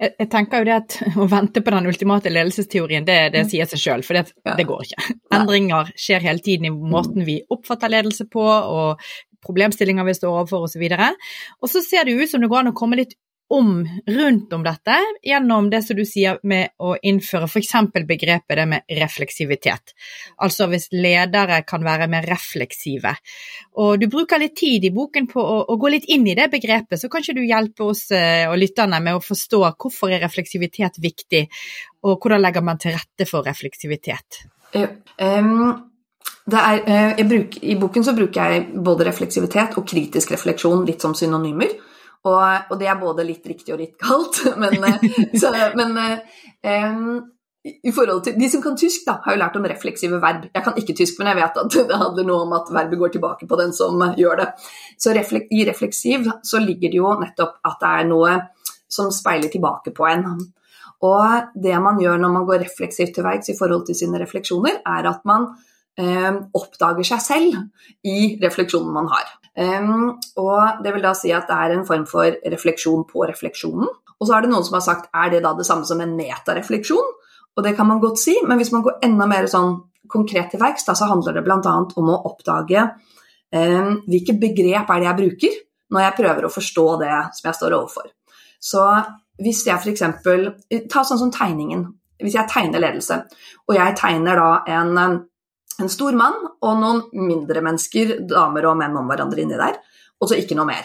Jeg, 0.00 0.14
jeg 0.18 0.28
tenker 0.32 0.62
jo 0.62 0.68
det 0.70 0.76
at 0.78 0.96
å 1.22 1.26
vente 1.28 1.60
på 1.64 1.74
den 1.74 1.90
ultimate 1.90 2.32
ledelsesteorien, 2.32 3.04
det, 3.08 3.18
det 3.34 3.44
sier 3.50 3.68
seg 3.68 3.82
sjøl, 3.82 4.06
for 4.06 4.18
det, 4.18 4.32
Ja. 4.46 4.56
det 4.58 4.66
går 4.68 4.86
ikke. 4.86 5.18
Endringer 5.36 5.92
skjer 5.98 6.24
hele 6.24 6.44
tiden 6.44 6.70
i 6.70 6.72
måten 6.72 7.26
vi 7.28 7.40
oppfatter 7.52 7.92
ledelse 7.92 8.28
på, 8.32 8.42
og 8.42 9.02
problemstillinger 9.44 10.06
vi 10.06 10.14
står 10.16 10.38
overfor 10.38 10.68
osv. 10.68 10.86
Og 11.60 11.70
så 11.70 11.82
ser 11.84 12.06
det 12.06 12.16
ut 12.16 12.30
som 12.30 12.40
det 12.42 12.50
går 12.52 12.62
an 12.62 12.72
å 12.72 12.78
komme 12.78 13.00
litt 13.00 13.16
om 13.52 13.88
rundt 14.06 14.52
om 14.52 14.62
dette 14.64 14.94
gjennom 15.22 15.68
det 15.70 15.82
som 15.84 15.98
du 15.98 16.04
sier 16.08 16.38
med 16.48 16.72
å 16.80 16.94
innføre 16.96 17.48
f.eks. 17.50 17.74
begrepet 18.08 18.56
det 18.56 18.64
med 18.70 18.94
refleksivitet. 18.96 19.92
Altså 20.40 20.68
hvis 20.72 20.88
ledere 20.96 21.60
kan 21.68 21.84
være 21.84 22.08
mer 22.12 22.24
refleksive. 22.28 23.12
Og 23.84 24.00
du 24.00 24.08
bruker 24.12 24.40
litt 24.40 24.56
tid 24.56 24.88
i 24.88 24.92
boken 24.94 25.28
på 25.28 25.44
å, 25.44 25.60
å 25.68 25.76
gå 25.76 25.92
litt 25.92 26.08
inn 26.08 26.26
i 26.32 26.36
det 26.38 26.48
begrepet, 26.52 27.00
så 27.00 27.12
kan 27.12 27.24
ikke 27.24 27.36
du 27.40 27.44
hjelpe 27.44 27.90
oss 27.92 28.06
eh, 28.16 28.48
og 28.48 28.56
lytterne 28.62 29.02
med 29.04 29.20
å 29.20 29.22
forstå 29.24 29.62
hvorfor 29.70 30.16
er 30.16 30.24
refleksivitet 30.24 31.00
viktig, 31.04 31.46
og 32.08 32.18
hvordan 32.18 32.42
legger 32.42 32.64
man 32.64 32.80
til 32.80 32.96
rette 32.96 33.28
for 33.28 33.44
refleksivitet? 33.46 34.44
Um 34.72 35.92
er, 36.50 36.82
eh, 37.18 37.26
bruker, 37.26 37.64
I 37.64 37.76
boken 37.76 38.04
så 38.04 38.12
bruker 38.16 38.50
jeg 38.50 38.66
både 38.84 39.04
refleksivitet 39.06 39.76
og 39.78 39.86
kritisk 39.86 40.32
refleksjon 40.32 40.86
litt 40.86 41.00
som 41.00 41.14
synonymer. 41.14 41.70
Og, 42.22 42.70
og 42.70 42.78
det 42.78 42.86
er 42.86 42.98
både 43.00 43.26
litt 43.26 43.46
riktig 43.50 43.74
og 43.74 43.80
litt 43.82 43.96
galt. 44.00 44.42
Men, 44.62 44.76
eh, 44.86 45.06
så, 45.38 45.50
men 45.74 45.96
um, 45.98 47.16
i 47.62 47.92
forhold 47.94 48.24
til, 48.26 48.34
De 48.38 48.48
som 48.50 48.62
kan 48.62 48.76
tysk, 48.78 49.04
da, 49.06 49.18
har 49.24 49.36
jo 49.36 49.40
lært 49.40 49.58
om 49.58 49.66
refleksive 49.70 50.18
verb. 50.22 50.48
Jeg 50.54 50.64
kan 50.64 50.78
ikke 50.78 50.96
tysk, 50.98 51.18
men 51.20 51.30
jeg 51.30 51.38
vet 51.38 51.60
at 51.62 51.76
det 51.90 51.98
handler 51.98 52.26
noe 52.26 52.46
om 52.46 52.56
at 52.58 52.72
verbet 52.74 52.98
går 52.98 53.12
tilbake 53.16 53.46
på 53.50 53.58
den 53.60 53.74
som 53.76 54.02
gjør 54.18 54.40
det. 54.42 54.48
Så 54.98 55.14
reflek, 55.14 55.46
i 55.54 55.66
refleksiv 55.68 56.26
så 56.46 56.62
ligger 56.62 56.90
det 56.90 56.98
jo 56.98 57.12
nettopp 57.20 57.60
at 57.68 57.78
det 57.82 57.92
er 58.00 58.10
noe 58.10 58.34
som 58.92 59.12
speiler 59.14 59.52
tilbake 59.52 59.94
på 59.94 60.08
en. 60.10 60.26
Og 61.02 61.54
det 61.58 61.78
man 61.82 62.00
gjør 62.02 62.18
når 62.22 62.34
man 62.34 62.48
går 62.50 62.64
refleksivt 62.66 63.14
til 63.16 63.26
verks 63.26 63.50
i 63.50 63.58
forhold 63.58 63.86
til 63.88 63.98
sine 63.98 64.20
refleksjoner, 64.22 64.82
er 64.86 65.08
at 65.10 65.22
man 65.26 65.48
eh, 65.98 66.34
oppdager 66.58 67.06
seg 67.14 67.24
selv 67.24 67.62
i 68.06 68.36
refleksjonen 68.42 68.92
man 68.94 69.10
har. 69.10 69.30
Um, 69.52 70.14
og 70.40 70.82
det 70.84 70.94
vil 70.94 71.04
da 71.04 71.12
si 71.16 71.32
at 71.34 71.48
det 71.50 71.56
er 71.56 71.74
en 71.74 71.86
form 71.88 72.06
for 72.08 72.38
refleksjon 72.54 73.04
på 73.08 73.26
refleksjonen. 73.28 73.90
Og 74.16 74.28
så 74.28 74.36
er 74.36 74.44
det 74.44 74.52
noen 74.52 74.64
som 74.64 74.78
har 74.78 74.84
sagt 74.84 75.10
er 75.12 75.32
det 75.34 75.42
da 75.44 75.52
det 75.58 75.66
samme 75.68 75.88
som 75.88 76.00
en 76.00 76.14
metarefleksjon? 76.16 77.10
Og 77.52 77.66
det 77.66 77.74
kan 77.76 77.88
man 77.88 78.00
godt 78.00 78.22
si, 78.22 78.38
men 78.48 78.60
hvis 78.60 78.72
man 78.72 78.84
går 78.86 79.02
enda 79.04 79.26
mer 79.28 79.48
sånn 79.50 79.76
konkret 80.12 80.52
til 80.52 80.62
verks, 80.62 80.86
så 80.88 81.08
handler 81.08 81.36
det 81.36 81.44
bl.a. 81.44 81.58
om 81.60 82.12
å 82.12 82.20
oppdage 82.30 82.86
um, 83.52 83.98
hvilke 84.08 84.38
begrep 84.40 84.88
er 84.88 85.02
det 85.02 85.08
jeg 85.10 85.20
bruker 85.20 85.58
når 85.92 86.06
jeg 86.06 86.16
prøver 86.22 86.46
å 86.46 86.52
forstå 86.52 86.86
det 87.02 87.16
som 87.36 87.48
jeg 87.50 87.58
står 87.58 87.76
overfor. 87.76 88.06
Så 88.62 88.86
hvis 89.42 89.64
jeg 89.66 89.76
f.eks. 89.76 90.04
Ta 90.90 91.02
sånn 91.04 91.20
som 91.20 91.34
tegningen. 91.34 91.84
Hvis 92.22 92.36
jeg 92.38 92.48
tegner 92.48 92.78
ledelse, 92.78 93.16
og 93.66 93.74
jeg 93.74 93.96
tegner 93.98 94.38
da 94.38 94.50
en 94.70 94.98
en 95.80 95.90
stor 95.92 96.16
mann 96.18 96.36
og 96.62 96.80
noen 96.80 97.02
mindre 97.16 97.62
mennesker, 97.64 98.18
damer 98.28 98.68
og 98.70 98.78
menn 98.80 98.96
om 98.98 99.08
hverandre 99.08 99.44
inni 99.44 99.58
der, 99.60 99.78
og 100.20 100.30
så 100.30 100.38
ikke 100.38 100.58
noe 100.58 100.68
mer. 100.68 100.84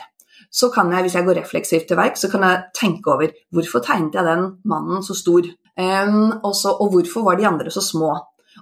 Så 0.54 0.70
kan 0.72 0.92
jeg, 0.94 1.06
hvis 1.06 1.18
jeg 1.18 1.28
går 1.28 1.40
refleksivt 1.42 1.88
til 1.90 2.00
verk, 2.00 2.18
så 2.20 2.30
kan 2.32 2.46
jeg 2.46 2.64
tenke 2.78 3.12
over 3.12 3.34
hvorfor 3.54 3.84
tegnet 3.84 4.16
jeg 4.16 4.28
den 4.28 4.46
mannen 4.70 5.04
så 5.04 5.16
stor, 5.18 5.48
um, 5.76 6.22
og, 6.40 6.54
så, 6.56 6.72
og 6.72 6.94
hvorfor 6.94 7.26
var 7.28 7.40
de 7.40 7.48
andre 7.50 7.74
så 7.74 7.84
små. 7.84 8.14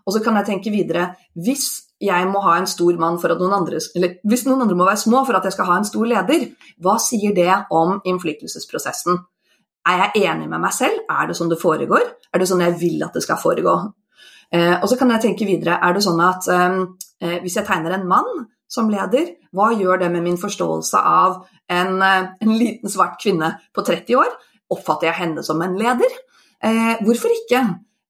Og 0.03 0.15
så 0.15 0.21
kan 0.23 0.35
jeg 0.39 0.49
tenke 0.49 0.73
videre, 0.73 1.11
hvis 1.37 1.85
jeg 2.01 2.27
må 2.27 2.41
ha 2.43 2.57
en 2.59 2.67
stor 2.67 2.97
mann 2.99 3.19
for 3.21 3.31
at 3.31 3.39
noen 3.39 3.53
andre, 3.55 3.79
eller 3.95 4.17
hvis 4.27 4.43
noen 4.47 4.65
andre 4.65 4.75
må 4.77 4.87
være 4.87 5.03
små 5.05 5.21
for 5.27 5.37
at 5.37 5.45
jeg 5.47 5.55
skal 5.55 5.69
ha 5.69 5.77
en 5.79 5.87
stor 5.87 6.09
leder, 6.09 6.49
hva 6.83 6.97
sier 7.01 7.35
det 7.37 7.51
om 7.73 7.99
innflytelsesprosessen? 8.03 9.21
Er 9.85 10.01
jeg 10.01 10.25
enig 10.25 10.49
med 10.49 10.63
meg 10.63 10.73
selv? 10.73 11.05
Er 11.05 11.29
det 11.29 11.37
sånn 11.37 11.51
det 11.51 11.61
foregår? 11.61 12.09
Er 12.33 12.41
det 12.41 12.49
sånn 12.49 12.63
jeg 12.65 12.75
vil 12.81 13.05
at 13.05 13.15
det 13.15 13.21
skal 13.23 13.39
foregå? 13.39 13.77
Eh, 14.53 14.75
og 14.81 14.89
så 14.89 14.97
kan 14.99 15.13
jeg 15.15 15.23
tenke 15.29 15.47
videre, 15.47 15.79
er 15.81 15.95
det 15.95 16.03
sånn 16.05 16.21
at 16.23 16.49
eh, 16.53 17.39
hvis 17.43 17.57
jeg 17.57 17.67
tegner 17.67 17.95
en 17.95 18.07
mann 18.09 18.45
som 18.71 18.89
leder, 18.91 19.35
hva 19.55 19.71
gjør 19.75 20.03
det 20.03 20.11
med 20.13 20.25
min 20.25 20.39
forståelse 20.39 20.99
av 20.99 21.41
en, 21.71 21.97
eh, 22.03 22.29
en 22.41 22.53
liten 22.53 22.91
svart 22.91 23.17
kvinne 23.21 23.55
på 23.73 23.85
30 23.85 24.19
år? 24.21 24.31
Oppfatter 24.73 25.11
jeg 25.11 25.19
henne 25.21 25.43
som 25.45 25.61
en 25.61 25.75
leder? 25.79 26.13
Eh, 26.63 26.95
hvorfor 27.05 27.33
ikke? 27.33 27.61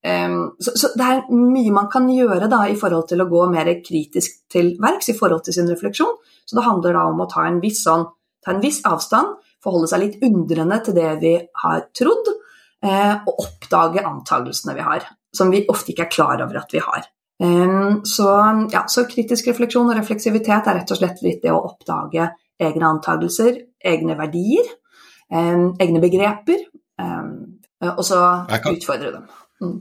Eh, 0.06 0.36
så, 0.60 0.76
så, 0.78 0.92
det 0.98 1.08
er 1.08 1.26
mye 1.34 1.74
man 1.76 1.90
kan 1.92 2.08
gjøre 2.12 2.50
da, 2.52 2.66
i 2.70 2.78
forhold 2.80 3.10
til 3.12 3.24
å 3.24 3.30
gå 3.32 3.48
mer 3.54 3.72
kritisk 3.86 4.46
til 4.52 4.76
verks 4.82 5.12
i 5.12 5.18
forhold 5.18 5.46
til 5.46 5.58
sin 5.58 5.72
refleksjon. 5.72 6.16
Så 6.46 6.58
det 6.58 6.68
handler 6.68 6.98
da 6.98 7.08
om 7.10 7.24
å 7.24 7.30
ta 7.32 7.48
en 7.50 7.62
viss, 7.64 7.84
sånn, 7.88 8.08
ta 8.46 8.54
en 8.54 8.64
viss 8.64 8.84
avstand, 8.86 9.38
forholde 9.66 9.90
seg 9.90 10.04
litt 10.04 10.26
undrende 10.26 10.78
til 10.86 10.98
det 10.98 11.12
vi 11.24 11.36
har 11.64 11.88
trodd, 11.98 12.34
eh, 12.86 13.16
og 13.26 13.46
oppdage 13.48 14.06
antagelsene 14.06 14.78
vi 14.78 14.86
har 14.86 15.08
som 15.36 15.52
vi 15.54 15.66
ofte 15.72 15.92
ikke 15.94 16.08
er 16.08 16.14
klar 16.14 16.42
over 16.46 16.62
at 16.62 16.74
vi 16.74 16.82
har. 16.84 17.06
Så, 18.08 18.28
ja, 18.72 18.86
så, 18.88 19.04
kritisk 19.12 19.50
refleksjon 19.52 19.90
og 19.92 19.98
refleksivitet 20.00 20.70
er 20.72 20.78
rett 20.80 20.92
og 20.96 21.00
slett 21.02 21.24
litt 21.26 21.42
det 21.44 21.52
å 21.52 21.60
oppdage 21.68 22.30
egne 22.64 22.88
antakelser, 22.88 23.58
egne 23.84 24.16
verdier, 24.16 24.70
egne 25.36 26.00
begreper, 26.00 26.64
og 27.92 28.06
så 28.08 28.22
kan... 28.48 28.72
utfordre 28.78 29.12
dem. 29.18 29.26
Mm. 29.60 29.76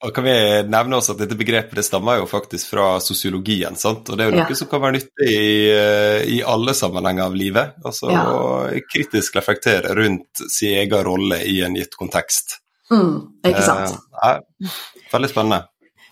Og 0.00 0.14
kan 0.16 0.24
vi 0.24 0.32
nevne 0.64 0.96
også 0.96 1.12
at 1.12 1.20
Dette 1.20 1.36
begrepet 1.36 1.76
det 1.76 1.84
stammer 1.84 2.22
jo 2.22 2.28
faktisk 2.28 2.70
fra 2.72 2.86
sosiologien. 3.04 3.76
sant? 3.76 4.08
Og 4.08 4.16
Det 4.16 4.24
er 4.24 4.30
jo 4.30 4.36
noe 4.38 4.48
Ja. 4.48 4.54
som 4.56 4.68
kan 4.70 4.80
være 4.80 4.96
nyttig 4.96 5.28
i, 5.28 6.36
i 6.36 6.42
alle 6.42 6.72
sammenhenger 6.74 7.24
av 7.28 7.36
livet. 7.36 7.74
Altså 7.84 8.10
Ja. 8.10 8.24
å 8.24 8.80
kritisk 8.88 9.36
reflektere 9.36 9.94
rundt 9.94 10.40
sin 10.48 10.78
egen 10.80 11.04
rolle 11.04 11.42
i 11.44 11.60
en 11.62 11.76
gitt 11.76 11.96
kontekst. 12.00 12.59
Mm, 12.90 13.32
ikke 13.46 13.62
sant? 13.62 13.98
Eh, 14.24 14.38
ja, 14.60 14.70
veldig 15.12 15.28
spennende. 15.30 15.66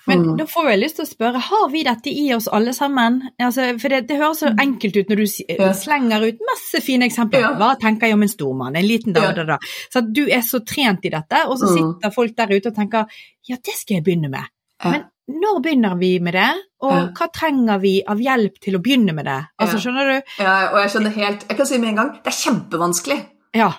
Men 0.08 0.22
Mm. 0.24 0.36
da 0.38 0.44
får 0.46 0.70
jeg 0.70 0.78
lyst 0.80 0.96
til 0.96 1.04
å 1.04 1.08
spørre, 1.08 1.40
har 1.40 1.68
vi 1.68 1.82
dette 1.84 2.06
i 2.08 2.32
oss 2.32 2.46
alle 2.48 2.72
sammen? 2.72 3.18
Altså, 3.38 3.78
for 3.78 3.88
det, 3.92 4.06
det 4.08 4.16
høres 4.16 4.38
så 4.40 4.54
enkelt 4.56 4.96
ut 4.96 5.08
når 5.10 5.16
du 5.16 5.54
Ja. 5.58 5.72
slenger 5.74 6.22
ut 6.28 6.38
masse 6.48 6.80
fine 6.82 7.02
eksempler. 7.04 7.40
Ja. 7.40 7.50
Hva 7.58 7.74
tenker 7.78 8.06
jeg 8.06 8.14
om 8.14 8.22
en 8.22 8.28
stormann? 8.28 8.76
en 8.76 8.86
liten 8.88 9.12
da, 9.12 9.20
Ja. 9.20 9.32
da, 9.32 9.44
da. 9.44 9.58
Så 9.92 9.98
at 9.98 10.12
du 10.14 10.22
er 10.30 10.40
så 10.40 10.60
trent 10.64 11.04
i 11.04 11.10
dette, 11.10 11.44
og 11.46 11.58
så 11.58 11.66
Mm. 11.68 11.76
sitter 12.00 12.10
folk 12.14 12.34
der 12.36 12.46
ute 12.56 12.66
og 12.68 12.74
tenker, 12.74 13.06
ja, 13.48 13.56
det 13.56 13.74
skal 13.74 13.96
jeg 13.96 14.04
begynne 14.04 14.30
med. 14.30 14.44
Ja. 14.82 14.90
Men 14.92 15.04
når 15.28 15.62
begynner 15.62 15.98
vi 15.98 16.18
med 16.20 16.32
det, 16.32 16.54
og 16.80 16.92
Ja. 16.92 17.06
hva 17.12 17.28
trenger 17.30 17.78
vi 17.80 18.02
av 18.08 18.16
hjelp 18.18 18.58
til 18.60 18.78
å 18.78 18.82
begynne 18.82 19.12
med 19.14 19.26
det? 19.26 19.44
Altså, 19.60 19.76
skjønner 19.78 20.08
du? 20.22 20.42
Ja, 20.42 20.70
og 20.72 20.78
jeg 20.80 20.90
skjønner 20.90 21.12
helt 21.12 21.44
Jeg 21.48 21.56
kan 21.58 21.66
si 21.66 21.76
med 21.76 21.88
en 21.90 21.96
gang, 21.96 22.10
det 22.24 22.26
er 22.26 22.30
kjempevanskelig. 22.50 23.26
Ja. 23.56 23.70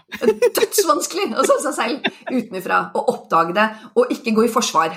Dødsvanskelig 0.58 1.30
å 1.38 1.46
se 1.46 1.60
seg 1.66 1.76
selv 1.78 2.10
utenfra 2.32 2.82
og 2.98 3.12
oppdage 3.14 3.56
det, 3.58 3.68
og 3.96 4.14
ikke 4.16 4.34
gå 4.38 4.48
i 4.48 4.52
forsvar. 4.52 4.96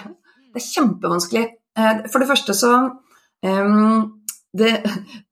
Det 0.52 0.60
er 0.60 0.68
kjempevanskelig. 0.68 1.44
Eh, 1.78 2.02
For 2.12 2.22
det 2.22 2.28
første 2.30 2.56
så 2.56 2.72
um, 2.82 4.00
det, 4.52 4.72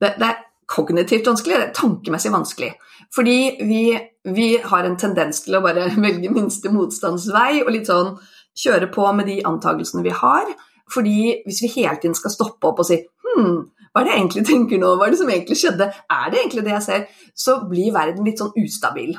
det, 0.01 0.15
det 0.21 0.29
er 0.29 0.39
kognitivt 0.71 1.27
vanskelig, 1.27 1.59
det 1.59 1.69
er 1.71 1.77
tankemessig 1.77 2.33
vanskelig. 2.33 2.73
Fordi 3.15 3.39
vi, 3.67 3.83
vi 4.31 4.51
har 4.63 4.87
en 4.87 4.99
tendens 5.01 5.43
til 5.45 5.59
å 5.59 5.65
bare 5.65 5.89
velge 6.07 6.31
minste 6.33 6.73
motstandsvei 6.73 7.65
og 7.65 7.73
litt 7.75 7.91
sånn 7.91 8.15
kjøre 8.61 8.91
på 8.93 9.07
med 9.17 9.31
de 9.31 9.41
antagelsene 9.47 10.05
vi 10.07 10.15
har. 10.15 10.49
Fordi 10.91 11.43
hvis 11.47 11.63
vi 11.65 11.75
hele 11.81 11.97
tiden 12.01 12.17
skal 12.19 12.35
stoppe 12.35 12.71
opp 12.71 12.83
og 12.83 12.89
si 12.89 12.99
hm, 13.01 13.61
hva 13.91 14.03
er 14.03 14.07
det 14.07 14.13
jeg 14.13 14.23
egentlig 14.23 14.45
tenker 14.47 14.81
nå, 14.81 14.95
hva 14.97 15.07
er 15.07 15.15
det 15.15 15.21
som 15.21 15.31
egentlig 15.33 15.59
skjedde, 15.59 15.91
er 15.91 16.31
det 16.31 16.41
egentlig 16.41 16.65
det 16.67 16.75
jeg 16.77 16.87
ser, 16.87 17.07
så 17.35 17.57
blir 17.71 17.95
verden 17.95 18.27
litt 18.27 18.43
sånn 18.43 18.55
ustabil. 18.61 19.17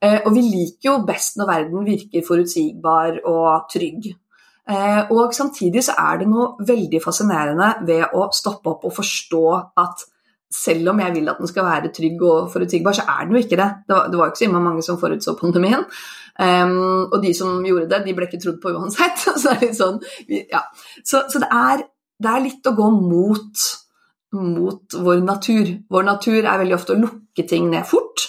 Eh, 0.00 0.20
og 0.22 0.30
vi 0.36 0.44
liker 0.46 0.92
jo 0.92 0.96
best 1.08 1.36
når 1.38 1.50
verden 1.50 1.86
virker 1.86 2.24
forutsigbar 2.26 3.20
og 3.28 3.68
trygg. 3.72 4.12
Eh, 4.68 5.00
og 5.14 5.34
samtidig 5.36 5.82
så 5.84 5.96
er 5.98 6.20
det 6.20 6.28
noe 6.28 6.68
veldig 6.68 7.00
fascinerende 7.04 7.72
ved 7.88 8.14
å 8.16 8.28
stoppe 8.36 8.74
opp 8.74 8.86
og 8.88 8.96
forstå 9.00 9.44
at 9.80 10.06
selv 10.52 10.92
om 10.92 11.00
jeg 11.02 11.14
vil 11.14 11.28
at 11.28 11.40
den 11.40 11.50
skal 11.50 11.66
være 11.66 11.90
trygg 11.94 12.22
og 12.24 12.48
forutsigbar, 12.52 12.96
så 12.96 13.04
er 13.04 13.26
den 13.26 13.36
jo 13.36 13.42
ikke 13.42 13.58
det. 13.60 13.68
Det 13.88 13.94
var, 13.96 14.08
det 14.08 14.20
var 14.20 14.30
ikke 14.30 14.40
så 14.40 14.62
mange 14.64 14.84
som 14.84 15.00
forutså 15.00 15.36
pandemien. 15.40 15.84
Um, 16.38 17.10
og 17.10 17.18
de 17.22 17.34
som 17.34 17.64
gjorde 17.66 17.88
det, 17.90 17.98
de 18.06 18.14
ble 18.16 18.28
ikke 18.28 18.40
trodd 18.40 18.60
på 18.62 18.72
uansett. 18.72 19.24
så 19.42 19.56
det 19.58 19.68
er 19.68 19.76
sånn, 19.76 19.98
ja. 20.28 20.62
så, 21.02 21.26
så 21.28 21.42
det, 21.42 21.50
er, 21.52 21.84
det 22.22 22.32
er 22.32 22.46
litt 22.46 22.70
å 22.70 22.74
gå 22.78 22.88
mot, 22.96 23.66
mot 24.36 24.94
vår 24.94 25.22
natur. 25.24 25.70
Vår 25.90 26.04
natur 26.06 26.42
er 26.42 26.60
veldig 26.60 26.76
ofte 26.76 26.94
å 26.94 27.00
lukke 27.00 27.46
ting 27.48 27.70
ned 27.70 27.86
fort 27.88 28.28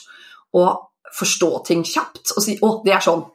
og 0.55 0.87
forstå 1.15 1.49
ting 1.67 1.83
kjapt 1.83 2.33
og 2.35 2.43
si 2.43 2.57
'å, 2.57 2.81
det 2.85 2.93
er 2.93 3.03
sånn'. 3.03 3.25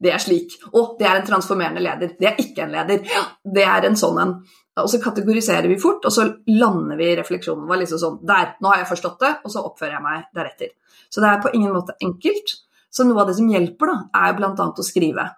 Det 0.00 0.12
er 0.12 0.18
slik. 0.18 0.54
Å, 0.72 0.96
det 0.98 1.06
er 1.06 1.16
en 1.20 1.26
transformerende 1.26 1.82
leder. 1.82 2.14
Det 2.18 2.26
er 2.26 2.36
ikke 2.40 2.62
en 2.64 2.72
leder. 2.72 3.02
Det 3.44 3.64
er 3.64 3.84
en 3.84 3.96
sånn 3.96 4.18
en. 4.18 4.32
Og 4.80 4.88
så 4.90 4.98
kategoriserer 4.98 5.68
vi 5.68 5.78
fort, 5.78 6.04
og 6.04 6.12
så 6.12 6.24
lander 6.50 6.96
vi 6.96 7.12
i 7.12 7.16
refleksjonen. 7.16 7.66
vår 7.68 7.76
liksom 7.84 7.98
sånn 7.98 8.26
Der, 8.26 8.56
nå 8.60 8.68
har 8.68 8.78
jeg 8.78 8.88
forstått 8.88 9.20
det, 9.20 9.32
og 9.44 9.50
så 9.50 9.62
oppfører 9.62 9.92
jeg 9.92 10.02
meg 10.02 10.24
deretter. 10.34 10.68
Så 11.10 11.20
det 11.20 11.28
er 11.30 11.42
på 11.42 11.52
ingen 11.54 11.72
måte 11.72 11.94
enkelt. 12.02 12.56
Så 12.90 13.04
noe 13.04 13.20
av 13.20 13.28
det 13.28 13.36
som 13.36 13.48
hjelper, 13.50 13.86
da, 13.86 14.26
er 14.26 14.34
bl.a. 14.34 14.54
å 14.54 14.82
skrive. 14.82 15.28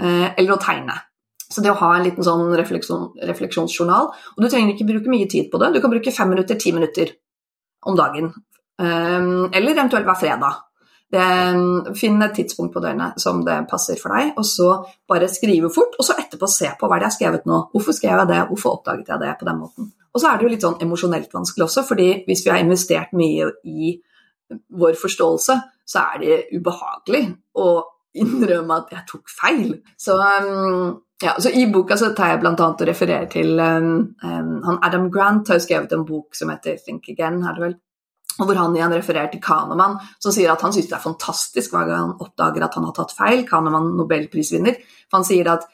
Eh, 0.00 0.28
eller 0.36 0.52
å 0.52 0.60
tegne. 0.60 0.98
Så 1.52 1.64
det 1.64 1.72
å 1.72 1.78
ha 1.78 1.92
en 1.96 2.06
liten 2.06 2.24
sånn 2.24 2.54
refleksjon, 2.56 3.10
refleksjonsjournal 3.28 4.08
Og 4.08 4.40
du 4.40 4.48
trenger 4.48 4.72
ikke 4.72 4.88
bruke 4.88 5.12
mye 5.12 5.28
tid 5.30 5.50
på 5.52 5.60
det. 5.60 5.74
Du 5.74 5.80
kan 5.84 5.92
bruke 5.92 6.14
fem 6.14 6.32
minutter, 6.32 6.58
ti 6.60 6.72
minutter 6.72 7.12
om 7.88 7.98
dagen. 7.98 8.30
Eh, 8.80 9.32
eller 9.52 9.74
eventuelt 9.74 10.08
hver 10.08 10.20
fredag. 10.20 10.60
Det, 11.12 11.24
finn 12.00 12.22
et 12.24 12.32
tidspunkt 12.38 12.72
på 12.72 12.80
døgnet 12.80 13.20
som 13.20 13.42
det 13.44 13.58
passer 13.68 13.98
for 14.00 14.16
deg, 14.16 14.30
og 14.40 14.46
så 14.48 14.68
bare 15.08 15.28
skrive 15.28 15.68
fort. 15.72 15.98
Og 16.00 16.06
så 16.08 16.16
etterpå 16.16 16.48
se 16.48 16.70
på 16.78 16.88
hva 16.88 17.00
det 17.02 17.10
er 17.10 17.16
skrevet 17.18 17.44
nå. 17.48 17.66
Hvorfor 17.74 17.96
skrev 17.96 18.22
jeg 18.22 18.30
det? 18.30 18.38
Hvorfor 18.48 18.78
oppdaget 18.78 19.12
jeg 19.12 19.20
det 19.20 19.34
på 19.40 19.48
den 19.50 19.60
måten? 19.60 19.90
Og 20.12 20.20
så 20.20 20.28
er 20.28 20.38
det 20.38 20.46
jo 20.46 20.52
litt 20.52 20.64
sånn 20.64 20.80
emosjonelt 20.84 21.32
vanskelig 21.32 21.66
også, 21.66 21.84
fordi 21.88 22.08
hvis 22.26 22.44
vi 22.46 22.52
har 22.52 22.60
investert 22.60 23.14
mye 23.16 23.48
i 23.68 23.94
vår 24.80 24.98
forståelse, 25.00 25.56
så 25.88 26.04
er 26.12 26.20
det 26.22 26.40
ubehagelig 26.52 27.22
å 27.60 27.68
innrømme 28.20 28.76
at 28.82 28.92
jeg 28.92 29.06
tok 29.08 29.32
feil. 29.32 29.70
Så, 30.00 30.16
um, 30.16 30.98
ja, 31.22 31.36
så 31.40 31.50
i 31.54 31.66
boka 31.70 31.96
så 31.98 32.10
tar 32.16 32.32
jeg 32.32 32.42
bl.a. 32.42 32.52
og 32.56 32.82
refererer 32.88 33.28
til 33.30 33.60
um, 33.60 33.94
um, 34.22 34.52
han 34.66 34.78
Adam 34.82 35.08
Grant 35.12 35.48
har 35.52 35.60
skrevet 35.62 35.92
en 35.94 36.04
bok 36.08 36.34
som 36.38 36.50
heter 36.52 36.78
Think 36.82 37.08
Again, 37.12 37.42
er 37.46 37.56
det 37.56 37.64
vel? 37.66 37.76
Og 38.40 38.48
hvor 38.48 38.56
han 38.56 38.74
igjen 38.76 38.94
refererer 38.96 39.28
til 39.28 39.42
Kahneman, 39.44 39.98
som 40.22 40.32
sier 40.32 40.50
at 40.52 40.62
han 40.64 40.72
syns 40.72 40.88
det 40.88 40.96
er 40.96 41.04
fantastisk 41.04 41.74
hver 41.74 41.84
gang 41.90 42.00
han 42.06 42.14
oppdager 42.24 42.64
at 42.64 42.78
han 42.78 42.86
har 42.88 42.94
tatt 42.96 43.12
feil. 43.12 43.42
Kahneman 43.48 43.90
nobelprisvinner. 43.98 44.78
For 45.10 45.20
han 45.20 45.26
sier 45.28 45.50
at 45.52 45.66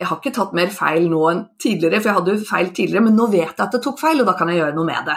jeg 0.00 0.08
har 0.08 0.18
ikke 0.18 0.32
tatt 0.34 0.56
mer 0.56 0.72
feil 0.74 1.06
nå 1.12 1.20
enn 1.30 1.44
tidligere, 1.60 2.00
for 2.00 2.10
jeg 2.10 2.18
hadde 2.18 2.34
jo 2.34 2.48
feil 2.48 2.70
tidligere, 2.74 3.04
men 3.04 3.16
nå 3.18 3.28
vet 3.30 3.52
jeg 3.52 3.62
at 3.66 3.76
det 3.76 3.82
tok 3.84 4.00
feil, 4.00 4.22
og 4.22 4.30
da 4.30 4.34
kan 4.38 4.50
jeg 4.50 4.58
gjøre 4.62 4.74
noe 4.78 4.88
med 4.88 5.10
det. 5.10 5.16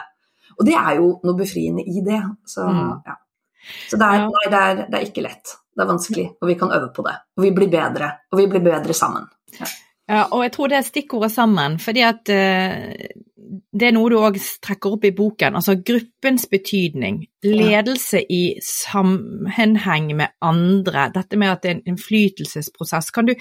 Og 0.59 0.65
det 0.67 0.75
er 0.77 0.97
jo 0.99 1.09
noe 1.23 1.39
befriende 1.39 1.85
i 1.87 2.03
det. 2.05 2.19
Så, 2.45 2.67
Mm. 2.67 2.89
ja. 3.07 3.15
så 3.89 3.97
det, 3.97 4.09
er, 4.09 4.25
nei, 4.27 4.45
det, 4.51 4.59
er, 4.59 4.81
det 4.91 4.99
er 4.99 5.07
ikke 5.07 5.23
lett. 5.25 5.55
Det 5.73 5.81
er 5.81 5.89
vanskelig, 5.89 6.27
og 6.41 6.47
vi 6.51 6.55
kan 6.59 6.71
øve 6.75 6.91
på 6.93 7.07
det. 7.07 7.15
Og 7.37 7.47
vi 7.47 7.51
blir 7.55 7.71
bedre, 7.71 8.11
og 8.31 8.37
vi 8.37 8.47
blir 8.51 8.61
bedre 8.61 8.93
sammen. 8.93 9.25
Ja, 10.09 10.25
og 10.35 10.41
jeg 10.43 10.51
tror 10.51 10.71
det 10.71 10.77
er 10.77 10.87
stikkordet 10.87 11.31
sammen, 11.31 11.77
fordi 11.79 12.01
at 12.03 12.29
eh, 12.33 12.89
det 13.73 13.87
er 13.87 13.93
noe 13.95 14.11
du 14.11 14.17
òg 14.19 14.37
trekker 14.63 14.97
opp 14.97 15.05
i 15.07 15.13
boken. 15.15 15.55
Altså 15.59 15.77
gruppens 15.85 16.45
betydning, 16.51 17.21
ledelse 17.45 18.21
i 18.21 18.57
sammenheng 18.63 20.11
med 20.19 20.35
andre, 20.43 21.07
dette 21.15 21.39
med 21.39 21.53
at 21.53 21.63
det 21.63 21.71
er 21.71 21.75
en 21.77 21.93
innflytelsesprosess. 21.93 23.11
Kan 23.15 23.29
du 23.29 23.33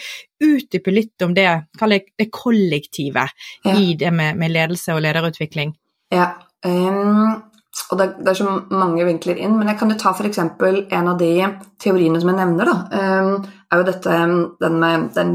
utdype 0.42 0.94
litt 0.94 1.26
om 1.26 1.34
det, 1.34 1.48
det 1.80 2.02
det 2.18 2.30
kollektive 2.30 3.26
Ja. 3.64 3.76
i 3.76 3.94
det 3.98 4.12
med, 4.12 4.36
med 4.38 4.54
ledelse 4.54 4.94
og 4.94 5.02
lederutvikling? 5.02 5.74
Ja, 6.12 6.32
ehm, 6.64 7.51
og 7.92 7.98
det, 8.00 8.06
er 8.28 8.36
så 8.36 8.50
mange 8.68 9.04
vinkler 9.08 9.38
inn, 9.40 9.54
men 9.56 9.70
jeg 9.70 9.78
kan 9.80 9.92
jo 9.92 9.96
ta 10.00 10.10
f.eks. 10.12 10.38
en 10.42 11.08
av 11.08 11.20
de 11.20 11.30
teoriene 11.80 12.20
som 12.20 12.28
jeg 12.28 12.38
nevner, 12.38 12.68
da. 12.68 12.74
ehm, 12.98 13.46
er 13.72 13.80
jo 13.80 13.86
dette 13.88 14.16
den 14.60 14.76
med 14.80 15.06
den, 15.16 15.30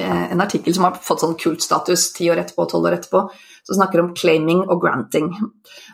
eh, 0.00 0.22
en 0.32 0.40
artikkel 0.40 0.72
som 0.76 0.86
har 0.86 0.96
fått 0.96 1.20
sånn 1.20 1.36
kultstatus 1.40 2.06
ti 2.16 2.30
år 2.32 2.40
etterpå, 2.40 2.64
tolv 2.70 2.88
år 2.88 2.96
etterpå, 2.96 3.22
som 3.68 3.76
snakker 3.76 4.00
om 4.00 4.14
claiming 4.16 4.62
og 4.64 4.80
granting. 4.80 5.28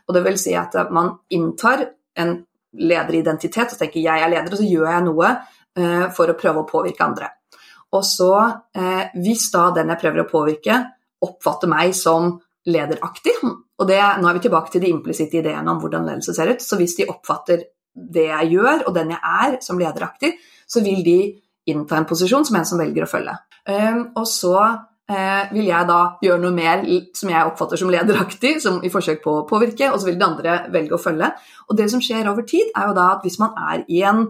Og 0.06 0.14
det 0.14 0.22
vil 0.26 0.38
si 0.38 0.54
at 0.58 0.78
man 0.94 1.16
inntar 1.34 1.88
en 2.18 2.36
lederidentitet 2.70 3.74
og 3.74 3.80
tenker 3.80 4.04
jeg 4.04 4.22
er 4.22 4.30
leder, 4.30 4.54
og 4.54 4.62
så 4.62 4.68
gjør 4.68 4.92
jeg 4.92 5.06
noe 5.08 5.32
eh, 5.34 6.06
for 6.14 6.30
å 6.30 6.38
prøve 6.38 6.62
å 6.62 6.68
påvirke 6.70 7.06
andre. 7.06 7.32
Og 7.98 8.06
så, 8.06 8.30
eh, 8.78 9.10
hvis 9.18 9.48
da 9.50 9.72
den 9.74 9.90
jeg 9.90 10.02
prøver 10.04 10.22
å 10.22 10.30
påvirke, 10.30 10.78
oppfatter 11.26 11.70
meg 11.70 11.98
som 11.98 12.36
lederaktig, 12.70 13.34
og 13.80 13.88
det, 13.88 14.00
nå 14.20 14.28
er 14.28 14.36
vi 14.36 14.44
tilbake 14.44 14.72
til 14.74 14.84
de 14.84 14.90
implisitte 14.92 15.40
ideene 15.40 15.72
om 15.72 15.80
hvordan 15.80 16.04
ledelse 16.08 16.34
ser 16.36 16.52
ut, 16.52 16.64
så 16.64 16.76
hvis 16.76 16.98
de 16.98 17.08
oppfatter 17.08 17.64
det 17.94 18.26
jeg 18.28 18.52
gjør, 18.54 18.84
og 18.86 18.94
den 18.94 19.14
jeg 19.14 19.20
er, 19.20 19.56
som 19.64 19.80
lederaktig, 19.80 20.34
så 20.68 20.82
vil 20.84 21.00
de 21.04 21.18
innta 21.70 21.98
en 21.98 22.08
posisjon 22.08 22.44
som 22.46 22.58
en 22.60 22.68
som 22.68 22.80
velger 22.80 23.06
å 23.06 23.10
følge. 23.10 23.34
Um, 23.66 24.02
og 24.18 24.26
så 24.28 24.54
eh, 25.10 25.50
vil 25.52 25.68
jeg 25.68 25.88
da 25.88 25.98
gjøre 26.22 26.42
noe 26.44 26.54
mer 26.54 26.84
som 27.16 27.32
jeg 27.32 27.48
oppfatter 27.50 27.80
som 27.80 27.92
lederaktig, 27.92 28.56
som 28.62 28.78
i 28.84 28.92
forsøk 28.92 29.22
på 29.24 29.34
å 29.40 29.46
påvirke, 29.48 29.90
og 29.90 30.00
så 30.00 30.10
vil 30.10 30.20
de 30.20 30.28
andre 30.28 30.58
velge 30.72 30.96
å 30.96 31.02
følge. 31.02 31.32
Og 31.68 31.78
det 31.78 31.90
som 31.92 32.02
skjer 32.04 32.30
over 32.30 32.46
tid, 32.48 32.72
er 32.76 32.90
jo 32.90 32.96
da 32.96 33.10
at 33.16 33.26
hvis 33.26 33.40
man 33.42 33.56
er 33.70 33.84
i 33.88 34.04
en 34.06 34.26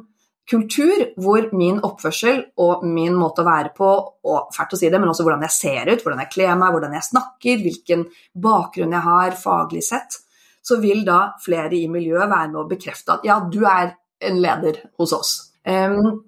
kultur 0.50 1.04
hvor 1.20 1.46
min 1.56 1.78
oppførsel 1.86 2.40
og 2.62 2.82
min 2.86 3.14
måte 3.16 3.44
å 3.44 3.46
være 3.46 3.70
på, 3.76 3.90
og 4.26 4.50
fælt 4.54 4.74
å 4.74 4.80
si 4.80 4.90
det, 4.90 4.98
men 4.98 5.12
også 5.12 5.26
hvordan 5.26 5.44
jeg 5.46 5.56
ser 5.56 5.92
ut, 5.92 6.02
hvordan 6.02 6.24
jeg 6.24 6.32
kler 6.34 6.58
meg, 6.58 6.74
hvordan 6.74 6.96
jeg 6.96 7.08
snakker, 7.10 7.62
hvilken 7.66 8.04
bakgrunn 8.46 8.96
jeg 8.96 9.06
har 9.06 9.38
faglig 9.38 9.84
sett, 9.86 10.18
så 10.60 10.80
vil 10.82 11.04
da 11.06 11.20
flere 11.40 11.72
i 11.78 11.86
miljøet 11.90 12.28
være 12.28 12.50
med 12.50 12.62
å 12.62 12.68
bekrefte 12.68 13.16
at 13.16 13.28
ja, 13.28 13.38
du 13.46 13.62
er 13.64 13.94
en 14.20 14.40
leder 14.42 14.82
hos 15.00 15.14
oss. 15.16 15.32
Um, 15.64 16.20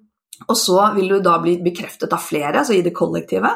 og 0.49 0.57
så 0.59 0.79
vil 0.97 1.11
du 1.13 1.19
da 1.23 1.37
bli 1.43 1.59
bekreftet 1.63 2.13
av 2.15 2.23
flere, 2.25 2.63
altså 2.63 2.75
i 2.77 2.85
det 2.85 2.95
kollektive. 2.97 3.51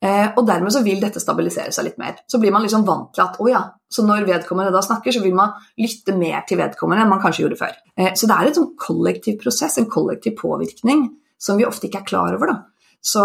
Eh, 0.00 0.30
og 0.32 0.46
dermed 0.48 0.72
så 0.72 0.80
vil 0.84 1.00
dette 1.02 1.20
stabilisere 1.20 1.74
seg 1.76 1.84
litt 1.90 1.98
mer. 2.00 2.22
Så 2.30 2.40
blir 2.40 2.54
man 2.54 2.64
liksom 2.64 2.86
vant 2.88 3.10
til 3.16 3.24
at 3.26 3.36
å 3.36 3.48
ja, 3.50 3.60
så 3.92 4.04
når 4.06 4.24
vedkommende 4.28 4.72
da 4.72 4.80
snakker, 4.84 5.12
så 5.12 5.20
vil 5.20 5.34
man 5.36 5.52
lytte 5.80 6.14
mer 6.16 6.46
til 6.48 6.60
vedkommende 6.62 7.04
enn 7.04 7.12
man 7.12 7.20
kanskje 7.20 7.44
gjorde 7.44 7.58
før. 7.60 7.74
Eh, 7.98 8.14
så 8.16 8.28
det 8.30 8.36
er 8.36 8.48
en 8.48 8.56
sånn 8.60 8.70
kollektiv 8.80 9.36
prosess, 9.42 9.76
en 9.78 9.90
kollektiv 9.92 10.38
påvirkning, 10.40 11.08
som 11.40 11.60
vi 11.60 11.68
ofte 11.68 11.88
ikke 11.88 12.04
er 12.04 12.08
klar 12.08 12.38
over. 12.38 12.54
da. 12.54 12.86
Så, 13.00 13.24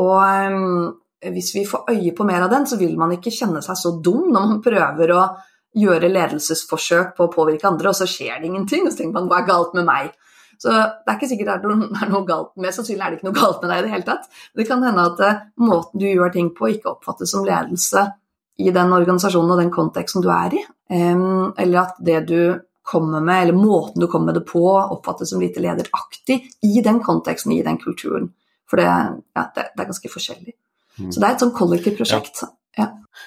og 0.00 0.20
um, 0.52 0.92
hvis 1.32 1.50
vi 1.56 1.64
får 1.68 1.90
øye 1.92 2.12
på 2.16 2.24
mer 2.28 2.46
av 2.46 2.52
den, 2.52 2.64
så 2.68 2.78
vil 2.80 2.94
man 3.00 3.12
ikke 3.16 3.32
kjenne 3.32 3.60
seg 3.64 3.76
så 3.76 3.92
dum 4.04 4.30
når 4.32 4.46
man 4.48 4.62
prøver 4.64 5.12
å 5.12 5.24
gjøre 5.74 6.08
ledelsesforsøk 6.12 7.16
på 7.16 7.26
å 7.26 7.32
påvirke 7.32 7.68
andre, 7.68 7.90
og 7.90 7.98
så 7.98 8.08
skjer 8.08 8.40
det 8.40 8.48
ingenting. 8.48 8.86
Og 8.86 8.92
så 8.92 9.02
tenker 9.02 9.18
man 9.18 9.28
hva 9.32 9.42
er 9.42 9.48
galt 9.48 9.76
med 9.76 9.88
meg? 9.88 10.12
Så 10.64 10.72
det 10.72 11.12
er 11.12 11.16
ikke 11.18 11.28
sikkert 11.28 11.50
det 11.50 11.70
er 11.70 11.76
noe, 11.76 11.88
er 12.00 12.12
noe 12.12 12.26
galt 12.28 12.52
Mest 12.64 12.80
sannsynlig 12.80 13.04
er 13.04 13.12
det 13.12 13.18
ikke 13.18 13.28
noe 13.28 13.36
galt 13.36 13.62
med 13.62 13.72
deg 13.72 13.80
i 13.80 13.86
det 13.86 13.94
hele 13.94 14.06
tatt. 14.08 14.28
Det 14.56 14.68
kan 14.68 14.84
hende 14.86 15.08
at 15.10 15.24
uh, 15.24 15.42
måten 15.60 16.00
du 16.00 16.06
gjør 16.08 16.32
ting 16.34 16.52
på, 16.56 16.70
ikke 16.72 16.94
oppfattes 16.94 17.34
som 17.34 17.44
ledelse 17.46 18.06
i 18.62 18.70
den 18.72 18.94
organisasjonen 18.94 19.50
og 19.50 19.60
den 19.60 19.74
konteksten 19.74 20.22
du 20.24 20.30
er 20.30 20.54
i. 20.54 20.62
Eller 20.94 21.78
at 21.80 21.96
det 22.06 22.20
du 22.28 22.38
kommer 22.86 23.22
med, 23.24 23.42
eller 23.42 23.56
måten 23.58 24.00
du 24.00 24.06
kommer 24.06 24.30
med 24.30 24.38
det 24.38 24.44
på, 24.46 24.62
oppfattes 24.68 25.32
som 25.32 25.40
lite 25.42 25.62
lederaktig 25.64 26.36
i 26.62 26.82
den 26.84 27.00
konteksten, 27.02 27.52
i 27.52 27.64
den 27.66 27.80
kulturen. 27.82 28.28
For 28.70 28.78
det, 28.78 28.86
ja, 28.86 29.46
det, 29.56 29.64
det 29.74 29.82
er 29.82 29.88
ganske 29.88 30.12
forskjellig. 30.12 30.54
Mm. 31.00 31.08
Så 31.10 31.18
det 31.18 31.26
er 31.26 31.34
et 31.34 31.42
sånn 31.42 31.56
kollektivt 31.56 31.98
prosjekt. 31.98 32.44
Ja. 32.44 32.52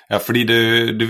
Ja, 0.10 0.20
fordi 0.20 0.44
du, 0.48 0.58
du 1.00 1.06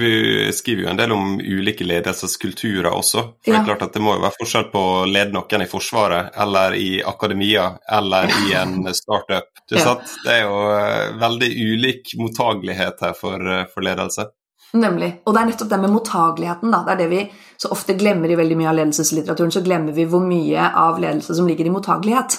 skriver 0.54 0.84
jo 0.84 0.90
en 0.90 0.98
del 1.00 1.12
om 1.14 1.36
ulike 1.42 1.86
ledelseskulturer 1.86 2.90
også. 2.90 3.24
For 3.46 3.52
det 3.52 3.60
er 3.60 3.66
klart 3.68 3.84
at 3.86 3.94
det 3.94 4.02
må 4.02 4.16
jo 4.16 4.24
være 4.24 4.38
forskjell 4.40 4.68
på 4.74 4.82
å 4.82 5.04
lede 5.10 5.34
noen 5.36 5.64
i 5.66 5.70
Forsvaret, 5.70 6.32
eller 6.46 6.74
i 6.78 7.04
akademia, 7.06 7.68
eller 8.00 8.32
i 8.48 8.56
en 8.58 8.88
startup. 9.02 9.50
Du 9.70 9.76
Ja. 9.78 9.84
sant? 9.84 10.14
Det 10.26 10.34
er 10.40 10.44
jo 10.48 10.58
eh, 10.74 11.14
veldig 11.22 11.50
ulik 11.74 12.14
mottagelighet 12.22 13.02
her 13.06 13.14
for, 13.18 13.42
eh, 13.54 13.66
for 13.74 13.86
ledelse. 13.86 14.28
Nemlig. 14.78 15.12
Og 15.26 15.34
det 15.34 15.42
er 15.42 15.50
nettopp 15.52 15.70
det 15.72 15.80
med 15.80 15.94
mottageligheten. 15.94 16.72
Da. 16.74 16.84
Det 16.86 16.94
er 16.96 17.02
det 17.04 17.10
vi 17.14 17.22
så 17.58 17.70
ofte 17.72 17.96
glemmer 17.98 18.32
i 18.34 18.36
veldig 18.40 18.58
mye 18.60 18.72
av 18.74 18.80
ledelseslitteraturen. 18.82 19.54
Så 19.54 19.64
glemmer 19.66 19.96
vi 19.96 20.06
hvor 20.10 20.26
mye 20.26 20.72
av 20.76 21.00
ledelse 21.02 21.38
som 21.38 21.48
ligger 21.48 21.70
i 21.70 21.74
mottagelighet. 21.74 22.36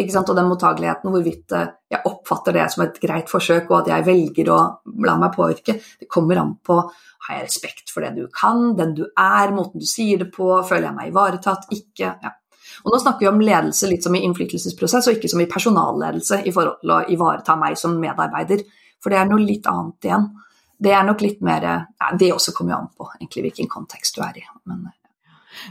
Og 0.00 0.36
den 0.36 0.48
mottageligheten, 0.48 1.12
hvorvidt 1.12 1.52
eh, 1.56 1.70
jeg 1.92 2.02
oppfatter 2.08 2.56
det 2.56 2.66
som 2.72 2.84
et 2.86 2.98
greit 3.02 3.30
forsøk, 3.30 3.70
og 3.70 3.82
at 3.82 3.92
jeg 3.92 4.06
velger 4.06 4.50
å 4.54 4.58
la 5.06 5.16
meg 5.20 5.34
påvirke, 5.34 5.76
det 6.00 6.08
kommer 6.10 6.40
an 6.40 6.56
på 6.64 6.80
har 7.26 7.36
jeg 7.36 7.46
respekt 7.46 7.92
for 7.92 8.04
det 8.04 8.14
du 8.16 8.28
kan, 8.32 8.74
den 8.78 8.94
du 8.96 9.04
er, 9.06 9.52
måten 9.54 9.82
du 9.82 9.86
sier 9.86 10.22
det 10.22 10.30
på, 10.34 10.48
føler 10.66 10.88
jeg 10.88 10.96
meg 10.96 11.10
ivaretatt, 11.12 11.66
ikke 11.76 12.14
ja. 12.14 12.36
Og 12.84 12.94
nå 12.94 13.00
snakker 13.02 13.26
vi 13.26 13.28
om 13.28 13.40
ledelse 13.42 13.88
litt 13.90 14.04
som 14.06 14.14
i 14.16 14.22
innflytelsesprosess, 14.24 15.08
og 15.10 15.18
ikke 15.18 15.28
som 15.28 15.42
i 15.42 15.48
personalledelse 15.50 16.38
i 16.46 16.52
forhold 16.54 16.78
til 16.80 16.94
å 16.94 17.00
ivareta 17.12 17.56
meg 17.60 17.76
som 17.76 17.98
medarbeider. 18.00 18.62
For 19.02 19.12
det 19.12 19.18
er 19.20 19.28
noe 19.28 19.42
litt 19.42 19.66
annet 19.68 20.08
igjen. 20.08 20.28
Det 20.80 20.94
er 20.96 21.04
nok 21.04 21.20
litt 21.20 21.42
mer 21.44 21.66
ja, 21.66 22.08
Det 22.16 22.30
også 22.32 22.54
kommer 22.56 22.72
jo 22.72 22.78
an 22.78 22.88
på 22.96 23.08
egentlig 23.18 23.44
hvilken 23.48 23.68
kontekst 23.68 24.16
du 24.16 24.22
er 24.24 24.38
i. 24.40 24.46
Men, 24.70 24.86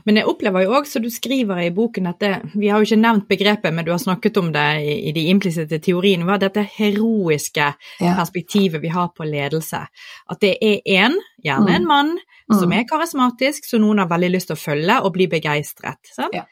Men 0.06 0.20
jeg 0.20 0.28
opplever 0.30 0.66
jo 0.66 0.76
òg, 0.80 0.88
som 0.90 1.04
du 1.04 1.10
skriver 1.14 1.64
i 1.66 1.72
boken, 1.76 2.10
at 2.12 2.20
det, 2.24 2.34
vi 2.54 2.70
har 2.70 2.80
jo 2.80 2.90
ikke 2.90 3.02
nevnt 3.02 3.28
begrepet, 3.32 3.74
men 3.74 3.86
du 3.88 3.92
har 3.94 4.02
snakket 4.02 4.38
om 4.42 4.52
det 4.56 4.68
i, 4.84 4.96
i 5.10 5.16
de 5.16 5.28
implisitte 5.32 5.82
teoriene, 5.84 6.28
var 6.28 6.42
dette 6.42 6.66
heroiske 6.78 7.68
ja. 7.70 8.16
perspektivet 8.18 8.82
vi 8.82 8.92
har 8.94 9.12
på 9.16 9.28
ledelse. 9.28 9.86
At 10.30 10.42
det 10.44 10.58
er 10.62 10.82
én, 10.86 11.18
gjerne 11.44 11.76
en 11.76 11.88
mann, 11.88 12.18
som 12.50 12.70
Mm. 12.70 12.80
er 12.80 12.86
karismatisk, 12.90 13.66
som 13.66 13.82
noen 13.82 14.00
har 14.02 14.08
veldig 14.10 14.32
lyst 14.34 14.50
til 14.50 14.58
å 14.58 14.60
følge 14.60 14.96
og 15.06 15.14
bli 15.14 15.28
begeistret. 15.30 16.00
Sant? 16.10 16.34
Ja. 16.34 16.48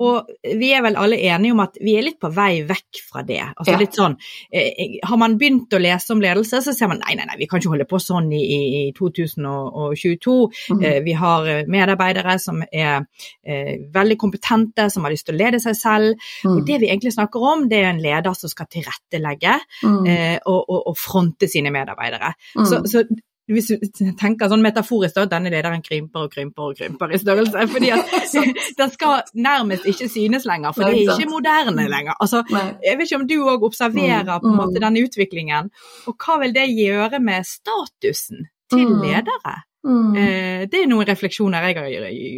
Og 0.00 0.26
vi 0.42 0.70
er 0.72 0.80
vel 0.82 0.96
alle 0.96 1.18
enige 1.20 1.52
om 1.52 1.60
at 1.60 1.74
vi 1.80 1.96
er 1.98 2.02
litt 2.06 2.18
på 2.20 2.30
vei 2.32 2.62
vekk 2.64 3.00
fra 3.10 3.22
det. 3.22 3.40
Altså 3.56 3.72
Ja. 3.74 3.78
litt 3.78 3.92
sånn, 3.92 4.16
eh, 4.52 4.98
Har 5.04 5.16
man 5.20 5.36
begynt 5.38 5.68
å 5.76 5.80
lese 5.80 6.10
om 6.12 6.20
ledelse, 6.20 6.62
så 6.64 6.72
ser 6.74 6.88
man 6.88 7.00
nei, 7.04 7.14
nei, 7.14 7.26
nei, 7.26 7.36
vi 7.36 7.46
kan 7.46 7.60
ikke 7.60 7.68
holde 7.74 7.84
på 7.90 8.00
sånn 8.00 8.32
i, 8.32 8.40
i, 8.40 8.88
i 8.88 8.92
2022. 8.92 10.50
Mm. 10.70 10.84
Eh, 10.84 11.00
vi 11.04 11.12
har 11.12 11.46
eh, 11.46 11.64
medarbeidere 11.68 12.38
som 12.40 12.62
er 12.72 13.04
eh, 13.44 13.74
veldig 13.94 14.16
kompetente, 14.18 14.88
som 14.90 15.04
har 15.04 15.12
lyst 15.12 15.26
til 15.28 15.36
å 15.36 15.38
lede 15.42 15.60
seg 15.60 15.76
selv. 15.76 16.16
Mm. 16.44 16.56
Og 16.56 16.66
det 16.66 16.80
vi 16.80 16.88
egentlig 16.88 17.12
snakker 17.16 17.44
om, 17.52 17.68
det 17.68 17.82
er 17.82 17.90
en 17.92 18.02
leder 18.02 18.34
som 18.34 18.48
skal 18.52 18.66
tilrettelegge 18.72 19.58
Mm. 19.84 20.06
eh, 20.08 20.38
og, 20.46 20.64
og, 20.68 20.82
og 20.90 20.96
fronte 20.96 21.48
sine 21.50 21.70
medarbeidere. 21.74 22.32
Mm. 22.56 22.64
Så, 22.66 22.80
så 22.90 23.02
hvis 23.50 23.66
du 23.68 24.06
tenker 24.16 24.48
sånn 24.48 24.62
metaforisk, 24.64 25.16
da, 25.18 25.26
denne 25.34 25.50
lederen 25.52 25.82
krymper 25.84 26.26
og 26.26 26.32
krymper 26.32 26.70
og 26.70 26.78
krymper 26.78 27.12
i 27.12 27.20
størrelse. 27.20 27.66
fordi 27.74 27.90
at 27.92 28.14
den 28.80 28.94
skal 28.94 29.20
nærmest 29.34 29.84
ikke 29.90 30.08
synes 30.08 30.46
lenger, 30.48 30.72
for 30.72 30.88
det 30.88 31.02
er 31.02 31.12
ikke 31.18 31.30
moderne 31.30 31.84
lenger. 31.90 32.16
Altså, 32.20 32.40
jeg 32.48 32.96
vet 32.98 33.10
ikke 33.10 33.20
om 33.20 33.28
du 33.28 33.36
òg 33.42 33.68
observerer 33.68 34.32
på 34.40 34.48
en 34.48 34.54
Mm, 34.54 34.58
måte 34.60 34.78
mm. 34.78 34.82
denne 34.84 35.04
utviklingen. 35.04 35.70
Og 36.08 36.16
hva 36.20 36.38
vil 36.40 36.52
det 36.54 36.68
gjøre 36.70 37.18
med 37.20 37.46
statusen 37.48 38.46
til 38.70 38.86
Mm. 38.88 39.00
ledere? 39.02 39.54
Mm. 39.84 40.16
Eh, 40.16 40.60
det 40.70 40.80
er 40.80 40.86
noen 40.88 41.04
refleksjoner 41.06 41.66
jeg 41.68 41.76
har 41.76 41.88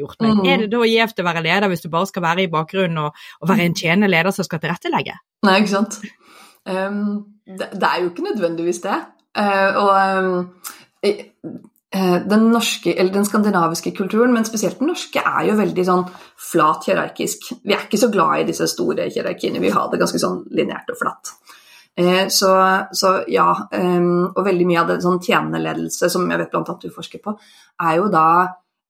gjort 0.01 0.23
meg. 0.25 0.33
Mm. 0.35 0.47
Er 0.51 0.63
det 0.65 0.71
da 0.73 0.81
gjevt 0.91 1.21
å 1.23 1.27
være 1.29 1.43
leder 1.47 1.69
hvis 1.71 1.85
du 1.85 1.89
bare 1.93 2.09
skal 2.11 2.25
være 2.25 2.43
i 2.43 2.51
bakgrunnen 2.51 2.99
og, 3.05 3.21
og 3.41 3.49
være 3.53 3.69
en 3.69 3.77
tjenende 3.79 4.11
leder 4.11 4.35
som 4.35 4.47
skal 4.49 4.63
tilrettelegge? 4.65 5.15
Nei, 5.47 5.61
ikke 5.61 5.75
sant. 5.77 6.01
Um, 6.67 7.37
det, 7.47 7.69
det 7.79 7.87
er 7.87 8.01
jo 8.03 8.11
ikke 8.11 8.27
nødvendigvis 8.27 8.83
det. 8.83 8.97
Uh, 9.39 9.71
og 9.85 9.93
um, 10.19 10.49
den 11.03 12.47
norske, 12.53 12.93
eller 12.93 13.13
den 13.15 13.25
skandinaviske 13.25 13.93
kulturen, 13.97 14.33
men 14.35 14.45
spesielt 14.45 14.81
den 14.81 14.91
norske, 14.91 15.23
er 15.23 15.47
jo 15.49 15.55
veldig 15.57 15.85
sånn 15.87 16.03
flat 16.51 16.89
hierarkisk. 16.91 17.53
Vi 17.63 17.73
er 17.73 17.85
ikke 17.87 18.01
så 18.01 18.11
glad 18.13 18.43
i 18.43 18.49
disse 18.51 18.67
store 18.69 19.07
hierarkiene, 19.07 19.63
vi 19.63 19.71
har 19.73 19.87
det 19.93 20.01
ganske 20.03 20.21
sånn 20.21 20.43
lineært 20.57 20.91
og 20.93 20.99
flatt. 21.01 21.33
Eh, 21.99 22.29
så, 22.29 22.51
så 22.93 23.13
ja, 23.33 23.69
um, 23.73 24.27
og 24.27 24.43
veldig 24.45 24.67
mye 24.69 24.81
av 24.83 24.91
det 24.91 24.99
sånn 25.01 25.21
tjenende 25.25 25.63
ledelse, 25.63 26.11
som 26.13 26.27
jeg 26.29 26.43
vet 26.43 26.51
blant 26.53 26.69
annet 26.69 26.85
du 26.85 26.93
forsker 26.93 27.23
på, 27.25 27.33
er 27.81 27.95
jo 27.97 28.11
da 28.13 28.27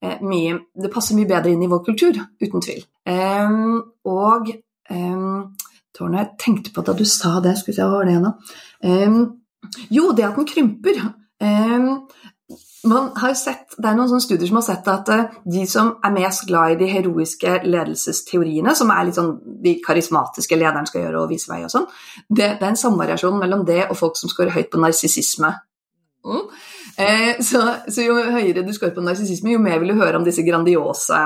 eh, 0.02 0.16
mye 0.26 0.56
Det 0.74 0.90
passer 0.90 1.14
mye 1.14 1.30
bedre 1.30 1.52
inn 1.54 1.62
i 1.62 1.70
vår 1.70 1.84
kultur, 1.86 2.18
uten 2.42 2.64
tvil. 2.64 2.82
Um, 3.06 3.78
og 4.10 4.50
Tårnet, 4.86 5.54
det 5.96 6.02
når 6.02 6.18
jeg 6.18 6.32
tenkte 6.42 6.72
på 6.74 6.82
da 6.86 6.94
du 6.98 7.06
sa 7.08 7.38
det, 7.44 7.54
skal 7.60 7.70
vi 7.70 7.76
se, 7.76 7.86
hva 7.86 8.00
var 8.02 8.10
det 8.10 8.18
da? 8.22 8.34
Jo, 9.94 10.10
det 10.12 10.26
at 10.26 10.36
den 10.36 10.46
krymper. 10.50 10.98
Man 12.86 13.10
har 13.16 13.34
sett, 13.34 13.74
Det 13.76 13.88
er 13.88 13.96
noen 13.98 14.22
studier 14.22 14.46
som 14.46 14.60
har 14.60 14.66
sett 14.66 14.88
at 14.88 15.08
eh, 15.10 15.30
de 15.50 15.64
som 15.68 15.96
er 16.04 16.14
mest 16.14 16.46
glad 16.46 16.76
i 16.76 16.78
de 16.84 16.88
heroiske 16.90 17.58
ledelsesteoriene, 17.66 18.74
som 18.78 18.92
er 18.94 19.08
litt 19.08 19.18
sånn 19.18 19.32
de 19.64 19.76
karismatiske 19.82 20.58
lederen 20.58 20.86
skal 20.86 21.02
gjøre 21.02 21.24
og 21.24 21.32
vise 21.32 21.50
vei 21.50 21.64
og 21.66 21.72
sånn, 21.72 21.88
det, 22.28 22.56
det 22.60 22.62
er 22.62 22.70
en 22.70 22.78
samvariasjon 22.84 23.40
mellom 23.40 23.64
det 23.66 23.82
og 23.88 23.98
folk 23.98 24.20
som 24.20 24.30
scorer 24.30 24.54
høyt 24.54 24.70
på 24.70 24.82
narsissisme. 24.82 25.50
Mm. 26.26 26.46
Eh, 27.02 27.42
så, 27.48 27.64
så 27.90 28.06
jo 28.06 28.16
høyere 28.36 28.64
du 28.66 28.72
scorer 28.74 28.94
på 28.94 29.04
narsissisme, 29.04 29.52
jo 29.56 29.62
mer 29.62 29.82
vil 29.82 29.92
du 29.92 29.98
høre 29.98 30.20
om 30.20 30.24
disse 30.26 30.46
grandiose 30.46 31.18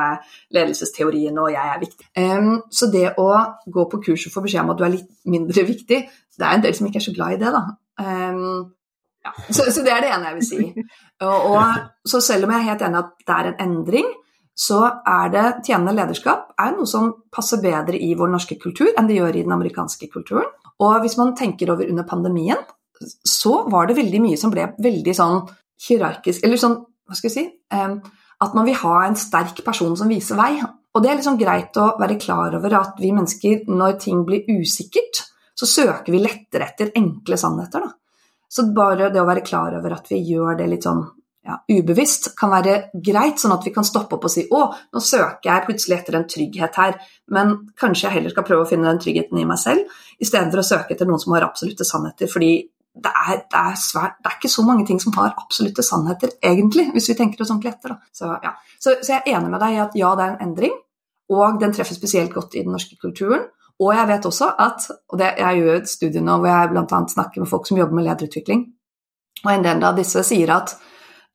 ledelsesteoriene 0.57 1.45
og 1.45 1.53
'jeg 1.53 1.77
er 1.77 1.85
viktig'. 1.85 2.11
Em, 2.25 2.51
så 2.73 2.89
det 2.93 3.15
å 3.21 3.31
gå 3.69 3.89
på 3.91 4.03
kurs 4.09 4.27
og 4.27 4.33
få 4.33 4.49
beskjed 4.49 4.65
om 4.65 4.73
at 4.73 4.81
du 4.81 4.85
er 4.85 4.97
litt 4.97 5.09
mindre 5.25 5.67
viktig, 5.69 6.05
det 6.41 6.47
er 6.47 6.57
en 6.57 6.65
del 6.65 6.75
som 6.75 6.89
ikke 6.89 7.05
er 7.05 7.09
så 7.11 7.15
glad 7.15 7.37
i 7.37 7.41
det, 7.45 7.53
da. 7.53 7.65
Em, 8.01 8.73
ja. 9.25 9.35
så, 9.51 9.67
så 9.69 9.85
det 9.85 9.93
er 9.95 10.05
det 10.05 10.11
ene 10.15 10.31
jeg 10.31 10.39
vil 10.39 10.49
si. 10.49 10.89
Og, 11.27 11.53
og 11.53 12.09
så 12.09 12.23
selv 12.25 12.47
om 12.47 12.55
jeg 12.55 12.63
er 12.63 12.69
helt 12.73 12.85
enig 12.87 13.01
at 13.03 13.15
det 13.27 13.37
er 13.37 13.51
en 13.51 13.63
endring, 13.67 14.11
så 14.61 14.81
er 15.09 15.31
det 15.33 15.45
tjenende 15.65 15.95
lederskap 15.97 16.51
er 16.61 16.75
noe 16.75 16.89
som 16.89 17.13
passer 17.33 17.63
bedre 17.63 17.97
i 17.97 18.13
vår 18.19 18.33
norske 18.35 18.59
kultur 18.61 18.91
enn 18.93 19.09
det 19.09 19.17
gjør 19.17 19.39
i 19.39 19.45
den 19.47 19.55
amerikanske 19.57 20.11
kulturen. 20.13 20.49
Og 20.81 21.01
hvis 21.05 21.17
man 21.21 21.33
tenker 21.37 21.73
over 21.73 21.89
under 21.89 22.09
pandemien, 22.09 22.61
så 23.25 23.63
var 23.73 23.89
det 23.89 23.97
veldig 23.97 24.21
mye 24.21 24.41
som 24.41 24.53
ble 24.53 24.67
veldig 24.81 25.15
sånn 25.17 25.39
hierarkisk 25.87 26.45
Eller 26.45 26.61
sånn, 26.61 26.75
hva 27.09 27.17
skal 27.17 27.31
jeg 27.31 27.33
si 27.33 27.45
um, 27.73 27.95
At 28.45 28.57
man 28.57 28.67
vil 28.69 28.77
ha 28.83 28.99
en 29.07 29.17
sterk 29.17 29.63
person 29.65 29.95
som 29.97 30.11
viser 30.13 30.37
vei. 30.37 30.59
Og 30.93 31.01
det 31.01 31.09
er 31.09 31.17
liksom 31.21 31.39
greit 31.41 31.77
å 31.81 31.95
være 32.01 32.19
klar 32.21 32.57
over 32.59 32.77
at 32.81 33.01
vi 33.01 33.15
mennesker, 33.15 33.65
når 33.71 33.97
ting 34.03 34.21
blir 34.27 34.49
usikkert, 34.49 35.23
så 35.57 35.69
søker 35.69 36.13
vi 36.13 36.21
lettere 36.21 36.69
etter 36.69 36.93
enkle 36.99 37.39
sannheter, 37.41 37.85
da. 37.85 38.00
Så 38.51 38.67
bare 38.75 39.13
det 39.15 39.23
å 39.23 39.29
være 39.29 39.47
klar 39.47 39.77
over 39.79 39.95
at 39.95 40.11
vi 40.11 40.21
gjør 40.33 40.59
det 40.59 40.67
litt 40.73 40.87
sånn 40.87 41.05
ja, 41.47 41.57
ubevisst, 41.73 42.33
kan 42.37 42.53
være 42.53 42.75
greit, 42.93 43.41
sånn 43.41 43.55
at 43.55 43.65
vi 43.65 43.73
kan 43.75 43.87
stoppe 43.87 44.19
opp 44.19 44.27
og 44.29 44.33
si 44.33 44.43
å, 44.53 44.65
nå 44.93 45.01
søker 45.03 45.49
jeg 45.49 45.65
plutselig 45.69 45.97
etter 45.97 46.19
en 46.19 46.27
trygghet 46.29 46.77
her, 46.77 46.99
men 47.33 47.55
kanskje 47.81 48.07
jeg 48.07 48.17
heller 48.19 48.35
skal 48.35 48.45
prøve 48.47 48.67
å 48.67 48.69
finne 48.69 48.91
den 48.91 49.01
tryggheten 49.01 49.41
i 49.41 49.47
meg 49.49 49.61
selv, 49.63 49.89
istedenfor 50.21 50.61
å 50.61 50.67
søke 50.67 50.95
etter 50.95 51.09
noen 51.09 51.23
som 51.23 51.33
har 51.37 51.47
absolutte 51.47 51.87
sannheter, 51.89 52.29
fordi 52.31 52.53
det 53.01 53.13
er, 53.23 53.41
det, 53.47 53.63
er 53.63 53.79
svært, 53.79 54.19
det 54.21 54.29
er 54.29 54.37
ikke 54.37 54.53
så 54.53 54.65
mange 54.67 54.85
ting 54.89 54.99
som 55.01 55.15
har 55.17 55.33
absolutte 55.33 55.85
sannheter, 55.87 56.35
egentlig, 56.45 56.91
hvis 56.93 57.09
vi 57.13 57.17
tenker 57.23 57.41
oss 57.41 57.53
ordentlig 57.55 57.73
etter. 57.73 57.95
Så, 58.13 58.29
ja. 58.43 58.53
så, 58.77 58.99
så 58.99 59.15
jeg 59.15 59.23
er 59.23 59.39
enig 59.39 59.53
med 59.53 59.63
deg 59.63 59.77
i 59.77 59.83
at 59.87 59.97
ja, 59.97 60.11
det 60.19 60.27
er 60.27 60.35
en 60.35 60.51
endring, 60.51 60.75
og 61.31 61.61
den 61.63 61.73
treffer 61.73 61.97
spesielt 61.97 62.35
godt 62.35 62.59
i 62.59 62.65
den 62.67 62.75
norske 62.75 62.99
kulturen. 63.01 63.47
Og 63.81 63.95
jeg 63.97 64.09
vet 64.11 64.27
også 64.29 64.51
at, 64.61 64.91
og 65.09 65.21
det, 65.21 65.31
jeg 65.41 65.63
gjør 65.63 65.79
et 65.79 65.89
studie 65.89 66.23
nå 66.25 66.37
hvor 66.41 66.51
jeg 66.51 66.73
bl.a. 66.73 67.01
snakker 67.15 67.41
med 67.41 67.49
folk 67.49 67.69
som 67.69 67.81
jobber 67.81 67.97
med 67.97 68.07
lederutvikling, 68.11 68.67
og 69.45 69.53
en 69.55 69.65
del 69.65 69.87
av 69.89 69.97
disse 69.97 70.21
sier 70.27 70.53
at 70.53 70.75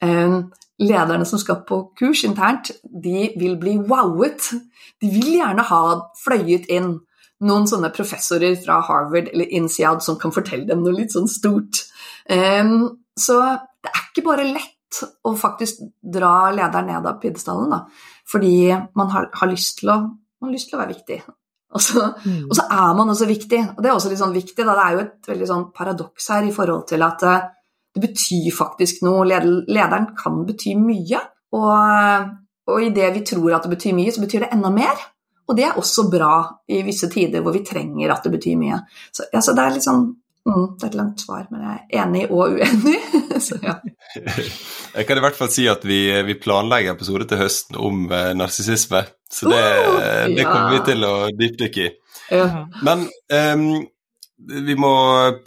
um, 0.05 0.43
lederne 0.81 1.25
som 1.25 1.41
skal 1.41 1.63
på 1.67 1.79
kurs 1.97 2.23
internt, 2.27 2.71
de 2.83 3.31
vil 3.39 3.55
bli 3.57 3.77
wowet. 3.89 4.51
De 5.01 5.09
vil 5.09 5.39
gjerne 5.39 5.65
ha 5.65 5.81
fløyet 6.21 6.69
inn 6.69 6.99
noen 7.45 7.65
sånne 7.67 7.91
professorer 7.95 8.55
fra 8.61 8.79
Harvard 8.85 9.31
eller 9.33 9.51
INSEAD 9.57 10.03
som 10.05 10.19
kan 10.21 10.33
fortelle 10.35 10.67
dem 10.69 10.83
noe 10.85 10.95
litt 10.95 11.15
sånn 11.15 11.29
stort. 11.31 11.81
Um, 12.29 13.01
så 13.17 13.39
det 13.83 13.91
er 13.91 14.05
ikke 14.09 14.27
bare 14.29 14.47
lett 14.47 15.01
å 15.27 15.33
faktisk 15.37 15.81
dra 15.99 16.51
lederen 16.55 16.91
ned 16.91 17.09
av 17.09 17.17
pidestallen, 17.23 17.73
da. 17.73 17.81
Fordi 18.29 18.71
man 18.97 19.11
har, 19.11 19.27
har, 19.33 19.51
lyst 19.51 19.83
å, 19.83 19.97
man 20.05 20.49
har 20.49 20.55
lyst 20.55 20.71
til 20.71 20.77
å 20.77 20.81
være 20.81 20.95
viktig. 20.95 21.19
Og 21.75 21.81
så, 21.83 22.01
Mm. 22.25 22.45
og 22.49 22.55
så 22.55 22.63
er 22.71 22.93
man 22.95 23.09
også 23.11 23.27
viktig. 23.27 23.59
Og 23.75 23.83
det 23.83 23.89
er 23.89 23.95
også 23.95 24.09
litt 24.09 24.21
sånn 24.21 24.33
viktig, 24.35 24.63
da. 24.63 24.75
Det 24.77 24.83
er 24.85 24.93
jo 24.95 25.03
et 25.03 25.27
veldig 25.27 25.47
sånn 25.49 25.65
paradoks 25.75 26.29
her 26.31 26.47
i 26.47 26.53
forhold 26.55 26.85
til 26.87 27.03
at 27.03 27.23
eh, 27.27 27.41
det 27.95 28.01
betyr 28.05 28.51
faktisk 28.55 29.03
noe. 29.03 29.25
Lederen 29.27 30.07
kan 30.15 30.45
bety 30.47 30.75
mye. 30.79 31.19
Og, 31.55 32.31
og 32.71 32.87
det 32.95 33.13
vi 33.13 33.21
tror 33.27 33.55
at 33.57 33.67
det 33.67 33.75
betyr 33.75 33.95
mye, 33.95 34.11
så 34.11 34.23
betyr 34.23 34.45
det 34.45 34.53
enda 34.55 34.71
mer. 34.71 35.03
Og 35.47 35.55
det 35.55 35.65
er 35.67 35.77
også 35.77 36.07
bra 36.11 36.33
i 36.71 36.81
visse 36.87 37.07
tider 37.11 37.43
hvor 37.45 37.53
vi 37.53 37.63
trenger 37.67 38.11
at 38.11 38.23
det 38.25 38.31
betyr 38.33 38.57
mye. 38.57 38.79
Så, 39.11 39.27
altså, 39.31 39.51
så 39.51 39.55
det 39.55 39.65
er 39.65 39.75
litt 39.75 39.85
sånn 39.85 40.05
mm, 40.45 40.65
Det 40.79 40.83
er 40.85 40.91
et 40.91 40.97
langt 40.99 41.21
svar, 41.25 41.47
men 41.51 41.61
jeg 41.65 41.79
er 41.79 42.03
enig 42.05 42.23
og 42.31 42.55
uenig. 42.57 42.99
så 43.47 43.57
ja. 43.63 43.75
Jeg 44.95 45.07
kan 45.09 45.17
i 45.19 45.23
hvert 45.25 45.35
fall 45.39 45.49
si 45.51 45.65
at 45.67 45.83
vi, 45.87 45.97
vi 46.27 46.35
planlegger 46.39 46.93
episode 46.95 47.25
til 47.27 47.41
høsten 47.41 47.75
om 47.81 48.05
eh, 48.11 48.31
narsissisme. 48.37 49.03
Så 49.31 49.49
det, 49.51 49.63
Uh, 49.95 50.29
det 50.31 50.45
kommer 50.47 50.71
vi 50.77 50.79
til 50.91 51.03
å 51.03 51.13
dypdykke 51.35 51.83
i. 51.83 51.91
Ja. 52.31 52.45
Men 52.85 53.07
um, 53.33 53.65
vi 54.37 54.75
må 54.79 54.91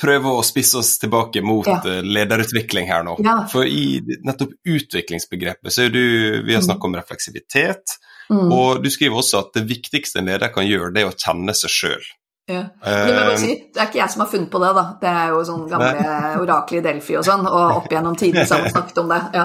prøve 0.00 0.32
å 0.38 0.42
spisse 0.46 0.78
oss 0.80 0.94
tilbake 1.00 1.40
mot 1.44 1.66
Ja. 1.68 1.78
eh, 1.84 2.02
lederutvikling 2.04 2.88
her 2.90 3.02
nå. 3.06 3.16
For 3.52 3.64
i 3.68 4.00
nettopp 4.26 4.54
utviklingsbegrepet 4.66 5.72
så 5.74 5.86
er 5.86 5.90
du 5.94 6.02
Vi 6.46 6.54
har 6.56 6.62
snakket 6.64 6.90
om 6.90 6.98
refleksivitet, 7.00 7.98
Mm. 8.28 8.50
og 8.52 8.82
du 8.84 8.90
skriver 8.92 9.16
også 9.22 9.38
at 9.40 9.54
det 9.56 9.62
viktigste 9.70 10.18
en 10.20 10.26
leder 10.28 10.50
kan 10.52 10.66
gjøre, 10.68 10.90
det 10.92 11.00
er 11.00 11.06
å 11.08 11.14
kjenne 11.16 11.54
seg 11.56 11.70
sjøl. 11.72 12.02
Ja. 12.48 12.62
Men 12.84 13.10
Det, 13.12 13.24
må 13.28 13.34
si, 13.40 13.50
det 13.74 13.82
er 13.82 13.90
ikke 13.90 14.00
jeg 14.00 14.12
som 14.14 14.22
har 14.24 14.30
funnet 14.32 14.50
på 14.52 14.60
det, 14.62 14.70
da. 14.78 14.84
Det 15.02 15.10
er 15.22 15.34
jo 15.34 15.42
sånn 15.44 15.66
gamle 15.68 16.14
orakler 16.42 16.80
i 16.80 16.86
Delphi 16.86 17.18
og 17.20 17.26
sånn, 17.26 17.44
og 17.48 17.82
opp 17.82 17.90
gjennom 17.92 18.16
tidene 18.18 18.46
så 18.48 18.56
har 18.56 18.64
man 18.64 18.74
snakket 18.76 19.02
om 19.02 19.12
det. 19.12 19.20
Ja. 19.36 19.44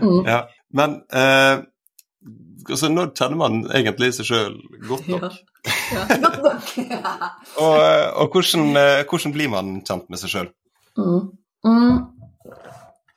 Mm. 0.00 0.20
Ja. 0.24 0.38
Men 0.80 0.96
eh, 1.12 1.62
altså, 2.70 2.88
når 2.92 3.12
kjenner 3.18 3.40
man 3.42 3.60
egentlig 3.76 4.12
seg 4.16 4.30
sjøl 4.30 4.56
godt 4.88 5.10
nok? 5.12 5.26
Ja. 5.90 6.06
Godt 6.22 6.40
nok. 6.46 6.70
Og, 7.60 7.76
eh, 7.76 8.06
og 8.16 8.32
hvordan, 8.32 8.70
eh, 8.78 9.02
hvordan 9.10 9.34
blir 9.34 9.50
man 9.52 9.72
kjent 9.84 10.06
med 10.08 10.20
seg 10.22 10.32
sjøl? 10.32 10.50
Mm. 10.96 11.26
Mm. 11.66 11.98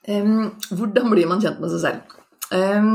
Um, 0.03 0.47
hvordan 0.75 1.11
blir 1.13 1.29
man 1.29 1.39
kjent 1.39 1.61
med 1.63 1.71
seg 1.71 1.83
selv? 1.85 2.17
Um, 2.51 2.89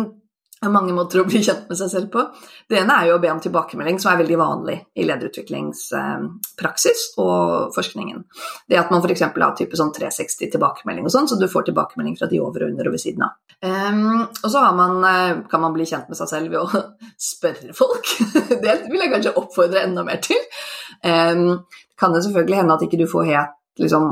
mange 0.67 0.95
måter 0.95 1.21
å 1.23 1.27
bli 1.29 1.39
kjent 1.45 1.69
med 1.71 1.79
seg 1.79 1.91
selv 1.93 2.09
på. 2.13 2.25
Det 2.69 2.81
ene 2.81 2.95
er 2.99 3.07
jo 3.11 3.17
å 3.19 3.23
be 3.23 3.31
om 3.31 3.41
tilbakemelding, 3.43 4.01
som 4.03 4.11
er 4.13 4.21
veldig 4.23 4.39
vanlig 4.41 4.77
i 4.99 5.07
lederutviklingspraksis 5.07 7.01
og 7.23 7.75
forskningen. 7.77 8.25
Det 8.69 8.81
at 8.81 8.91
man 8.93 9.03
f.eks. 9.05 9.23
har 9.23 9.55
type 9.59 9.79
sånn 9.79 9.95
360 9.95 10.51
tilbakemelding 10.57 11.05
og 11.07 11.15
sånn, 11.15 11.29
så 11.31 11.39
du 11.39 11.47
får 11.51 11.69
tilbakemelding 11.69 12.17
fra 12.19 12.31
de 12.31 12.43
over 12.43 12.67
og 12.67 12.71
under 12.73 12.91
og 12.91 12.95
ved 12.97 13.03
siden 13.05 13.23
av. 13.29 13.33
Um, 13.59 14.27
og 14.27 14.49
så 14.51 14.59
man, 14.75 14.95
eh, 15.07 15.35
kan 15.51 15.63
man 15.63 15.75
bli 15.75 15.87
kjent 15.89 16.11
med 16.11 16.19
seg 16.19 16.29
selv 16.31 16.47
ved 16.55 16.61
å 16.63 16.69
spørre 17.31 17.75
folk. 17.77 18.07
Det 18.65 18.75
vil 18.91 19.03
jeg 19.03 19.13
kanskje 19.15 19.37
oppfordre 19.39 19.87
enda 19.87 20.03
mer 20.07 20.19
til. 20.25 20.41
Um, 21.07 21.65
kan 21.99 22.15
det 22.15 22.25
selvfølgelig 22.27 22.61
hende 22.61 22.75
at 22.75 22.85
ikke 22.87 23.01
du 23.01 23.09
får 23.11 23.31
helt, 23.31 23.55
liksom, 23.83 24.11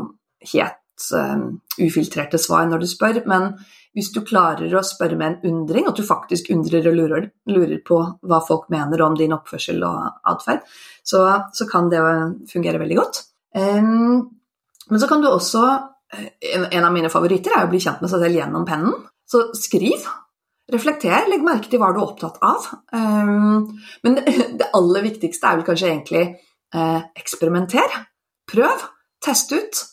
helt 0.52 1.10
um, 1.14 1.48
ufiltrerte 1.78 2.38
svar 2.42 2.66
når 2.70 2.82
du 2.82 2.88
spør, 2.90 3.22
men 3.30 3.52
hvis 3.96 4.10
du 4.12 4.20
klarer 4.28 4.72
å 4.76 4.84
spørre 4.84 5.16
med 5.16 5.38
en 5.38 5.52
undring, 5.54 5.86
at 5.88 5.96
du 5.96 6.04
faktisk 6.04 6.50
undrer 6.52 6.84
og 6.90 6.98
lurer, 6.98 7.30
lurer 7.48 7.78
på 7.86 7.96
hva 8.28 8.42
folk 8.44 8.68
mener 8.72 9.00
om 9.00 9.16
din 9.16 9.32
oppførsel 9.32 9.80
og 9.88 10.20
atferd, 10.28 10.66
så, 11.00 11.22
så 11.56 11.66
kan 11.70 11.88
det 11.92 12.02
fungere 12.50 12.82
veldig 12.82 12.98
godt. 12.98 13.22
Um, 13.56 14.26
men 14.90 15.00
så 15.00 15.08
kan 15.08 15.24
du 15.24 15.30
også 15.30 15.64
en, 16.12 16.68
en 16.68 16.84
av 16.84 16.92
mine 16.92 17.10
favoritter 17.12 17.56
er 17.56 17.64
å 17.64 17.72
bli 17.72 17.80
kjent 17.82 18.04
med 18.04 18.12
seg 18.12 18.22
selv 18.22 18.38
gjennom 18.38 18.68
pennen. 18.68 18.94
Så 19.26 19.46
skriv. 19.58 20.04
Reflekter, 20.70 21.28
legg 21.30 21.44
merke 21.46 21.70
til 21.70 21.80
hva 21.80 21.92
du 21.94 22.00
er 22.00 22.04
opptatt 22.04 22.36
av. 22.44 22.68
Um, 22.92 23.64
men 24.04 24.18
det, 24.18 24.26
det, 24.60 24.70
aller 24.76 25.08
viktigste 25.08 25.48
er 25.48 25.60
vel 25.60 25.68
kanskje 25.70 25.90
egentlig 25.92 26.24
eh, 26.26 27.00
eksperimenter. 27.16 28.00
Prøv. 28.50 28.88
Test 29.24 29.56
ut. 29.56 29.86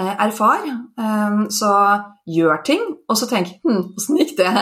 Eh, 0.00 0.14
erfar. 0.24 0.62
Um, 0.96 1.50
så 1.52 1.68
gjør 2.24 2.62
ting, 2.64 2.84
og 3.12 3.16
så 3.20 3.26
tenk 3.28 3.50
hm, 3.60 3.90
åssen 3.98 4.16
gikk 4.22 4.38
det? 4.38 4.52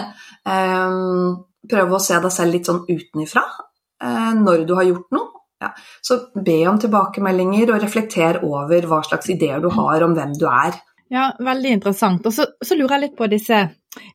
Um, 0.43 1.45
prøv 1.71 1.93
å 1.95 2.01
se 2.03 2.19
deg 2.19 2.33
selv 2.35 2.57
litt 2.57 2.67
sånn 2.67 2.81
utenifra 2.89 3.45
eh, 4.03 4.33
når 4.41 4.65
du 4.67 4.75
har 4.75 4.89
gjort 4.89 5.07
noe. 5.15 5.29
Ja. 5.63 5.71
Så 6.03 6.17
be 6.35 6.57
om 6.67 6.81
tilbakemeldinger, 6.83 7.71
og 7.75 7.83
reflekter 7.85 8.41
over 8.49 8.89
hva 8.91 9.03
slags 9.07 9.29
ideer 9.31 9.61
du 9.63 9.69
har 9.77 10.03
om 10.03 10.17
hvem 10.17 10.33
du 10.41 10.47
er. 10.51 10.79
Ja, 11.11 11.29
veldig 11.43 11.77
interessant. 11.77 12.27
Og 12.27 12.35
så, 12.35 12.47
så 12.65 12.75
lurer 12.79 12.97
jeg 12.97 13.03
litt 13.09 13.17
på 13.19 13.27
disse 13.31 13.57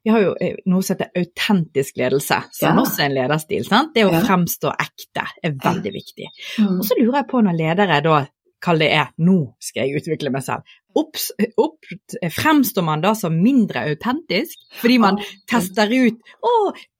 Vi 0.06 0.12
har 0.12 0.22
jo 0.24 0.36
eh, 0.40 0.56
noe 0.72 0.84
som 0.84 0.96
heter 0.96 1.12
autentisk 1.20 1.98
ledelse, 2.00 2.42
som 2.56 2.70
Ja. 2.70 2.76
også 2.84 3.04
er 3.04 3.10
en 3.10 3.18
lederstil. 3.22 3.66
sant? 3.68 3.94
Det 3.96 4.04
å 4.08 4.12
Ja. 4.12 4.22
fremstå 4.24 4.72
ekte 4.72 5.26
er 5.44 5.56
veldig 5.64 5.92
viktig. 5.96 6.28
Mm. 6.60 6.80
Og 6.80 6.86
så 6.88 6.96
lurer 7.00 7.22
jeg 7.22 7.28
på 7.32 7.44
når 7.44 7.60
ledere 7.64 8.02
da 8.04 8.26
kall 8.66 8.80
det 8.80 8.92
er 8.98 9.12
'nå 9.20 9.54
skal 9.62 9.86
jeg 9.86 10.02
utvikle 10.02 10.32
meg 10.32 10.42
selv', 10.42 10.64
Opps, 10.96 11.32
opp, 11.60 11.84
fremstår 12.32 12.86
man 12.88 13.02
da 13.04 13.12
som 13.20 13.36
mindre 13.36 13.82
autentisk 13.90 14.62
fordi 14.80 14.96
man 15.04 15.18
tester 15.50 15.92
ut 15.92 16.22
å, 16.40 16.54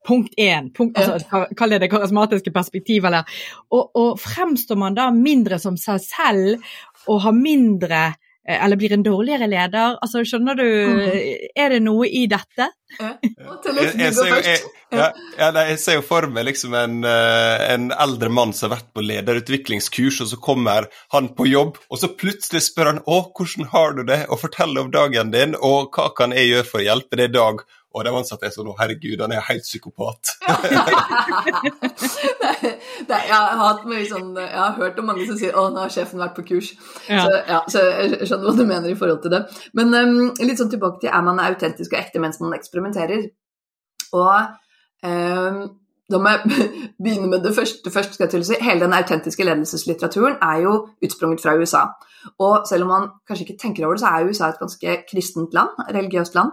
punkt 0.06 0.36
én, 0.36 0.68
punkt, 0.76 0.98
altså, 1.00 1.46
kall 1.56 1.72
det 1.72 1.80
det 1.86 1.90
karismatiske 1.94 2.52
perspektiv, 2.52 3.08
eller 3.08 3.24
og, 3.72 3.88
og 3.96 4.20
fremstår 4.20 4.78
man 4.80 4.98
da 4.98 5.08
mindre 5.14 5.58
som 5.62 5.78
seg 5.80 6.02
selv 6.04 6.76
og 7.06 7.22
har 7.24 7.34
mindre 7.36 8.02
eh, 8.12 8.22
eller 8.46 8.78
blir 8.78 8.94
en 8.94 9.02
dårligere 9.02 9.48
leder? 9.50 9.96
Altså, 10.02 10.22
skjønner 10.26 10.58
du, 10.58 10.66
er 11.56 11.74
det 11.74 11.80
noe 11.82 12.06
i 12.06 12.26
dette? 12.30 12.70
Ja. 13.00 13.12
Jeg, 13.76 13.92
jeg, 13.98 14.12
ser 14.14 14.28
jo, 14.30 14.36
jeg, 14.46 14.60
ja, 14.94 15.06
ja, 15.36 15.48
jeg 15.66 15.78
ser 15.82 15.96
jo 15.98 16.02
for 16.06 16.28
meg 16.30 16.46
liksom 16.46 16.74
en, 16.78 17.00
eh, 17.08 17.64
en 17.74 17.88
eldre 17.90 18.30
mann 18.32 18.52
som 18.54 18.70
har 18.70 18.76
vært 18.78 18.92
på 18.94 19.02
lederutviklingskurs, 19.04 20.20
og 20.22 20.30
så 20.30 20.38
kommer 20.40 20.86
han 21.12 21.28
på 21.36 21.48
jobb, 21.50 21.80
og 21.90 22.00
så 22.00 22.12
plutselig 22.14 22.62
spør 22.68 22.92
han 22.92 23.00
å, 23.02 23.18
hvordan 23.36 23.68
har 23.72 23.96
du 23.98 24.04
det, 24.06 24.20
og 24.30 24.40
fortell 24.44 24.78
om 24.80 24.92
dagen 24.94 25.34
din, 25.34 25.56
og 25.58 25.90
hva 25.96 26.08
kan 26.16 26.34
jeg 26.36 26.52
gjøre 26.52 26.68
for 26.70 26.82
å 26.82 26.86
hjelpe 26.86 27.18
deg 27.18 27.32
i 27.32 27.36
dag? 27.36 27.66
Og 27.96 28.04
de 28.04 28.12
ansatte 28.12 28.44
er 28.44 28.52
sånn 28.52 28.68
å 28.68 28.74
herregud, 28.76 29.22
han 29.24 29.32
er 29.32 29.44
helt 29.46 29.64
psykopat. 29.64 30.34
det, 32.42 32.72
det, 33.08 33.20
jeg 33.30 33.32
har 33.32 33.62
hatt 33.62 33.86
mye 33.88 34.04
sånn 34.06 34.34
Jeg 34.36 34.52
har 34.52 34.76
hørt 34.76 35.00
om 35.00 35.08
mange 35.08 35.24
som 35.28 35.38
sier 35.40 35.56
'Å, 35.56 35.70
nå 35.72 35.86
har 35.86 35.94
sjefen 35.94 36.20
vært 36.20 36.36
på 36.36 36.44
kurs'. 36.50 36.74
Ja. 37.08 37.24
Så, 37.24 37.40
ja, 37.48 37.62
så 37.72 37.86
jeg 37.86 38.28
skjønner 38.28 38.50
hva 38.50 38.54
du 38.58 38.64
mener 38.68 38.92
i 38.92 38.98
forhold 39.00 39.24
til 39.24 39.32
det. 39.32 39.42
Men 39.80 39.96
um, 39.96 40.28
litt 40.42 40.60
sånn 40.60 40.72
tilbake 40.74 41.00
til 41.02 41.10
er 41.12 41.24
man 41.24 41.40
autentisk 41.40 41.96
og 41.96 42.00
ekte 42.02 42.20
mens 42.20 42.38
man 42.44 42.54
eksperimenterer. 42.58 43.26
Og 44.12 44.36
um, 45.08 45.60
da 46.12 46.20
må 46.22 46.36
jeg 46.36 46.40
begynne 47.02 47.30
med 47.32 47.44
det 47.48 47.54
første. 47.56 47.90
først 47.90 48.14
skal 48.14 48.28
jeg 48.28 48.34
til 48.36 48.44
å 48.44 48.50
si. 48.50 48.58
Hele 48.62 48.84
den 48.84 48.96
autentiske 48.96 49.46
ledelseslitteraturen 49.48 50.36
er 50.44 50.66
jo 50.68 50.78
utsprunget 51.02 51.42
fra 51.42 51.56
USA. 51.56 51.86
Og 52.44 52.66
selv 52.68 52.86
om 52.86 52.92
man 52.92 53.08
kanskje 53.26 53.48
ikke 53.48 53.60
tenker 53.62 53.86
over 53.86 53.96
det, 53.96 54.04
så 54.04 54.12
er 54.12 54.28
USA 54.28 54.50
et 54.50 54.60
ganske 54.60 54.98
kristent 55.10 55.56
land, 55.56 55.72
religiøst 55.96 56.36
land. 56.36 56.52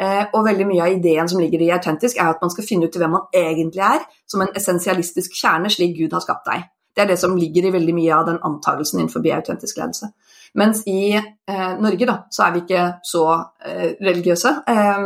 Eh, 0.00 0.22
og 0.32 0.46
veldig 0.46 0.66
mye 0.68 0.84
av 0.86 0.94
ideen 0.96 1.28
som 1.28 1.42
ligger 1.42 1.60
i 1.60 1.72
autentisk, 1.74 2.16
er 2.16 2.32
at 2.32 2.40
man 2.40 2.52
skal 2.52 2.64
finne 2.64 2.88
ut 2.88 2.96
hvem 2.96 3.16
man 3.18 3.26
egentlig 3.36 3.84
er, 3.84 4.04
som 4.30 4.40
en 4.40 4.52
essensialistisk 4.56 5.34
kjerne, 5.36 5.72
slik 5.72 5.98
Gud 5.98 6.16
har 6.16 6.24
skapt 6.24 6.48
deg. 6.48 6.68
Det 6.96 7.04
er 7.04 7.10
det 7.12 7.18
som 7.20 7.36
ligger 7.38 7.68
i 7.68 7.72
veldig 7.74 7.94
mye 7.94 8.14
av 8.16 8.26
den 8.26 8.40
antagelsen 8.46 9.00
innenfor 9.00 9.26
autentisk 9.36 9.78
ledelse. 9.78 10.10
Mens 10.58 10.82
i 10.90 11.12
eh, 11.14 11.72
Norge 11.78 12.08
da, 12.08 12.16
så 12.34 12.46
er 12.46 12.54
vi 12.54 12.62
ikke 12.64 12.86
så 13.06 13.24
eh, 13.62 13.92
religiøse. 14.02 14.54
Eh, 14.72 15.04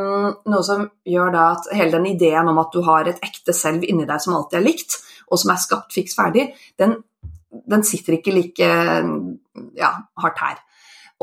noe 0.48 0.62
som 0.64 0.86
gjør 1.04 1.34
da 1.34 1.48
at 1.56 1.68
hele 1.76 1.98
den 1.98 2.08
ideen 2.14 2.48
om 2.48 2.62
at 2.62 2.72
du 2.72 2.80
har 2.86 3.10
et 3.10 3.20
ekte 3.24 3.52
selv 3.56 3.84
inni 3.84 4.06
deg 4.08 4.22
som 4.24 4.38
alltid 4.38 4.60
er 4.62 4.64
likt, 4.64 4.96
og 5.28 5.40
som 5.42 5.52
er 5.52 5.60
skapt 5.60 5.92
fiks 5.96 6.16
ferdig, 6.16 6.46
den, 6.80 6.96
den 7.50 7.84
sitter 7.84 8.16
ikke 8.16 8.32
like 8.36 8.70
ja, 9.76 9.92
hardt 10.22 10.40
her. 10.40 10.58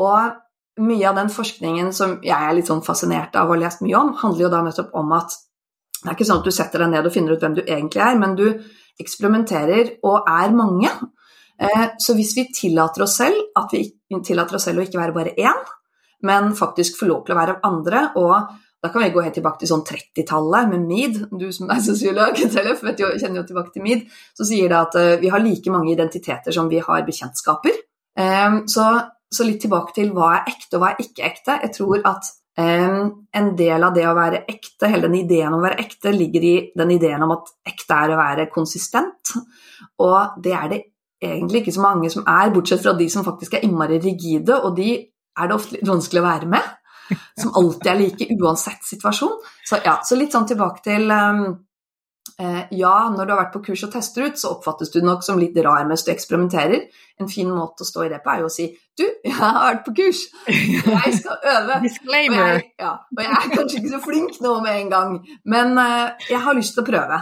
Og 0.01 0.37
mye 0.79 1.09
av 1.09 1.15
den 1.15 1.29
forskningen 1.29 1.91
som 1.93 2.19
jeg 2.23 2.37
er 2.37 2.53
litt 2.55 2.69
sånn 2.71 2.83
fascinert 2.85 3.35
av 3.35 3.49
og 3.49 3.55
har 3.57 3.63
lest 3.65 3.81
mye 3.83 3.97
om, 3.99 4.13
handler 4.21 4.45
jo 4.45 4.51
da 4.53 4.61
nettopp 4.63 4.93
om 4.95 5.11
at 5.17 5.33
det 6.01 6.09
er 6.09 6.15
ikke 6.15 6.25
sånn 6.25 6.39
at 6.41 6.47
du 6.47 6.51
setter 6.55 6.79
deg 6.81 6.89
ned 6.93 7.05
og 7.05 7.13
finner 7.13 7.35
ut 7.35 7.43
hvem 7.43 7.57
du 7.59 7.61
egentlig 7.61 8.01
er, 8.01 8.15
men 8.17 8.35
du 8.39 8.45
eksperimenterer 9.01 9.97
og 10.07 10.29
er 10.29 10.55
mange. 10.55 10.89
Eh, 11.61 11.87
Så 11.99 12.15
hvis 12.17 12.33
vi 12.37 12.47
tillater 12.55 13.03
oss 13.03 13.17
selv 13.19 13.37
at 13.57 13.69
vi 13.75 13.83
tillater 14.25 14.55
oss 14.57 14.65
selv 14.65 14.81
å 14.81 14.85
ikke 14.87 14.99
være 15.01 15.13
bare 15.13 15.35
én, 15.37 15.61
men 16.23 16.53
faktisk 16.57 16.97
få 16.99 17.07
lov 17.09 17.25
til 17.25 17.35
å 17.35 17.39
være 17.39 17.59
andre, 17.63 18.11
og 18.15 18.57
da 18.81 18.89
kan 18.89 19.03
vi 19.03 19.11
gå 19.13 19.21
helt 19.21 19.35
tilbake 19.37 19.59
til 19.61 19.69
sånn 19.69 19.83
30-tallet 19.85 20.69
med 20.71 20.87
Mead. 20.89 21.17
Du 21.37 21.51
som 21.53 21.69
er 21.69 21.81
sosiolog, 21.85 22.33
kjenner 22.41 23.41
jo 23.41 23.45
tilbake 23.45 23.73
til 23.75 23.83
Mead. 23.85 24.07
Så 24.33 24.47
sier 24.49 24.69
det 24.69 24.77
at 24.79 24.97
eh, 24.97 25.19
vi 25.21 25.29
har 25.29 25.43
like 25.43 25.69
mange 25.73 25.91
identiteter 25.93 26.51
som 26.55 26.69
vi 26.69 26.79
har 26.81 27.05
bekjentskaper. 27.05 27.77
Eh, 28.17 28.57
Så, 28.65 28.87
så 29.31 29.47
litt 29.47 29.61
tilbake 29.63 29.95
til 29.95 30.11
hva 30.15 30.33
er 30.37 30.51
ekte 30.51 30.77
og 30.77 30.83
hva 30.83 30.93
er 30.93 31.03
ikke 31.05 31.25
ekte. 31.27 31.57
Jeg 31.63 31.75
tror 31.77 32.05
at 32.11 32.31
Um, 32.59 33.27
en 33.31 33.53
del 33.55 33.79
av 33.79 33.93
det 33.95 34.03
å 34.03 34.15
være 34.15 34.41
ekte, 34.51 34.89
hele 34.91 35.07
den 35.07 35.21
ideen 35.21 35.53
om 35.53 35.61
å 35.61 35.63
være 35.63 35.79
ekte, 35.85 36.11
ligger 36.11 36.43
i 36.43 36.55
den 36.75 36.89
ideen 36.97 37.23
om 37.23 37.31
at 37.37 37.47
ekte 37.71 37.95
er 37.95 38.11
å 38.11 38.17
være 38.19 38.49
konsistent. 38.51 39.31
Og 40.03 40.35
det 40.43 40.51
er 40.57 40.67
det 40.73 40.81
egentlig 41.23 41.61
ikke 41.61 41.75
så 41.77 41.85
mange 41.85 42.11
som 42.11 42.27
er, 42.27 42.51
bortsett 42.51 42.83
fra 42.83 42.93
de 42.97 43.07
som 43.13 43.25
faktisk 43.25 43.55
er 43.55 43.63
innmari 43.65 44.01
rigide, 44.03 44.57
og 44.59 44.75
de 44.77 44.97
er 44.99 45.47
det 45.47 45.55
ofte 45.55 45.77
litt 45.77 45.87
vanskelig 45.87 46.21
å 46.21 46.27
være 46.27 46.51
med. 46.51 46.69
Som 47.39 47.55
alltid 47.59 47.89
er 47.91 47.99
like 47.99 48.27
uansett 48.35 48.85
situasjon. 48.87 49.33
Så, 49.67 49.79
ja, 49.83 49.97
så 50.03 50.19
litt 50.19 50.35
sånn 50.35 50.47
tilbake 50.51 50.83
til 50.85 51.07
um, 51.11 51.45
Ja, 52.73 52.95
når 53.13 53.27
du 53.27 53.33
har 53.33 53.39
vært 53.43 53.53
på 53.53 53.63
kurs 53.67 53.83
og 53.85 53.91
tester 53.93 54.25
ut, 54.25 54.39
så 54.39 54.53
oppfattes 54.55 54.89
du 54.93 54.99
nok 55.05 55.25
som 55.25 55.39
litt 55.41 55.57
rar 55.61 55.83
mens 55.89 56.05
du 56.07 56.11
eksperimenterer. 56.13 56.87
En 57.21 57.29
fin 57.29 57.49
måte 57.53 57.85
å 57.85 57.89
stå 57.89 58.05
i 58.07 58.11
det 58.13 58.21
på 58.23 58.31
er 58.33 58.41
jo 58.41 58.47
å 58.49 58.53
si 58.53 58.69
Du, 58.97 59.03
jeg 59.05 59.35
har 59.37 59.59
vært 59.59 59.83
på 59.85 59.93
kurs. 59.99 60.23
Jeg 60.47 61.13
skal 61.19 61.37
øve. 61.53 61.75
Og 61.77 61.85
Disclaimer. 61.85 62.55
jeg, 62.55 62.71
ja, 62.81 62.95
og 63.11 63.21
jeg 63.21 63.35
er 63.37 63.53
kanskje 63.53 63.81
ikke 63.81 63.93
så 63.93 64.01
flink 64.03 64.41
nå 64.43 64.55
med 64.63 64.79
en 64.79 64.89
gang, 64.91 65.13
men 65.53 65.77
eh, 65.81 66.25
jeg 66.29 66.41
har 66.43 66.57
lyst 66.57 66.75
til 66.77 66.83
å 66.83 66.89
prøve. 66.89 67.21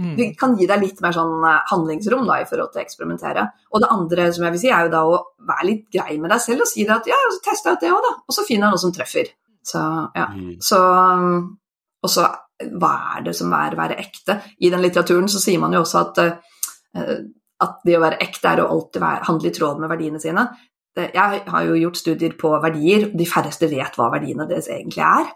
Mm. 0.00 0.14
Det 0.16 0.26
kan 0.40 0.54
gi 0.56 0.66
deg 0.68 0.80
litt 0.80 1.00
mer 1.04 1.12
sånn 1.12 1.42
eh, 1.44 1.64
handlingsrom 1.70 2.24
da, 2.28 2.38
i 2.40 2.46
forhold 2.48 2.72
til 2.72 2.80
å 2.80 2.84
eksperimentere. 2.86 3.46
Og 3.74 3.82
det 3.82 3.90
andre 3.92 4.28
som 4.32 4.46
jeg 4.46 4.54
vil 4.54 4.62
si, 4.62 4.70
er 4.72 4.86
jo 4.86 4.92
da 4.94 5.02
å 5.04 5.18
være 5.50 5.66
litt 5.68 5.82
grei 5.92 6.16
med 6.22 6.32
deg 6.32 6.40
selv 6.44 6.64
og 6.64 6.70
si 6.70 6.86
det 6.88 6.94
at 6.96 7.10
ja, 7.10 7.18
så 7.34 7.42
tester 7.44 7.72
jeg 7.72 7.80
ut 7.80 7.84
det 7.84 7.92
òg, 7.92 8.06
da. 8.06 8.12
Og 8.24 8.36
så 8.36 8.46
finner 8.46 8.68
jeg 8.68 8.76
noe 8.76 8.84
som 8.84 8.94
treffer. 8.96 9.32
Så 9.70 9.82
ja. 10.16 10.28
Mm. 10.32 10.54
Så 10.64 10.78
Og 12.00 12.08
så 12.08 12.24
hva 12.80 12.94
er 13.16 13.26
det 13.28 13.36
som 13.38 13.52
er 13.56 13.74
å 13.74 13.80
være 13.80 13.98
ekte? 14.02 14.40
I 14.60 14.72
den 14.72 14.82
litteraturen 14.84 15.28
så 15.32 15.42
sier 15.42 15.60
man 15.62 15.74
jo 15.76 15.84
også 15.84 16.02
at 16.04 16.24
eh, 16.24 17.20
at 17.60 17.84
det 17.84 17.96
å 17.98 18.02
være 18.02 18.20
ekte 18.24 18.54
er 18.54 18.62
å 18.62 18.70
alltid 18.72 19.02
være, 19.02 19.26
handle 19.28 19.50
i 19.50 19.54
tråd 19.54 19.80
med 19.82 19.92
verdiene 19.92 20.20
sine. 20.22 20.46
Jeg 21.00 21.42
har 21.46 21.66
jo 21.68 21.78
gjort 21.78 22.00
studier 22.00 22.34
på 22.40 22.50
verdier, 22.62 23.10
de 23.14 23.26
færreste 23.28 23.68
vet 23.70 23.96
hva 23.98 24.08
verdiene 24.12 24.48
deres 24.48 24.70
egentlig 24.72 25.04
er. 25.06 25.28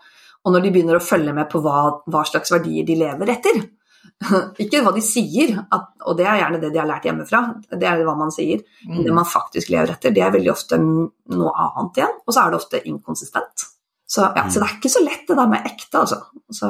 Og 0.45 0.53
når 0.53 0.65
de 0.65 0.73
begynner 0.75 0.99
å 0.99 1.05
følge 1.05 1.35
med 1.37 1.49
på 1.53 1.61
hva, 1.65 1.85
hva 2.11 2.25
slags 2.29 2.53
verdier 2.53 2.87
de 2.89 2.97
lever 3.01 3.33
etter, 3.37 3.61
ikke 4.65 4.83
hva 4.85 4.93
de 4.97 5.05
sier, 5.05 5.55
at, 5.63 5.87
og 6.05 6.19
det 6.19 6.27
er 6.29 6.41
gjerne 6.43 6.61
det 6.63 6.73
de 6.75 6.81
har 6.81 6.89
lært 6.89 7.07
hjemmefra, 7.09 7.43
det 7.73 7.89
er 7.89 8.03
hva 8.05 8.17
man 8.19 8.33
sier, 8.35 8.65
men 8.89 9.05
det 9.07 9.15
man 9.17 9.29
faktisk 9.29 9.73
lever 9.73 9.95
etter, 9.95 10.13
det 10.15 10.25
er 10.25 10.35
veldig 10.35 10.53
ofte 10.53 10.81
noe 10.81 11.55
annet 11.55 12.03
igjen, 12.03 12.19
og 12.25 12.37
så 12.37 12.45
er 12.45 12.53
det 12.53 12.61
ofte 12.61 12.83
inkonsistent. 12.91 13.69
Så, 14.07 14.25
ja, 14.37 14.49
så 14.51 14.61
det 14.61 14.67
er 14.67 14.75
ikke 14.79 14.93
så 14.93 15.05
lett 15.05 15.29
det 15.29 15.37
der 15.39 15.49
med 15.51 15.69
ekte, 15.71 16.03
altså. 16.03 16.21
Så, 16.53 16.69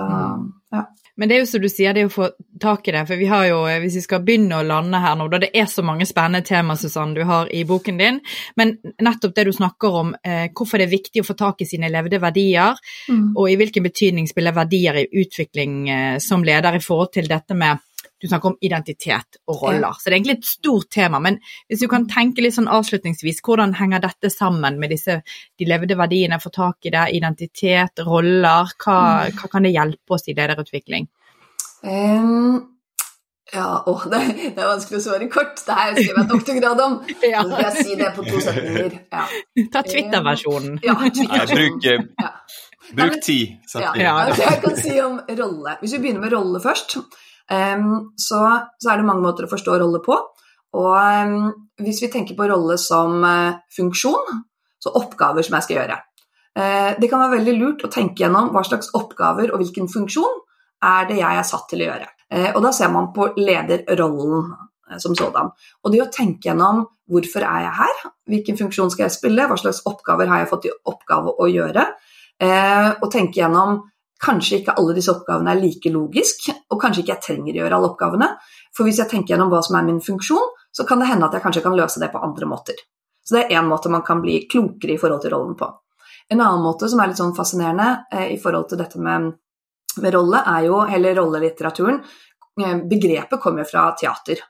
ja. 0.72 0.84
Men 1.16 1.30
det 1.30 1.36
er 1.36 1.42
jo 1.44 1.46
som 1.46 1.62
du 1.62 1.68
sier, 1.70 1.94
det 1.94 2.02
er 2.02 2.08
å 2.08 2.12
få 2.12 2.28
tak 2.62 2.88
i 2.90 2.94
det. 2.94 3.04
For 3.06 3.20
vi 3.20 3.28
har 3.30 3.44
jo, 3.46 3.60
eh, 3.70 3.78
hvis 3.82 3.98
vi 4.00 4.02
skal 4.02 4.22
begynne 4.26 4.58
å 4.58 4.66
lande 4.66 4.98
her 5.02 5.14
nå, 5.18 5.28
da 5.30 5.38
det 5.44 5.52
er 5.54 5.68
så 5.70 5.84
mange 5.86 6.06
spennende 6.10 6.42
tema 6.46 6.74
Susanne, 6.78 7.14
du 7.14 7.22
har 7.28 7.50
i 7.54 7.62
boken 7.68 8.00
din, 8.00 8.20
men 8.58 8.76
nettopp 9.02 9.36
det 9.36 9.46
du 9.46 9.52
snakker 9.54 10.00
om, 10.00 10.14
eh, 10.24 10.48
hvorfor 10.50 10.78
det 10.78 10.88
er 10.88 10.96
viktig 10.96 11.22
å 11.22 11.28
få 11.28 11.38
tak 11.38 11.62
i 11.62 11.68
sine 11.70 11.90
levde 11.90 12.18
verdier, 12.22 12.74
mm. 13.08 13.36
og 13.36 13.50
i 13.50 13.56
hvilken 13.60 13.86
betydning 13.86 14.26
spiller 14.30 14.56
verdier 14.56 15.04
i 15.04 15.08
utvikling 15.22 15.88
eh, 15.88 16.18
som 16.18 16.42
leder 16.42 16.74
i 16.74 16.82
forhold 16.82 17.12
til 17.14 17.30
dette 17.30 17.54
med 17.54 17.78
du 18.24 18.30
snakker 18.30 18.54
om 18.54 18.58
identitet 18.64 19.36
og 19.52 19.58
roller. 19.60 19.98
Så 20.00 20.08
det 20.08 20.14
er 20.14 20.16
egentlig 20.16 20.38
et 20.38 20.48
stort 20.48 20.88
tema. 20.96 21.20
Men 21.20 21.36
hvis 21.68 21.82
du 21.84 21.88
kan 21.92 22.06
tenke 22.08 22.40
litt 22.40 22.56
sånn 22.56 22.70
avslutningsvis, 22.72 23.42
hvordan 23.44 23.76
henger 23.76 24.00
dette 24.00 24.30
sammen 24.32 24.78
med 24.80 24.94
disse 24.94 25.18
de 25.60 25.68
levde 25.68 25.98
verdiene, 26.00 26.40
få 26.40 26.48
tak 26.54 26.88
i 26.88 26.92
det, 26.94 27.10
identitet, 27.18 28.00
roller, 28.08 28.72
hva, 28.80 29.00
mm. 29.28 29.40
hva 29.40 29.50
kan 29.52 29.68
det 29.68 29.74
hjelpe 29.74 30.16
oss 30.16 30.24
i 30.32 30.36
lederutvikling? 30.38 31.10
Um, 31.84 32.62
ja, 33.52 33.66
å, 33.84 33.94
det, 34.08 34.20
det, 34.40 34.54
er 34.56 34.70
vanskelig 34.70 35.02
å 35.02 35.04
svare 35.04 35.28
kort. 35.32 35.60
Det 35.66 35.76
har 35.76 35.92
jeg 35.92 36.06
skrevet 36.06 36.30
doktorgrad 36.32 36.80
om. 36.86 36.96
ja. 37.34 37.42
Så 37.42 37.50
skal 37.50 37.66
jeg 37.66 37.84
si 37.84 37.98
det 38.00 38.08
på 38.16 38.24
to 38.30 38.40
setninger. 38.46 38.96
Ja. 39.12 39.26
Ta 39.74 39.84
Twitter-versjonen. 39.86 40.80
Ja, 40.86 40.96
Twitter 41.04 41.52
bruk, 41.52 41.84
ja. 41.90 42.32
bruk 42.96 43.20
ti 43.24 43.38
Ja. 43.74 43.92
Ja, 44.00 44.16
jeg 44.32 44.64
kan 44.64 44.80
si 44.80 44.96
om 45.04 45.20
rolle. 45.28 45.76
Hvis 45.84 45.98
vi 45.98 46.02
begynner 46.06 46.24
med 46.24 46.34
rolle 46.38 46.62
først, 46.64 46.96
så, 47.50 48.38
så, 48.80 48.86
er 48.88 48.96
det 48.96 49.04
mange 49.04 49.20
måter 49.20 49.44
å 49.44 49.50
forstå 49.50 49.74
rolle 49.82 50.00
på. 50.04 50.14
Og 50.74 50.94
hvis 51.82 52.02
vi 52.02 52.10
tenker 52.10 52.36
på 52.38 52.48
rolle 52.50 52.76
som 52.80 53.22
eh, 53.26 53.60
funksjon, 53.74 54.42
så 54.82 54.92
oppgaver 54.98 55.46
som 55.46 55.56
jeg 55.58 55.66
skal 55.66 55.78
gjøre. 55.80 56.00
Eh, 56.58 56.90
det 57.00 57.10
kan 57.10 57.22
være 57.22 57.38
veldig 57.38 57.54
lurt 57.58 57.86
å 57.86 57.92
tenke 57.92 58.24
gjennom 58.24 58.52
hva 58.54 58.64
slags 58.66 58.92
oppgaver 58.94 59.52
og 59.52 59.62
hvilken 59.62 59.88
funksjon 59.90 60.42
er 60.84 61.08
det 61.08 61.18
jeg 61.20 61.40
er 61.40 61.46
satt 61.48 61.66
til 61.70 61.84
å 61.84 61.88
gjøre. 61.88 62.10
Eh, 62.30 62.50
og 62.52 62.60
da 62.66 62.72
ser 62.76 62.92
man 62.94 63.10
på 63.14 63.30
lederrollen 63.38 64.52
som 65.00 65.14
sådan. 65.16 65.48
Og 65.82 65.94
det 65.94 66.02
å 66.04 66.10
tenke 66.12 66.50
gjennom 66.50 66.84
hvorfor 67.10 67.46
er 67.46 67.64
jeg 67.64 67.76
her, 67.78 68.02
hvilken 68.30 68.58
funksjon 68.58 68.92
skal 68.92 69.06
jeg 69.06 69.16
spille, 69.16 69.46
hva 69.48 69.56
slags 69.58 69.82
oppgaver 69.88 70.28
har 70.30 70.42
jeg 70.42 70.50
fått 70.50 70.68
i 70.68 70.74
oppgave 70.90 71.32
å 71.40 71.48
gjøre, 71.48 71.84
og 72.44 73.06
tenke 73.12 73.40
gjennom 73.40 73.78
Kanskje 74.24 74.62
ikke 74.62 74.74
alle 74.80 74.96
disse 74.96 75.12
oppgavene 75.12 75.52
er 75.52 75.60
like 75.60 75.92
logisk, 75.92 76.48
og 76.72 76.80
kanskje 76.80 77.02
ikke 77.02 77.12
jeg 77.12 77.24
trenger 77.26 77.52
å 77.52 77.62
gjøre 77.62 77.78
alle 77.78 77.90
oppgavene. 77.92 78.28
For 78.74 78.88
hvis 78.88 79.02
jeg 79.02 79.10
tenker 79.10 79.34
gjennom 79.34 79.52
hva 79.52 79.60
som 79.66 79.76
er 79.76 79.86
min 79.86 80.00
funksjon, 80.04 80.52
så 80.74 80.86
kan 80.88 81.02
det 81.02 81.10
hende 81.10 81.28
at 81.28 81.36
jeg 81.36 81.44
kanskje 81.44 81.62
kan 81.66 81.76
løse 81.76 82.00
det 82.00 82.10
på 82.14 82.22
andre 82.24 82.48
måter. 82.48 82.78
Så 83.24 83.36
det 83.36 83.44
er 83.44 83.60
én 83.60 83.68
måte 83.68 83.92
man 83.92 84.04
kan 84.06 84.22
bli 84.24 84.40
klokere 84.50 84.96
i 84.96 85.00
forhold 85.00 85.22
til 85.24 85.34
rollen 85.34 85.56
på. 85.60 85.68
En 86.32 86.40
annen 86.40 86.64
måte 86.64 86.88
som 86.88 87.00
er 87.00 87.10
litt 87.10 87.20
sånn 87.20 87.36
fascinerende 87.36 88.06
eh, 88.12 88.32
i 88.34 88.40
forhold 88.40 88.70
til 88.70 88.80
dette 88.80 89.00
med, 89.00 89.30
med 90.00 90.16
rolle, 90.16 90.40
er 90.40 90.68
jo 90.70 90.80
hele 90.88 91.12
rollelitteraturen. 91.18 92.00
Eh, 92.60 92.76
begrepet 92.90 93.40
kommer 93.40 93.68
fra 93.68 93.90
teater. 94.00 94.40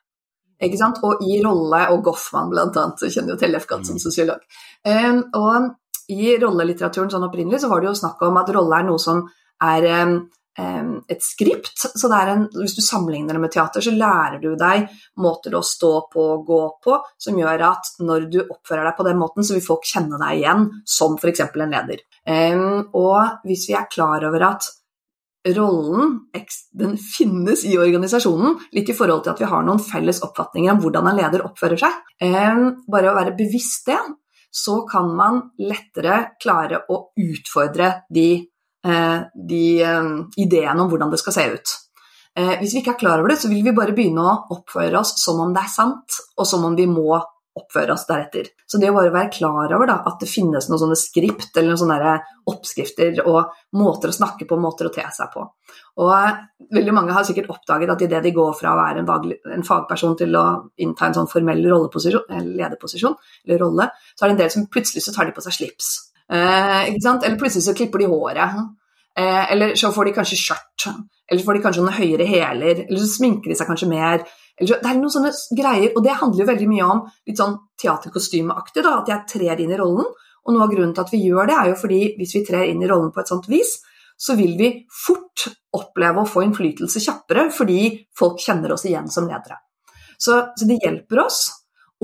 Ikke 0.62 0.78
sant? 0.78 1.00
Og 1.06 1.22
i 1.26 1.40
rolle, 1.42 1.86
og 1.92 2.04
Goffman 2.06 2.50
bl.a., 2.52 2.68
kjenner 3.02 3.34
jo 3.34 3.40
Tellef 3.40 3.66
godt 3.70 3.88
som 3.88 3.98
mm. 3.98 4.02
sosiolog. 4.04 4.44
Um, 4.86 5.24
og 5.34 6.14
i 6.14 6.34
rollelitteraturen 6.40 7.10
sånn 7.10 7.26
opprinnelig 7.26 7.62
så 7.62 7.70
var 7.72 7.82
det 7.82 7.90
jo 7.90 7.98
snakk 7.98 8.22
om 8.26 8.38
at 8.38 8.52
rolle 8.54 8.78
er 8.78 8.86
noe 8.86 9.02
som 9.02 9.24
er 9.62 9.86
et 11.10 11.22
skript. 11.22 11.72
Så 11.98 12.08
en, 12.14 12.44
hvis 12.54 12.76
du 12.76 12.82
sammenligner 12.84 13.34
det 13.34 13.42
med 13.42 13.52
teater, 13.52 13.82
så 13.82 13.90
lærer 13.90 14.38
du 14.42 14.54
deg 14.58 14.86
måter 15.18 15.56
å 15.58 15.64
stå 15.66 15.92
på 16.12 16.26
og 16.36 16.46
gå 16.46 16.60
på 16.84 16.98
som 17.18 17.38
gjør 17.38 17.66
at 17.72 17.90
når 18.04 18.28
du 18.30 18.38
oppfører 18.44 18.86
deg 18.86 18.96
på 18.98 19.08
den 19.08 19.18
måten, 19.18 19.46
så 19.46 19.56
vil 19.56 19.66
folk 19.66 19.88
kjenne 19.88 20.20
deg 20.20 20.38
igjen 20.38 20.68
som 20.86 21.18
f.eks. 21.18 21.44
en 21.48 21.74
leder. 21.74 22.06
og 22.94 23.44
hvis 23.44 23.68
vi 23.68 23.76
er 23.78 23.90
klar 23.90 24.24
over 24.30 24.48
at 24.52 24.70
rollen 25.44 26.20
den 26.72 26.96
finnes 26.96 27.66
i 27.68 27.74
organisasjonen, 27.76 28.56
litt 28.72 28.88
i 28.88 28.96
forhold 28.96 29.24
til 29.24 29.34
at 29.34 29.42
vi 29.42 29.50
har 29.50 29.64
noen 29.66 29.82
felles 29.82 30.22
oppfatninger 30.24 30.72
om 30.72 30.80
hvordan 30.80 31.10
en 31.10 31.18
leder 31.18 31.44
oppfører 31.44 31.82
seg. 31.82 31.98
Bare 32.88 33.10
å 33.10 33.18
være 33.18 33.36
bevisst 33.36 33.90
det, 33.90 34.00
så 34.54 34.84
kan 34.88 35.10
man 35.18 35.42
lettere 35.58 36.36
klare 36.40 36.84
å 36.88 37.08
utfordre 37.18 38.06
de 38.08 38.28
de 38.84 39.64
eh, 39.80 40.12
ideene 40.44 40.82
om 40.82 40.90
hvordan 40.92 41.12
det 41.12 41.22
skal 41.22 41.36
se 41.36 41.48
ut. 41.54 41.76
Eh, 42.36 42.56
hvis 42.60 42.74
vi 42.74 42.82
ikke 42.82 42.96
er 42.96 43.00
klar 43.04 43.20
over 43.22 43.30
det, 43.30 43.38
så 43.40 43.50
vil 43.50 43.62
vi 43.62 43.76
bare 43.76 43.94
begynne 43.94 44.24
å 44.24 44.40
oppføre 44.56 44.98
oss 44.98 45.14
som 45.22 45.38
om 45.44 45.54
det 45.54 45.62
er 45.62 45.70
sant, 45.70 46.18
og 46.36 46.48
som 46.50 46.66
om 46.66 46.74
vi 46.76 46.88
må 46.90 47.14
oppføre 47.54 47.94
oss 47.94 48.02
deretter. 48.08 48.48
Så 48.66 48.80
det 48.82 48.88
å 48.90 48.96
bare 48.96 49.12
være 49.14 49.30
klar 49.36 49.70
over 49.76 49.86
da, 49.86 50.00
at 50.10 50.18
det 50.18 50.26
finnes 50.26 50.66
noen 50.66 50.80
sånne 50.80 50.96
skript 50.98 51.54
eller 51.54 51.70
noen 51.70 51.80
sånne 51.84 52.14
oppskrifter 52.50 53.20
og 53.22 53.52
måter 53.78 54.10
å 54.10 54.16
snakke 54.16 54.48
på, 54.50 54.58
måter 54.58 54.88
å 54.88 54.92
te 54.94 55.04
seg 55.14 55.30
på. 55.30 55.44
Og 56.02 56.10
veldig 56.74 56.94
mange 56.96 57.14
har 57.14 57.26
sikkert 57.28 57.52
oppdaget 57.54 57.92
at 57.94 58.02
idet 58.02 58.24
de 58.24 58.32
går 58.34 58.56
fra 58.58 58.72
å 58.72 58.80
være 58.80 59.04
en, 59.54 59.66
fagperson 59.68 60.18
til 60.18 60.34
å 60.34 60.44
innta 60.82 61.06
en 61.06 61.20
sånn 61.20 61.30
formell 61.30 61.62
lederposisjon, 61.62 63.14
eller 63.46 63.62
rolle, 63.62 63.86
så 64.16 64.24
er 64.24 64.32
det 64.32 64.34
en 64.34 64.42
del 64.42 64.52
som 64.56 64.66
plutselig 64.66 65.06
så 65.06 65.14
tar 65.14 65.30
de 65.30 65.36
på 65.36 65.46
seg 65.46 65.54
slips. 65.60 65.92
Eh, 66.32 66.88
eller 66.88 67.38
plutselig 67.38 67.64
så 67.66 67.74
klipper 67.76 68.02
de 68.02 68.08
håret. 68.12 68.62
Eh, 69.18 69.52
eller 69.52 69.74
så 69.74 69.92
får 69.92 70.04
de 70.08 70.16
kanskje 70.16 70.40
skjørt. 70.40 70.88
Eller 71.30 71.40
så 71.40 71.46
får 71.46 71.58
de 71.58 71.64
kanskje 71.64 71.84
noen 71.84 71.98
høyere 71.98 72.28
hæler. 72.28 72.84
Eller 72.86 73.00
så 73.00 73.10
sminker 73.12 73.52
de 73.52 73.58
seg 73.58 73.70
kanskje 73.70 73.90
mer. 73.90 74.24
Så, 74.60 74.76
det 74.78 74.90
er 74.90 75.00
noen 75.00 75.10
sånne 75.10 75.32
greier, 75.58 75.90
og 75.96 76.04
det 76.04 76.18
handler 76.20 76.44
jo 76.44 76.50
veldig 76.52 76.68
mye 76.70 76.90
om 76.92 77.00
litt 77.26 77.40
sånn 77.40 77.56
teaterkostymeaktig, 77.82 78.84
at 78.86 79.10
jeg 79.10 79.26
trer 79.32 79.64
inn 79.64 79.72
i 79.74 79.80
rollen. 79.80 80.06
Og 80.44 80.52
noe 80.52 80.66
av 80.66 80.70
grunnen 80.74 80.92
til 80.94 81.02
at 81.06 81.12
vi 81.14 81.24
gjør 81.24 81.48
det, 81.48 81.56
er 81.58 81.72
jo 81.72 81.80
fordi 81.80 82.00
hvis 82.18 82.36
vi 82.36 82.44
trer 82.46 82.68
inn 82.68 82.82
i 82.84 82.88
rollen 82.90 83.10
på 83.14 83.22
et 83.22 83.32
sånt 83.32 83.48
vis, 83.50 83.78
så 84.20 84.36
vil 84.38 84.54
vi 84.58 84.70
fort 84.94 85.48
oppleve 85.74 86.22
å 86.22 86.28
få 86.28 86.44
innflytelse 86.44 87.02
kjappere 87.02 87.48
fordi 87.50 87.80
folk 88.14 88.38
kjenner 88.44 88.76
oss 88.76 88.84
igjen 88.86 89.08
som 89.10 89.26
ledere. 89.26 89.58
Så, 90.14 90.36
så 90.54 90.68
det 90.68 90.78
hjelper 90.84 91.24
oss 91.24 91.48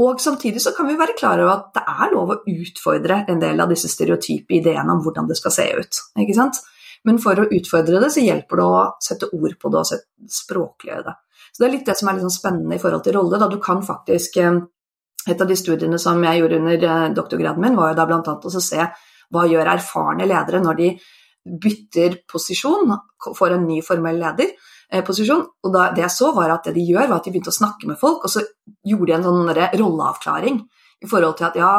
og 0.01 0.21
samtidig 0.23 0.63
så 0.65 0.73
kan 0.77 0.89
vi 0.89 0.99
være 0.99 1.17
klar 1.19 1.41
over 1.43 1.53
at 1.53 1.71
det 1.77 1.83
er 1.85 2.13
lov 2.15 2.33
å 2.33 2.41
utfordre 2.49 3.25
en 3.29 3.41
del 3.43 3.61
av 3.61 3.73
disse 3.73 3.91
stereotype 3.91 4.57
ideene 4.61 4.95
om 4.95 5.03
hvordan 5.05 5.29
det 5.29 5.37
skal 5.41 5.55
se 5.55 5.67
ut. 5.77 6.03
ikke 6.25 6.37
sant? 6.37 6.61
Men 7.09 7.19
for 7.23 7.39
å 7.41 7.49
utfordre 7.49 8.01
det, 8.03 8.11
så 8.13 8.23
hjelper 8.25 8.61
det 8.61 8.67
å 8.67 8.81
sette 9.03 9.31
ord 9.33 9.57
på 9.61 9.73
det 9.73 9.81
og 9.81 10.33
språkliggjøre 10.41 11.07
det. 11.07 11.15
Så 11.51 11.63
Det 11.63 11.69
er 11.69 11.75
litt 11.75 11.87
det 11.87 11.97
som 11.99 12.09
er 12.09 12.17
litt 12.17 12.27
sånn 12.27 12.37
spennende 12.37 12.77
i 12.77 12.83
forhold 12.83 13.05
til 13.05 13.17
rolle. 13.17 13.39
da 13.39 13.49
Du 13.49 13.59
kan 13.59 13.83
faktisk 13.83 14.37
eh, 14.37 14.61
Et 15.29 15.41
av 15.41 15.47
de 15.47 15.55
studiene 15.55 15.99
som 15.99 16.23
jeg 16.25 16.41
gjorde 16.41 16.57
under 16.57 16.85
eh, 16.89 17.13
doktorgraden 17.13 17.61
min, 17.61 17.77
var 17.77 17.91
jo 17.91 17.97
da 17.99 18.07
bl.a. 18.07 18.41
å 18.41 18.61
se 18.61 18.87
hva 19.31 19.43
gjør 19.47 19.69
erfarne 19.69 20.25
ledere 20.25 20.63
når 20.65 20.77
de 20.79 20.89
bytter 21.45 22.23
posisjon, 22.27 22.95
får 23.37 23.53
en 23.53 23.67
ny 23.67 23.83
formell 23.85 24.17
leder. 24.17 24.55
Eh, 24.91 25.05
posisjon. 25.07 25.45
Og 25.63 25.71
da, 25.75 25.91
det 25.95 26.03
jeg 26.03 26.15
så, 26.17 26.33
var 26.35 26.51
at 26.51 26.67
det 26.67 26.75
de 26.75 26.83
gjør, 26.89 27.07
var 27.07 27.21
at 27.21 27.29
de 27.29 27.33
begynte 27.35 27.53
å 27.53 27.61
snakke 27.61 27.87
med 27.87 27.99
folk, 28.01 28.25
og 28.27 28.33
så 28.33 28.43
gjorde 28.87 29.07
de 29.13 29.17
en 29.19 29.27
sånn 29.29 29.51
rolleavklaring 29.79 30.61
i 31.01 31.09
forhold 31.09 31.39
til 31.39 31.47
at 31.47 31.57
ja, 31.57 31.73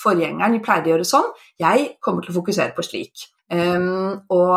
forgjengeren 0.00 0.62
pleide 0.64 0.88
å 0.88 0.94
gjøre 0.94 1.06
sånn, 1.06 1.28
jeg 1.60 1.92
kommer 2.02 2.24
til 2.24 2.32
å 2.32 2.38
fokusere 2.40 2.74
på 2.74 2.84
slik. 2.86 3.28
Um, 3.52 4.24
og, 4.32 4.54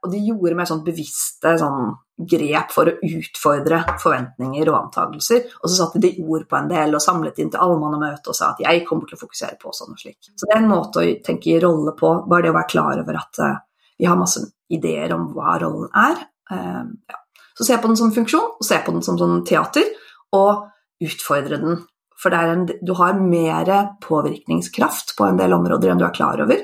og, 0.00 0.06
de 0.10 0.22
gjorde 0.24 0.56
mer 0.56 0.66
sånn 0.66 0.80
bevisste 0.86 1.52
sånn, 1.60 1.92
grep 2.30 2.72
for 2.72 2.88
å 2.88 2.96
utfordre 3.06 3.78
forventninger 4.00 4.68
og 4.72 4.78
antakelser. 4.78 5.46
Og 5.60 5.68
så 5.68 5.76
satte 5.76 6.02
de 6.02 6.10
ord 6.20 6.48
på 6.48 6.58
en 6.58 6.68
del 6.68 6.96
og 6.96 7.04
samlet 7.04 7.38
inn 7.40 7.52
til 7.52 7.62
allmannamøte 7.64 8.32
og 8.32 8.36
sa 8.36 8.50
at 8.52 8.60
jeg 8.64 8.82
kommer 8.88 9.08
til 9.08 9.16
å 9.16 9.22
fokusere 9.22 9.56
på 9.60 9.72
sånn 9.76 9.94
og 9.94 10.00
slik. 10.02 10.18
Så 10.32 10.48
det 10.48 10.56
er 10.56 10.60
en 10.60 10.68
måte 10.72 11.00
å 11.00 11.14
tenke 11.24 11.52
i 11.52 11.60
rolle 11.62 11.94
på, 11.96 12.12
bare 12.28 12.48
det 12.48 12.52
å 12.52 12.58
være 12.58 12.72
klar 12.72 13.00
over 13.04 13.20
at 13.20 13.40
uh, 13.44 13.56
vi 14.00 14.08
har 14.08 14.20
masse 14.20 14.42
ideer 14.72 15.14
om 15.16 15.30
hva 15.36 15.56
rollen 15.62 15.88
er. 15.96 16.24
Um, 16.50 16.92
ja. 17.08 17.20
Så 17.58 17.66
se 17.66 17.78
på 17.78 17.90
den 17.90 17.98
som 17.98 18.12
funksjon, 18.14 18.52
og 18.58 18.66
se 18.66 18.78
på 18.84 18.94
den 18.94 19.04
som 19.06 19.18
sånn 19.20 19.42
teater, 19.48 19.88
og 20.36 20.68
utfordre 21.04 21.60
den. 21.60 21.80
For 22.20 22.36
en, 22.36 22.66
du 22.68 22.92
har 22.98 23.16
mer 23.16 23.70
påvirkningskraft 24.04 25.14
på 25.16 25.28
en 25.30 25.40
del 25.40 25.56
områder 25.56 25.92
enn 25.92 26.00
du 26.00 26.06
er 26.06 26.16
klar 26.16 26.42
over, 26.44 26.62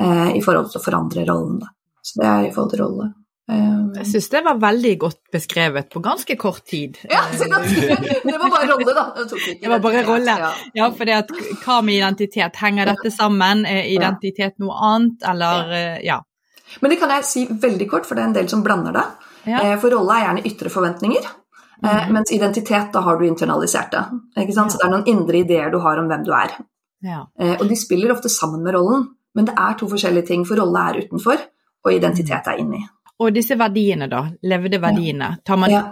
eh, 0.00 0.30
i 0.36 0.42
forhold 0.44 0.72
til 0.72 0.80
å 0.80 0.84
forandre 0.84 1.26
rollen. 1.28 1.60
Så 2.02 2.22
det 2.22 2.28
er 2.28 2.46
i 2.46 2.52
forhold 2.54 2.72
til 2.72 2.84
rolle. 2.86 3.10
Um, 3.48 3.94
jeg 3.96 4.04
syns 4.10 4.26
det 4.28 4.40
var 4.44 4.58
veldig 4.60 4.90
godt 5.00 5.20
beskrevet 5.32 5.86
på 5.92 6.02
ganske 6.04 6.34
kort 6.36 6.66
tid. 6.68 6.98
Ja, 7.08 7.22
det 7.32 7.48
var 7.48 8.50
bare 8.52 8.66
rolle, 8.68 8.92
da. 8.92 9.04
Det, 9.16 9.54
det 9.62 9.70
var 9.72 9.80
bare 9.84 10.02
rolle. 10.04 10.34
Ja, 10.76 10.90
for 10.92 11.08
det 11.08 11.14
at 11.16 11.32
hva 11.62 11.78
med 11.84 11.96
identitet? 11.96 12.58
Henger 12.60 12.92
dette 12.92 13.12
sammen? 13.14 13.64
Er 13.68 13.88
identitet 13.88 14.58
noe 14.60 14.76
annet, 14.90 15.24
eller 15.32 15.72
ja. 16.04 16.18
Men 16.82 16.92
det 16.92 17.00
kan 17.00 17.12
jeg 17.16 17.24
si 17.24 17.46
veldig 17.48 17.88
kort, 17.88 18.04
for 18.08 18.18
det 18.18 18.26
er 18.26 18.30
en 18.30 18.36
del 18.36 18.52
som 18.52 18.64
blander 18.64 18.96
det. 18.98 19.06
Ja. 19.48 19.62
Eh, 19.64 19.76
for 19.80 19.94
rolle 19.94 20.16
er 20.16 20.26
gjerne 20.26 20.46
ytre 20.50 20.72
forventninger. 20.72 21.28
mm. 21.82 22.12
mens 22.12 22.32
identitet, 22.34 22.88
da 22.92 23.00
har 23.06 23.18
du 23.18 23.26
internalisert 23.26 23.92
det. 23.94 24.02
Ikke 24.42 24.54
sant? 24.56 24.72
Så 24.74 24.80
det 24.80 24.88
er 24.88 24.94
noen 24.96 25.06
indre 25.06 25.38
ideer 25.44 25.70
du 25.70 25.78
har 25.84 26.00
om 26.00 26.08
hvem 26.10 26.24
du 26.26 26.32
er. 26.34 26.56
Ja. 27.06 27.20
Eh, 27.38 27.54
og 27.60 27.68
de 27.70 27.76
spiller 27.78 28.12
ofte 28.12 28.30
sammen 28.32 28.64
med 28.66 28.74
rollen, 28.74 29.06
men 29.34 29.46
det 29.46 29.54
er 29.54 29.76
to 29.78 29.86
forskjellige 29.90 30.26
ting, 30.32 30.46
for 30.48 30.58
rolle 30.58 30.84
er 30.90 31.04
utenfor, 31.04 31.44
og 31.86 31.94
identitet 31.94 32.50
er 32.50 32.58
inni. 32.58 32.82
Og 33.18 33.30
disse 33.34 33.54
verdiene, 33.58 34.08
da. 34.10 34.24
Levde 34.42 34.80
verdiene. 34.82 35.36
Tar 35.46 35.58
man, 35.58 35.70
Ja. 35.70 35.82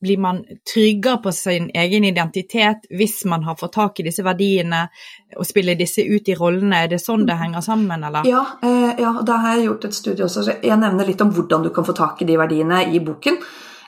Blir 0.00 0.18
man 0.18 0.42
tryggere 0.72 1.22
på 1.22 1.32
sin 1.32 1.70
egen 1.74 2.04
identitet 2.04 2.84
hvis 2.90 3.22
man 3.24 3.46
har 3.46 3.56
fått 3.56 3.72
tak 3.78 4.00
i 4.00 4.04
disse 4.08 4.24
verdiene 4.26 4.82
og 5.36 5.46
spiller 5.48 5.78
disse 5.78 6.04
ut 6.04 6.28
i 6.28 6.36
rollene? 6.36 6.82
Er 6.84 6.92
det 6.92 7.00
sånn 7.00 7.24
det 7.28 7.38
henger 7.40 7.64
sammen, 7.64 8.04
eller? 8.04 8.28
Ja, 8.28 8.44
eh, 8.62 9.00
ja, 9.00 9.14
da 9.24 9.40
har 9.44 9.56
jeg 9.56 9.70
gjort 9.70 9.88
et 9.88 9.96
studie 9.96 10.26
også. 10.26 10.46
Jeg 10.52 10.80
nevner 10.80 11.08
litt 11.08 11.24
om 11.24 11.32
hvordan 11.32 11.64
du 11.64 11.72
kan 11.74 11.88
få 11.88 11.96
tak 11.96 12.22
i 12.22 12.28
de 12.28 12.36
verdiene 12.40 12.84
i 12.92 13.00
boken. 13.00 13.40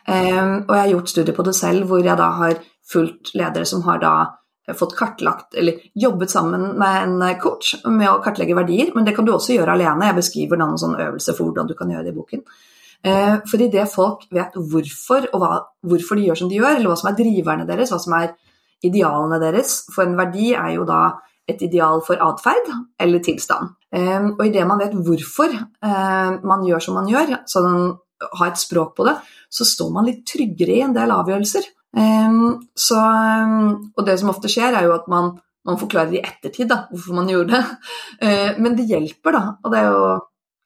Eh, 0.09 0.43
og 0.65 0.75
jeg 0.75 0.83
har 0.83 0.93
gjort 0.95 1.13
studie 1.13 1.37
på 1.37 1.47
det 1.47 1.57
selv, 1.59 1.87
hvor 1.91 2.05
jeg 2.05 2.17
da 2.19 2.31
har 2.41 2.61
fulgt 2.91 3.35
ledere 3.39 3.69
som 3.69 3.85
har 3.87 4.01
da 4.03 4.15
fått 4.77 4.97
kartlagt, 4.97 5.55
eller 5.55 5.75
jobbet 5.95 6.31
sammen 6.31 6.63
med 6.79 7.03
en 7.03 7.23
coach 7.41 7.75
med 7.85 8.09
å 8.11 8.21
kartlegge 8.23 8.55
verdier, 8.55 8.93
men 8.95 9.07
det 9.07 9.17
kan 9.17 9.27
du 9.27 9.33
også 9.35 9.57
gjøre 9.57 9.75
alene. 9.75 10.11
Jeg 10.11 10.19
beskriver 10.21 10.61
da 10.61 10.69
en 10.71 10.81
sånn 10.81 10.99
øvelse 10.99 11.35
for 11.35 11.49
hvordan 11.49 11.71
du 11.71 11.75
kan 11.79 11.91
gjøre 11.91 12.07
det 12.07 12.15
i 12.15 12.19
boken. 12.19 12.45
Eh, 13.01 13.37
fordi 13.49 13.71
det 13.73 13.87
folk 13.89 14.27
vet 14.35 14.57
hvorfor, 14.57 15.25
og 15.33 15.41
hva, 15.41 15.57
hvorfor 15.89 16.19
de 16.19 16.27
gjør 16.29 16.43
som 16.43 16.51
de 16.51 16.59
gjør, 16.59 16.77
eller 16.77 16.91
hva 16.91 16.99
som 17.01 17.09
er 17.11 17.17
driverne 17.17 17.67
deres, 17.69 17.93
hva 17.95 18.01
som 18.03 18.17
er 18.19 18.35
idealene 18.85 19.41
deres, 19.41 19.81
for 19.95 20.05
en 20.05 20.19
verdi 20.19 20.53
er 20.53 20.75
jo 20.77 20.87
da 20.89 21.01
et 21.51 21.63
ideal 21.65 22.03
for 22.07 22.21
atferd 22.23 22.69
eller 23.01 23.25
tilstand. 23.25 23.73
Eh, 23.97 24.29
og 24.37 24.45
idet 24.45 24.69
man 24.69 24.83
vet 24.83 24.95
hvorfor 24.95 25.57
eh, 25.57 26.33
man 26.47 26.65
gjør 26.69 26.85
som 26.85 27.01
man 27.01 27.11
gjør, 27.11 27.41
sånn 27.51 27.93
ha 28.37 28.51
et 28.51 28.61
språk 28.61 28.93
på 28.99 29.07
det, 29.09 29.17
så 29.49 29.65
står 29.65 29.95
man 29.95 30.05
litt 30.05 30.27
tryggere 30.29 30.75
i 30.77 30.83
en 30.85 30.93
del 30.93 31.13
avgjørelser. 31.15 31.71
Så, 32.77 32.99
og 33.01 34.03
det 34.05 34.17
som 34.21 34.29
ofte 34.31 34.51
skjer, 34.53 34.77
er 34.77 34.85
jo 34.85 34.93
at 34.93 35.09
man, 35.09 35.31
man 35.65 35.79
forklarer 35.81 36.19
i 36.19 36.21
ettertid 36.21 36.69
da, 36.69 36.83
hvorfor 36.93 37.17
man 37.17 37.33
gjorde 37.33 37.57
det. 37.57 38.59
Men 38.61 38.77
det 38.77 38.85
hjelper, 38.93 39.39
da. 39.39 39.41
Og 39.65 39.73
det 39.73 39.81
er 39.81 39.89
jo 39.89 40.13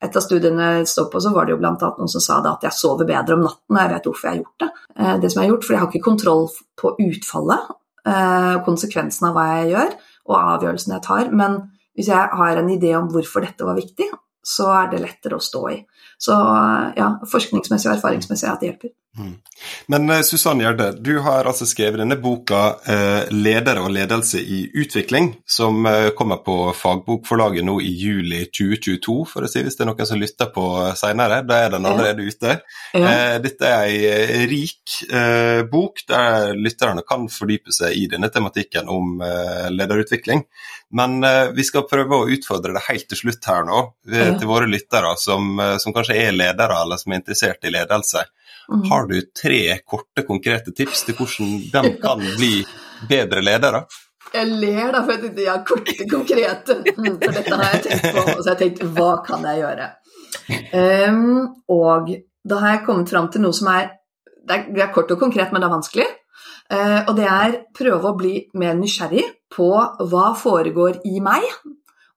et 0.05 0.17
av 0.19 0.25
studiene 0.25 0.71
jeg 0.79 0.89
står 0.91 1.09
på, 1.13 1.23
så 1.23 1.33
var 1.35 1.47
det 1.47 1.55
jo 1.55 1.61
blant 1.63 1.83
annet 1.83 2.01
noen 2.03 2.13
som 2.13 2.23
sa 2.23 2.41
det 2.45 2.53
at 2.53 2.67
jeg 2.69 2.79
sover 2.79 3.09
bedre 3.09 3.39
om 3.39 3.47
natten, 3.47 3.77
og 3.77 3.81
jeg 3.81 3.93
vet 3.93 4.09
hvorfor 4.11 4.29
jeg 4.29 4.35
har 4.35 4.43
gjort 4.43 4.65
det. 4.65 4.71
Uh, 4.99 5.15
det 5.23 5.31
som 5.31 5.41
jeg 5.41 5.47
har 5.47 5.55
gjort, 5.55 5.65
For 5.65 5.77
jeg 5.77 5.83
har 5.83 5.93
ikke 5.93 6.09
kontroll 6.09 6.45
på 6.81 6.93
utfallet, 7.07 7.71
uh, 8.09 8.57
konsekvensen 8.67 9.31
av 9.31 9.39
hva 9.39 9.47
jeg 9.53 9.73
gjør, 9.73 9.97
og 10.29 10.37
avgjørelsen 10.41 10.97
jeg 10.97 11.07
tar. 11.09 11.33
Men 11.33 11.59
hvis 11.95 12.11
jeg 12.11 12.37
har 12.41 12.61
en 12.61 12.71
idé 12.75 12.95
om 12.99 13.09
hvorfor 13.13 13.45
dette 13.47 13.67
var 13.67 13.79
viktig, 13.79 14.11
så 14.45 14.69
er 14.77 14.91
det 14.93 15.03
lettere 15.03 15.39
å 15.39 15.45
stå 15.45 15.63
i. 15.73 15.79
Så 16.25 16.35
ja, 16.97 17.09
forskningsmessig 17.31 17.91
og 17.91 17.97
erfaringsmessig 17.99 18.49
at 18.51 18.63
det 18.63 18.71
hjelper. 18.71 18.95
Mm. 19.19 19.35
Men 19.87 20.09
Susanne 20.09 20.23
Susann 20.25 20.61
Gjerde, 20.61 20.87
du 20.99 21.19
har 21.23 21.47
altså 21.47 21.67
skrevet 21.71 22.01
denne 22.01 22.17
boka 22.19 22.63
uh, 22.83 23.31
'Ledere 23.31 23.85
og 23.85 23.93
ledelse 23.95 24.41
i 24.43 24.65
utvikling', 24.75 25.31
som 25.47 25.87
uh, 25.87 26.11
kommer 26.19 26.41
på 26.43 26.73
fagbokforlaget 26.75 27.65
nå 27.65 27.77
i 27.81 27.93
juli 27.95 28.43
2022, 28.51 29.15
for 29.31 29.47
å 29.47 29.51
si 29.51 29.63
hvis 29.63 29.79
det 29.79 29.85
er 29.87 29.91
noen 29.93 30.09
som 30.11 30.21
lytter 30.21 30.51
på 30.55 30.67
senere. 30.99 31.45
Da 31.47 31.61
er 31.63 31.77
den 31.77 31.87
allerede 31.87 32.27
ute. 32.27 32.59
Ja. 32.95 33.39
dette 33.43 33.69
er 33.69 33.89
ei 33.89 34.45
rik 34.49 34.93
bok 35.71 36.03
der 36.09 36.55
lytterne 36.55 37.03
kan 37.07 37.27
fordype 37.33 37.73
seg 37.75 37.97
i 37.99 38.05
denne 38.11 38.31
tematikken 38.33 38.89
om 38.91 39.19
lederutvikling. 39.75 40.45
Men 40.95 41.19
vi 41.57 41.65
skal 41.67 41.87
prøve 41.91 42.21
å 42.21 42.29
utfordre 42.31 42.75
det 42.77 42.85
helt 42.89 43.09
til 43.11 43.21
slutt 43.25 43.49
her 43.51 43.67
nå, 43.67 43.81
til 44.07 44.47
våre 44.49 44.69
lyttere 44.71 45.15
som, 45.21 45.59
som 45.83 45.97
kanskje 45.97 46.14
er 46.21 46.33
ledere 46.35 46.81
eller 46.83 47.01
som 47.01 47.13
er 47.13 47.21
interessert 47.23 47.67
i 47.67 47.73
ledelse. 47.75 48.25
Mm. 48.71 48.87
Har 48.91 49.07
du 49.11 49.19
tre 49.43 49.79
korte, 49.85 50.25
konkrete 50.25 50.73
tips 50.73 51.05
til 51.05 51.19
hvordan 51.19 51.55
de 51.73 51.95
kan 52.01 52.23
bli 52.39 52.55
bedre 53.11 53.43
ledere? 53.45 53.85
Jeg 54.35 54.49
ler 54.51 54.91
da, 54.91 55.03
for 55.05 55.15
at 55.15 55.37
jeg 55.39 55.51
har 55.51 55.61
korte, 55.67 55.95
konkrete. 56.11 56.79
Mm, 56.97 57.19
For 57.21 57.37
dette 57.37 57.59
har 57.61 57.75
jeg 57.77 57.83
tenkt 57.85 58.09
på. 58.17 58.25
Og 58.25 58.41
så 58.41 58.49
har 58.49 58.57
jeg 58.57 58.63
tenkt 58.63 58.97
hva 58.97 59.11
kan 59.27 59.45
jeg 59.47 59.61
gjøre? 59.61 59.91
Um, 60.75 61.45
og 61.71 62.11
da 62.45 62.59
har 62.63 62.75
jeg 62.75 62.85
kommet 62.89 63.13
fram 63.13 63.29
til 63.33 63.45
noe 63.45 63.57
som 63.57 63.71
er 63.73 63.93
det 64.45 64.57
er, 64.57 64.65
det 64.77 64.83
er 64.85 64.91
kort 64.93 65.13
og 65.15 65.21
konkret, 65.23 65.53
men 65.53 65.63
det 65.63 65.69
er 65.69 65.73
vanskelig. 65.73 66.09
Uh, 66.73 67.01
og 67.07 67.15
det 67.17 67.29
er 67.31 67.55
prøve 67.77 68.11
å 68.11 68.19
bli 68.19 68.35
mer 68.61 68.75
nysgjerrig 68.77 69.25
på 69.55 69.71
hva 70.11 70.27
foregår 70.37 70.99
i 71.09 71.21
meg, 71.25 71.47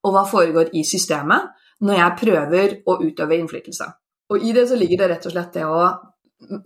og 0.04 0.16
hva 0.16 0.26
foregår 0.28 0.74
i 0.76 0.84
systemet, 0.88 1.54
når 1.86 2.00
jeg 2.02 2.18
prøver 2.22 2.76
å 2.90 3.00
utøve 3.04 3.38
innflytelse. 3.38 3.88
Og 4.34 4.44
i 4.44 4.54
det 4.56 4.68
så 4.70 4.78
ligger 4.80 5.04
det 5.04 5.10
rett 5.14 5.28
og 5.30 5.36
slett 5.36 5.58
det 5.60 5.66
å 5.68 5.82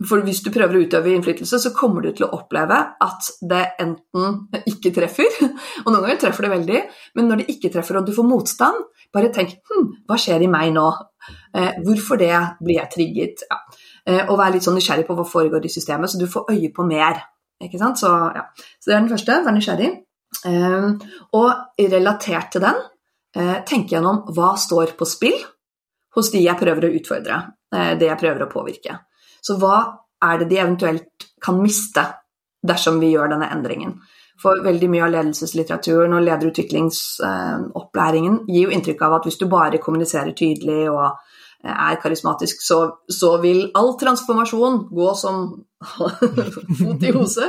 For 0.04 0.20
hvis 0.20 0.42
du 0.44 0.50
prøver 0.52 0.76
å 0.76 0.80
utøve 0.84 1.14
innflytelse, 1.14 1.56
så 1.56 1.70
kommer 1.72 2.04
du 2.04 2.10
til 2.12 2.26
å 2.26 2.34
oppleve 2.36 2.76
at 3.00 3.28
det 3.48 3.62
enten 3.80 4.66
ikke 4.68 4.90
treffer, 4.92 5.38
og 5.84 5.86
noen 5.86 6.02
ganger 6.02 6.18
treffer 6.20 6.44
det 6.44 6.50
veldig, 6.52 6.82
men 7.16 7.30
når 7.30 7.40
det 7.40 7.54
ikke 7.54 7.70
treffer 7.72 7.96
og 7.96 8.04
du 8.04 8.12
får 8.12 8.26
motstand, 8.28 8.82
bare 9.16 9.30
tenk 9.32 9.54
hm, 9.70 9.86
hva 10.04 10.18
skjer 10.20 10.44
i 10.44 10.50
meg 10.52 10.74
nå? 10.76 10.84
Eh, 11.56 11.80
hvorfor 11.86 12.20
det? 12.20 12.34
Blir 12.60 12.82
jeg 12.82 12.92
trigget? 12.92 13.46
Ja. 13.48 13.62
Eh, 14.04 14.22
og 14.26 14.36
vær 14.42 14.52
litt 14.52 14.68
sånn 14.68 14.76
nysgjerrig 14.76 15.08
på 15.08 15.16
hva 15.16 15.24
foregår 15.24 15.64
i 15.64 15.72
systemet, 15.72 16.12
så 16.12 16.20
du 16.20 16.28
får 16.28 16.52
øye 16.52 16.68
på 16.76 16.84
mer. 16.92 17.24
Ikke 17.64 17.80
sant? 17.80 18.00
Så, 18.02 18.12
ja. 18.36 18.44
så 18.76 18.90
det 18.90 18.96
er 18.98 19.00
den 19.00 19.12
første, 19.14 19.40
vær 19.46 19.56
nysgjerrig. 19.56 19.90
Eh, 20.52 20.88
og 21.38 21.80
relatert 21.96 22.52
til 22.52 22.64
den, 22.68 22.84
eh, 23.36 23.58
tenk 23.66 23.92
gjennom 23.92 24.22
hva 24.34 24.56
står 24.58 24.86
på 24.98 25.04
spill 25.08 25.40
hos 26.16 26.30
de 26.32 26.38
jeg 26.44 26.58
prøver 26.60 26.82
å 26.86 26.94
utfordre, 26.98 27.36
eh, 27.74 27.92
det 27.98 28.06
jeg 28.10 28.20
prøver 28.20 28.40
å 28.44 28.52
påvirke. 28.52 28.92
Så 29.42 29.52
hva 29.60 29.76
er 30.22 30.34
det 30.40 30.48
de 30.52 30.58
eventuelt 30.62 31.12
kan 31.42 31.56
miste 31.62 32.04
dersom 32.62 33.00
vi 33.02 33.08
gjør 33.14 33.28
denne 33.34 33.52
endringen? 33.54 33.92
For 34.42 34.52
veldig 34.64 34.88
mye 34.90 35.04
av 35.06 35.14
ledelseslitteraturen 35.14 36.16
og 36.16 36.26
lederutviklingsopplæringen 36.26 38.34
gir 38.48 38.62
jo 38.66 38.72
inntrykk 38.74 39.00
av 39.06 39.12
at 39.18 39.24
hvis 39.28 39.40
du 39.40 39.46
bare 39.50 39.82
kommuniserer 39.82 40.32
tydelig 40.36 40.82
og 40.90 41.06
eh, 41.64 41.72
er 41.72 42.00
karismatisk, 42.02 42.56
så, 42.64 42.78
så 43.08 43.30
vil 43.42 43.60
all 43.78 43.90
transformasjon 44.00 44.74
gå 44.90 45.14
som 45.18 45.36
fot 46.78 47.02
i 47.02 47.14
hose. 47.14 47.44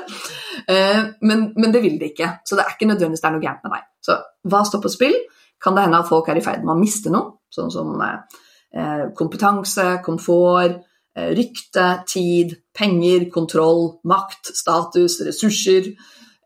Men, 1.22 1.40
men 1.58 1.72
det 1.74 1.82
vil 1.84 2.00
det 2.00 2.08
ikke. 2.14 2.30
Så 2.48 2.56
det 2.56 2.64
er 2.64 2.72
ikke 2.74 2.90
nødvendigvis 2.90 3.22
det 3.22 3.30
er 3.30 3.36
noe 3.36 3.44
gærent 3.44 3.64
med 3.66 3.72
deg. 3.76 3.84
Så 4.06 4.12
hva 4.50 4.62
står 4.66 4.82
på 4.84 4.94
spill? 4.94 5.18
Kan 5.64 5.78
det 5.78 5.86
hende 5.86 6.02
at 6.04 6.10
folk 6.10 6.30
er 6.30 6.40
i 6.40 6.44
ferd 6.44 6.66
med 6.66 6.76
å 6.76 6.80
miste 6.80 7.12
noe, 7.14 7.38
sånn 7.54 7.72
som 7.72 7.94
eh, 8.04 9.06
kompetanse, 9.16 9.86
komfort, 10.06 10.82
eh, 11.16 11.32
rykte, 11.38 11.88
tid, 12.10 12.58
penger, 12.76 13.30
kontroll, 13.34 14.00
makt, 14.10 14.52
status, 14.58 15.22
ressurser, 15.30 15.94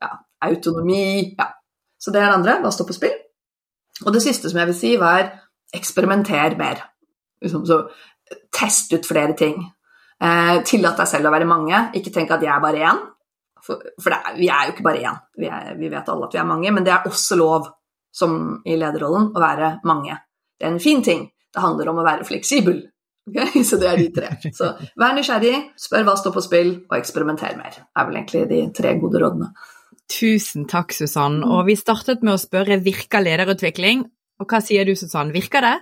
ja, 0.01 0.11
autonomi 0.47 1.33
ja. 1.37 1.51
Så 1.97 2.13
det 2.13 2.21
er 2.21 2.29
det 2.29 2.37
andre. 2.37 2.59
Hva 2.61 2.69
står 2.71 2.85
på 2.87 2.93
spill? 2.93 3.15
Og 4.05 4.13
det 4.13 4.21
siste 4.21 4.51
som 4.51 4.59
jeg 4.61 4.69
vil 4.69 4.77
si, 4.77 4.91
var 5.01 5.31
eksperimenter 5.73 6.53
mer. 6.59 6.83
Liksom, 7.41 7.63
så 7.65 7.81
test 8.53 8.93
ut 8.93 9.07
flere 9.07 9.33
ting. 9.37 9.63
Eh, 10.21 10.57
Tillat 10.65 10.97
deg 11.01 11.09
selv 11.09 11.29
å 11.29 11.33
være 11.33 11.49
mange. 11.49 11.87
Ikke 11.97 12.13
tenk 12.13 12.33
at 12.33 12.43
jeg 12.45 12.53
er 12.53 12.63
bare 12.63 12.83
én. 12.85 13.01
For, 13.65 13.81
for 14.01 14.15
er, 14.15 14.37
vi 14.37 14.49
er 14.53 14.67
jo 14.67 14.75
ikke 14.75 14.85
bare 14.85 15.03
én. 15.09 15.19
Vi, 15.37 15.49
er, 15.49 15.73
vi 15.79 15.89
vet 15.91 16.13
alle 16.13 16.29
at 16.29 16.37
vi 16.37 16.41
er 16.41 16.47
mange, 16.47 16.71
men 16.73 16.85
det 16.85 16.93
er 16.93 17.09
også 17.09 17.37
lov, 17.39 17.67
som 18.17 18.59
i 18.65 18.77
lederrollen, 18.79 19.31
å 19.35 19.41
være 19.41 19.77
mange. 19.87 20.17
Det 20.57 20.65
er 20.65 20.73
en 20.73 20.83
fin 20.83 21.03
ting. 21.05 21.27
Det 21.53 21.63
handler 21.63 21.91
om 21.91 22.01
å 22.01 22.05
være 22.07 22.27
fleksibel. 22.27 22.81
Okay? 23.29 23.63
Så 23.69 23.79
det 23.81 23.89
er 23.91 24.01
de 24.01 24.09
tre. 24.15 24.51
Så 24.55 24.71
vær 24.99 25.17
nysgjerrig, 25.17 25.55
spør 25.79 26.07
hva 26.07 26.15
står 26.19 26.35
på 26.35 26.45
spill, 26.45 26.71
og 26.89 26.99
eksperimenter 26.99 27.57
mer. 27.59 27.81
Det 27.81 28.01
er 28.01 28.07
vel 28.09 28.21
egentlig 28.21 28.45
de 28.51 28.61
tre 28.77 28.95
gode 29.01 29.23
rådene. 29.23 29.51
Tusen 30.07 30.67
takk, 30.71 30.95
Susann. 30.95 31.41
Og 31.43 31.65
vi 31.67 31.75
startet 31.77 32.23
med 32.23 32.37
å 32.37 32.41
spørre 32.41 32.79
virker 32.83 33.25
lederutvikling. 33.25 34.05
Og 34.39 34.49
hva 34.49 34.61
sier 34.63 34.87
du, 34.87 34.95
Susann? 34.95 35.33
Virker 35.35 35.65
det? 35.65 35.75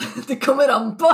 Det 0.28 0.36
kommer 0.42 0.68
an 0.68 0.92
på! 1.00 1.08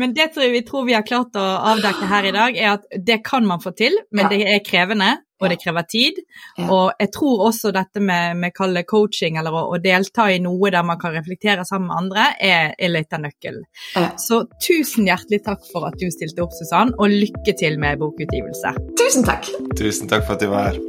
Men 0.00 0.14
det 0.14 0.32
tror 0.34 0.50
vi 0.52 0.62
tror 0.66 0.86
vi 0.88 0.96
har 0.96 1.06
klart 1.06 1.36
å 1.38 1.46
avdekke 1.72 2.08
her 2.10 2.28
i 2.28 2.34
dag, 2.34 2.56
er 2.56 2.74
at 2.74 2.84
det 3.06 3.20
kan 3.26 3.46
man 3.46 3.62
få 3.62 3.70
til, 3.78 3.94
men 4.12 4.28
det 4.30 4.42
er 4.46 4.64
krevende, 4.64 5.16
og 5.40 5.52
det 5.52 5.58
krever 5.62 5.86
tid. 5.88 6.20
Ja. 6.58 6.66
Og 6.66 7.00
jeg 7.00 7.12
tror 7.14 7.46
også 7.48 7.72
dette 7.74 8.02
med, 8.02 8.38
med 8.42 8.54
kalle 8.56 8.84
coaching, 8.88 9.38
eller 9.40 9.54
å, 9.54 9.64
å 9.74 9.80
delta 9.82 10.28
i 10.32 10.40
noe 10.42 10.72
der 10.74 10.86
man 10.86 11.00
kan 11.00 11.14
reflektere 11.16 11.66
sammen 11.68 11.90
med 11.90 12.02
andre, 12.02 12.28
er, 12.42 12.74
er 12.78 12.94
litt 12.94 13.14
av 13.14 13.24
nøkkelen. 13.24 13.64
Ja. 13.96 14.10
Så 14.20 14.44
tusen 14.64 15.08
hjertelig 15.08 15.42
takk 15.46 15.64
for 15.72 15.88
at 15.88 15.98
du 16.00 16.08
stilte 16.14 16.44
opp, 16.44 16.54
Susann, 16.58 16.94
og 16.98 17.14
lykke 17.14 17.56
til 17.58 17.80
med 17.80 18.02
bokutgivelse. 18.02 18.74
Tusen 19.00 19.26
takk! 19.28 19.48
Tusen 19.78 20.10
takk 20.10 20.26
for 20.26 20.38
at 20.38 20.44
du 20.44 20.50
var 20.52 20.72
her. 20.72 20.80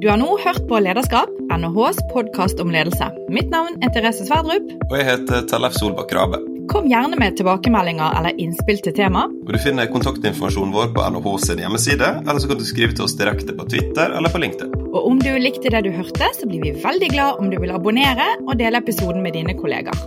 Du 0.00 0.08
har 0.08 0.16
nå 0.16 0.30
hørt 0.40 0.62
på 0.68 0.78
Lederskap, 0.80 1.28
NHHs 1.52 2.00
podkast 2.14 2.62
om 2.62 2.72
ledelse. 2.72 3.10
Mitt 3.28 3.52
navn 3.52 3.76
er 3.84 3.92
Therese 3.92 4.24
Sverdrup. 4.24 4.72
Og 4.88 4.96
jeg 4.96 5.10
heter 5.10 5.44
Tellef 5.50 5.76
Solbakk 5.76 6.16
Rabe. 6.16 6.40
Kom 6.70 6.86
gjerne 6.86 7.16
med 7.18 7.34
tilbakemeldinger 7.36 8.12
eller 8.18 8.36
innspill 8.38 8.78
til 8.78 8.94
tema. 8.94 9.24
Og 9.26 9.48
Du 9.50 9.58
finner 9.58 9.88
kontaktinformasjonen 9.90 10.70
vår 10.70 10.92
på 10.94 11.02
NHH 11.02 11.32
sin 11.42 11.62
hjemmeside, 11.64 12.10
eller 12.22 12.38
så 12.38 12.50
kan 12.50 12.60
du 12.60 12.66
skrive 12.68 12.94
til 12.94 13.08
oss 13.08 13.16
direkte 13.18 13.56
på 13.58 13.66
Twitter 13.72 14.14
eller 14.14 14.30
på 14.30 14.38
LinkedIn. 14.38 14.76
Og 14.86 15.08
om 15.08 15.18
du 15.18 15.32
likte 15.42 15.72
det 15.74 15.80
du 15.82 15.90
hørte, 15.90 16.28
så 16.38 16.46
blir 16.46 16.62
vi 16.62 16.70
veldig 16.84 17.08
glad 17.10 17.42
om 17.42 17.50
du 17.50 17.58
vil 17.58 17.74
abonnere 17.74 18.28
og 18.44 18.54
dele 18.62 18.78
episoden 18.78 19.18
med 19.26 19.34
dine 19.34 19.56
kollegaer. 19.58 19.98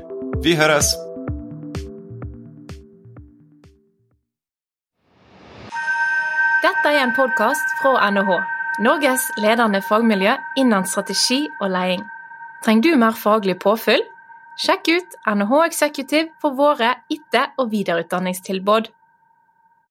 Vi 0.45 0.55
høres! 0.55 0.93
Dette 6.63 6.95
er 6.95 7.01
en 7.03 7.15
podkast 7.19 7.75
fra 7.81 8.07
NHH, 8.07 8.39
Norges 8.87 9.27
ledende 9.43 9.83
fagmiljø 9.83 10.39
innen 10.63 10.87
strategi 10.87 11.43
og 11.59 11.75
leding. 11.75 12.07
Trenger 12.63 12.87
du 12.87 12.99
mer 13.03 13.19
faglig 13.19 13.59
påfyll? 13.59 14.07
Sjekk 14.53 14.87
ut 14.93 15.15
NHH 15.25 15.65
Executive 15.65 16.29
for 16.41 16.53
våre 16.53 16.91
etter- 17.09 17.55
og 17.57 17.71
videreutdanningstilbud. 17.71 18.91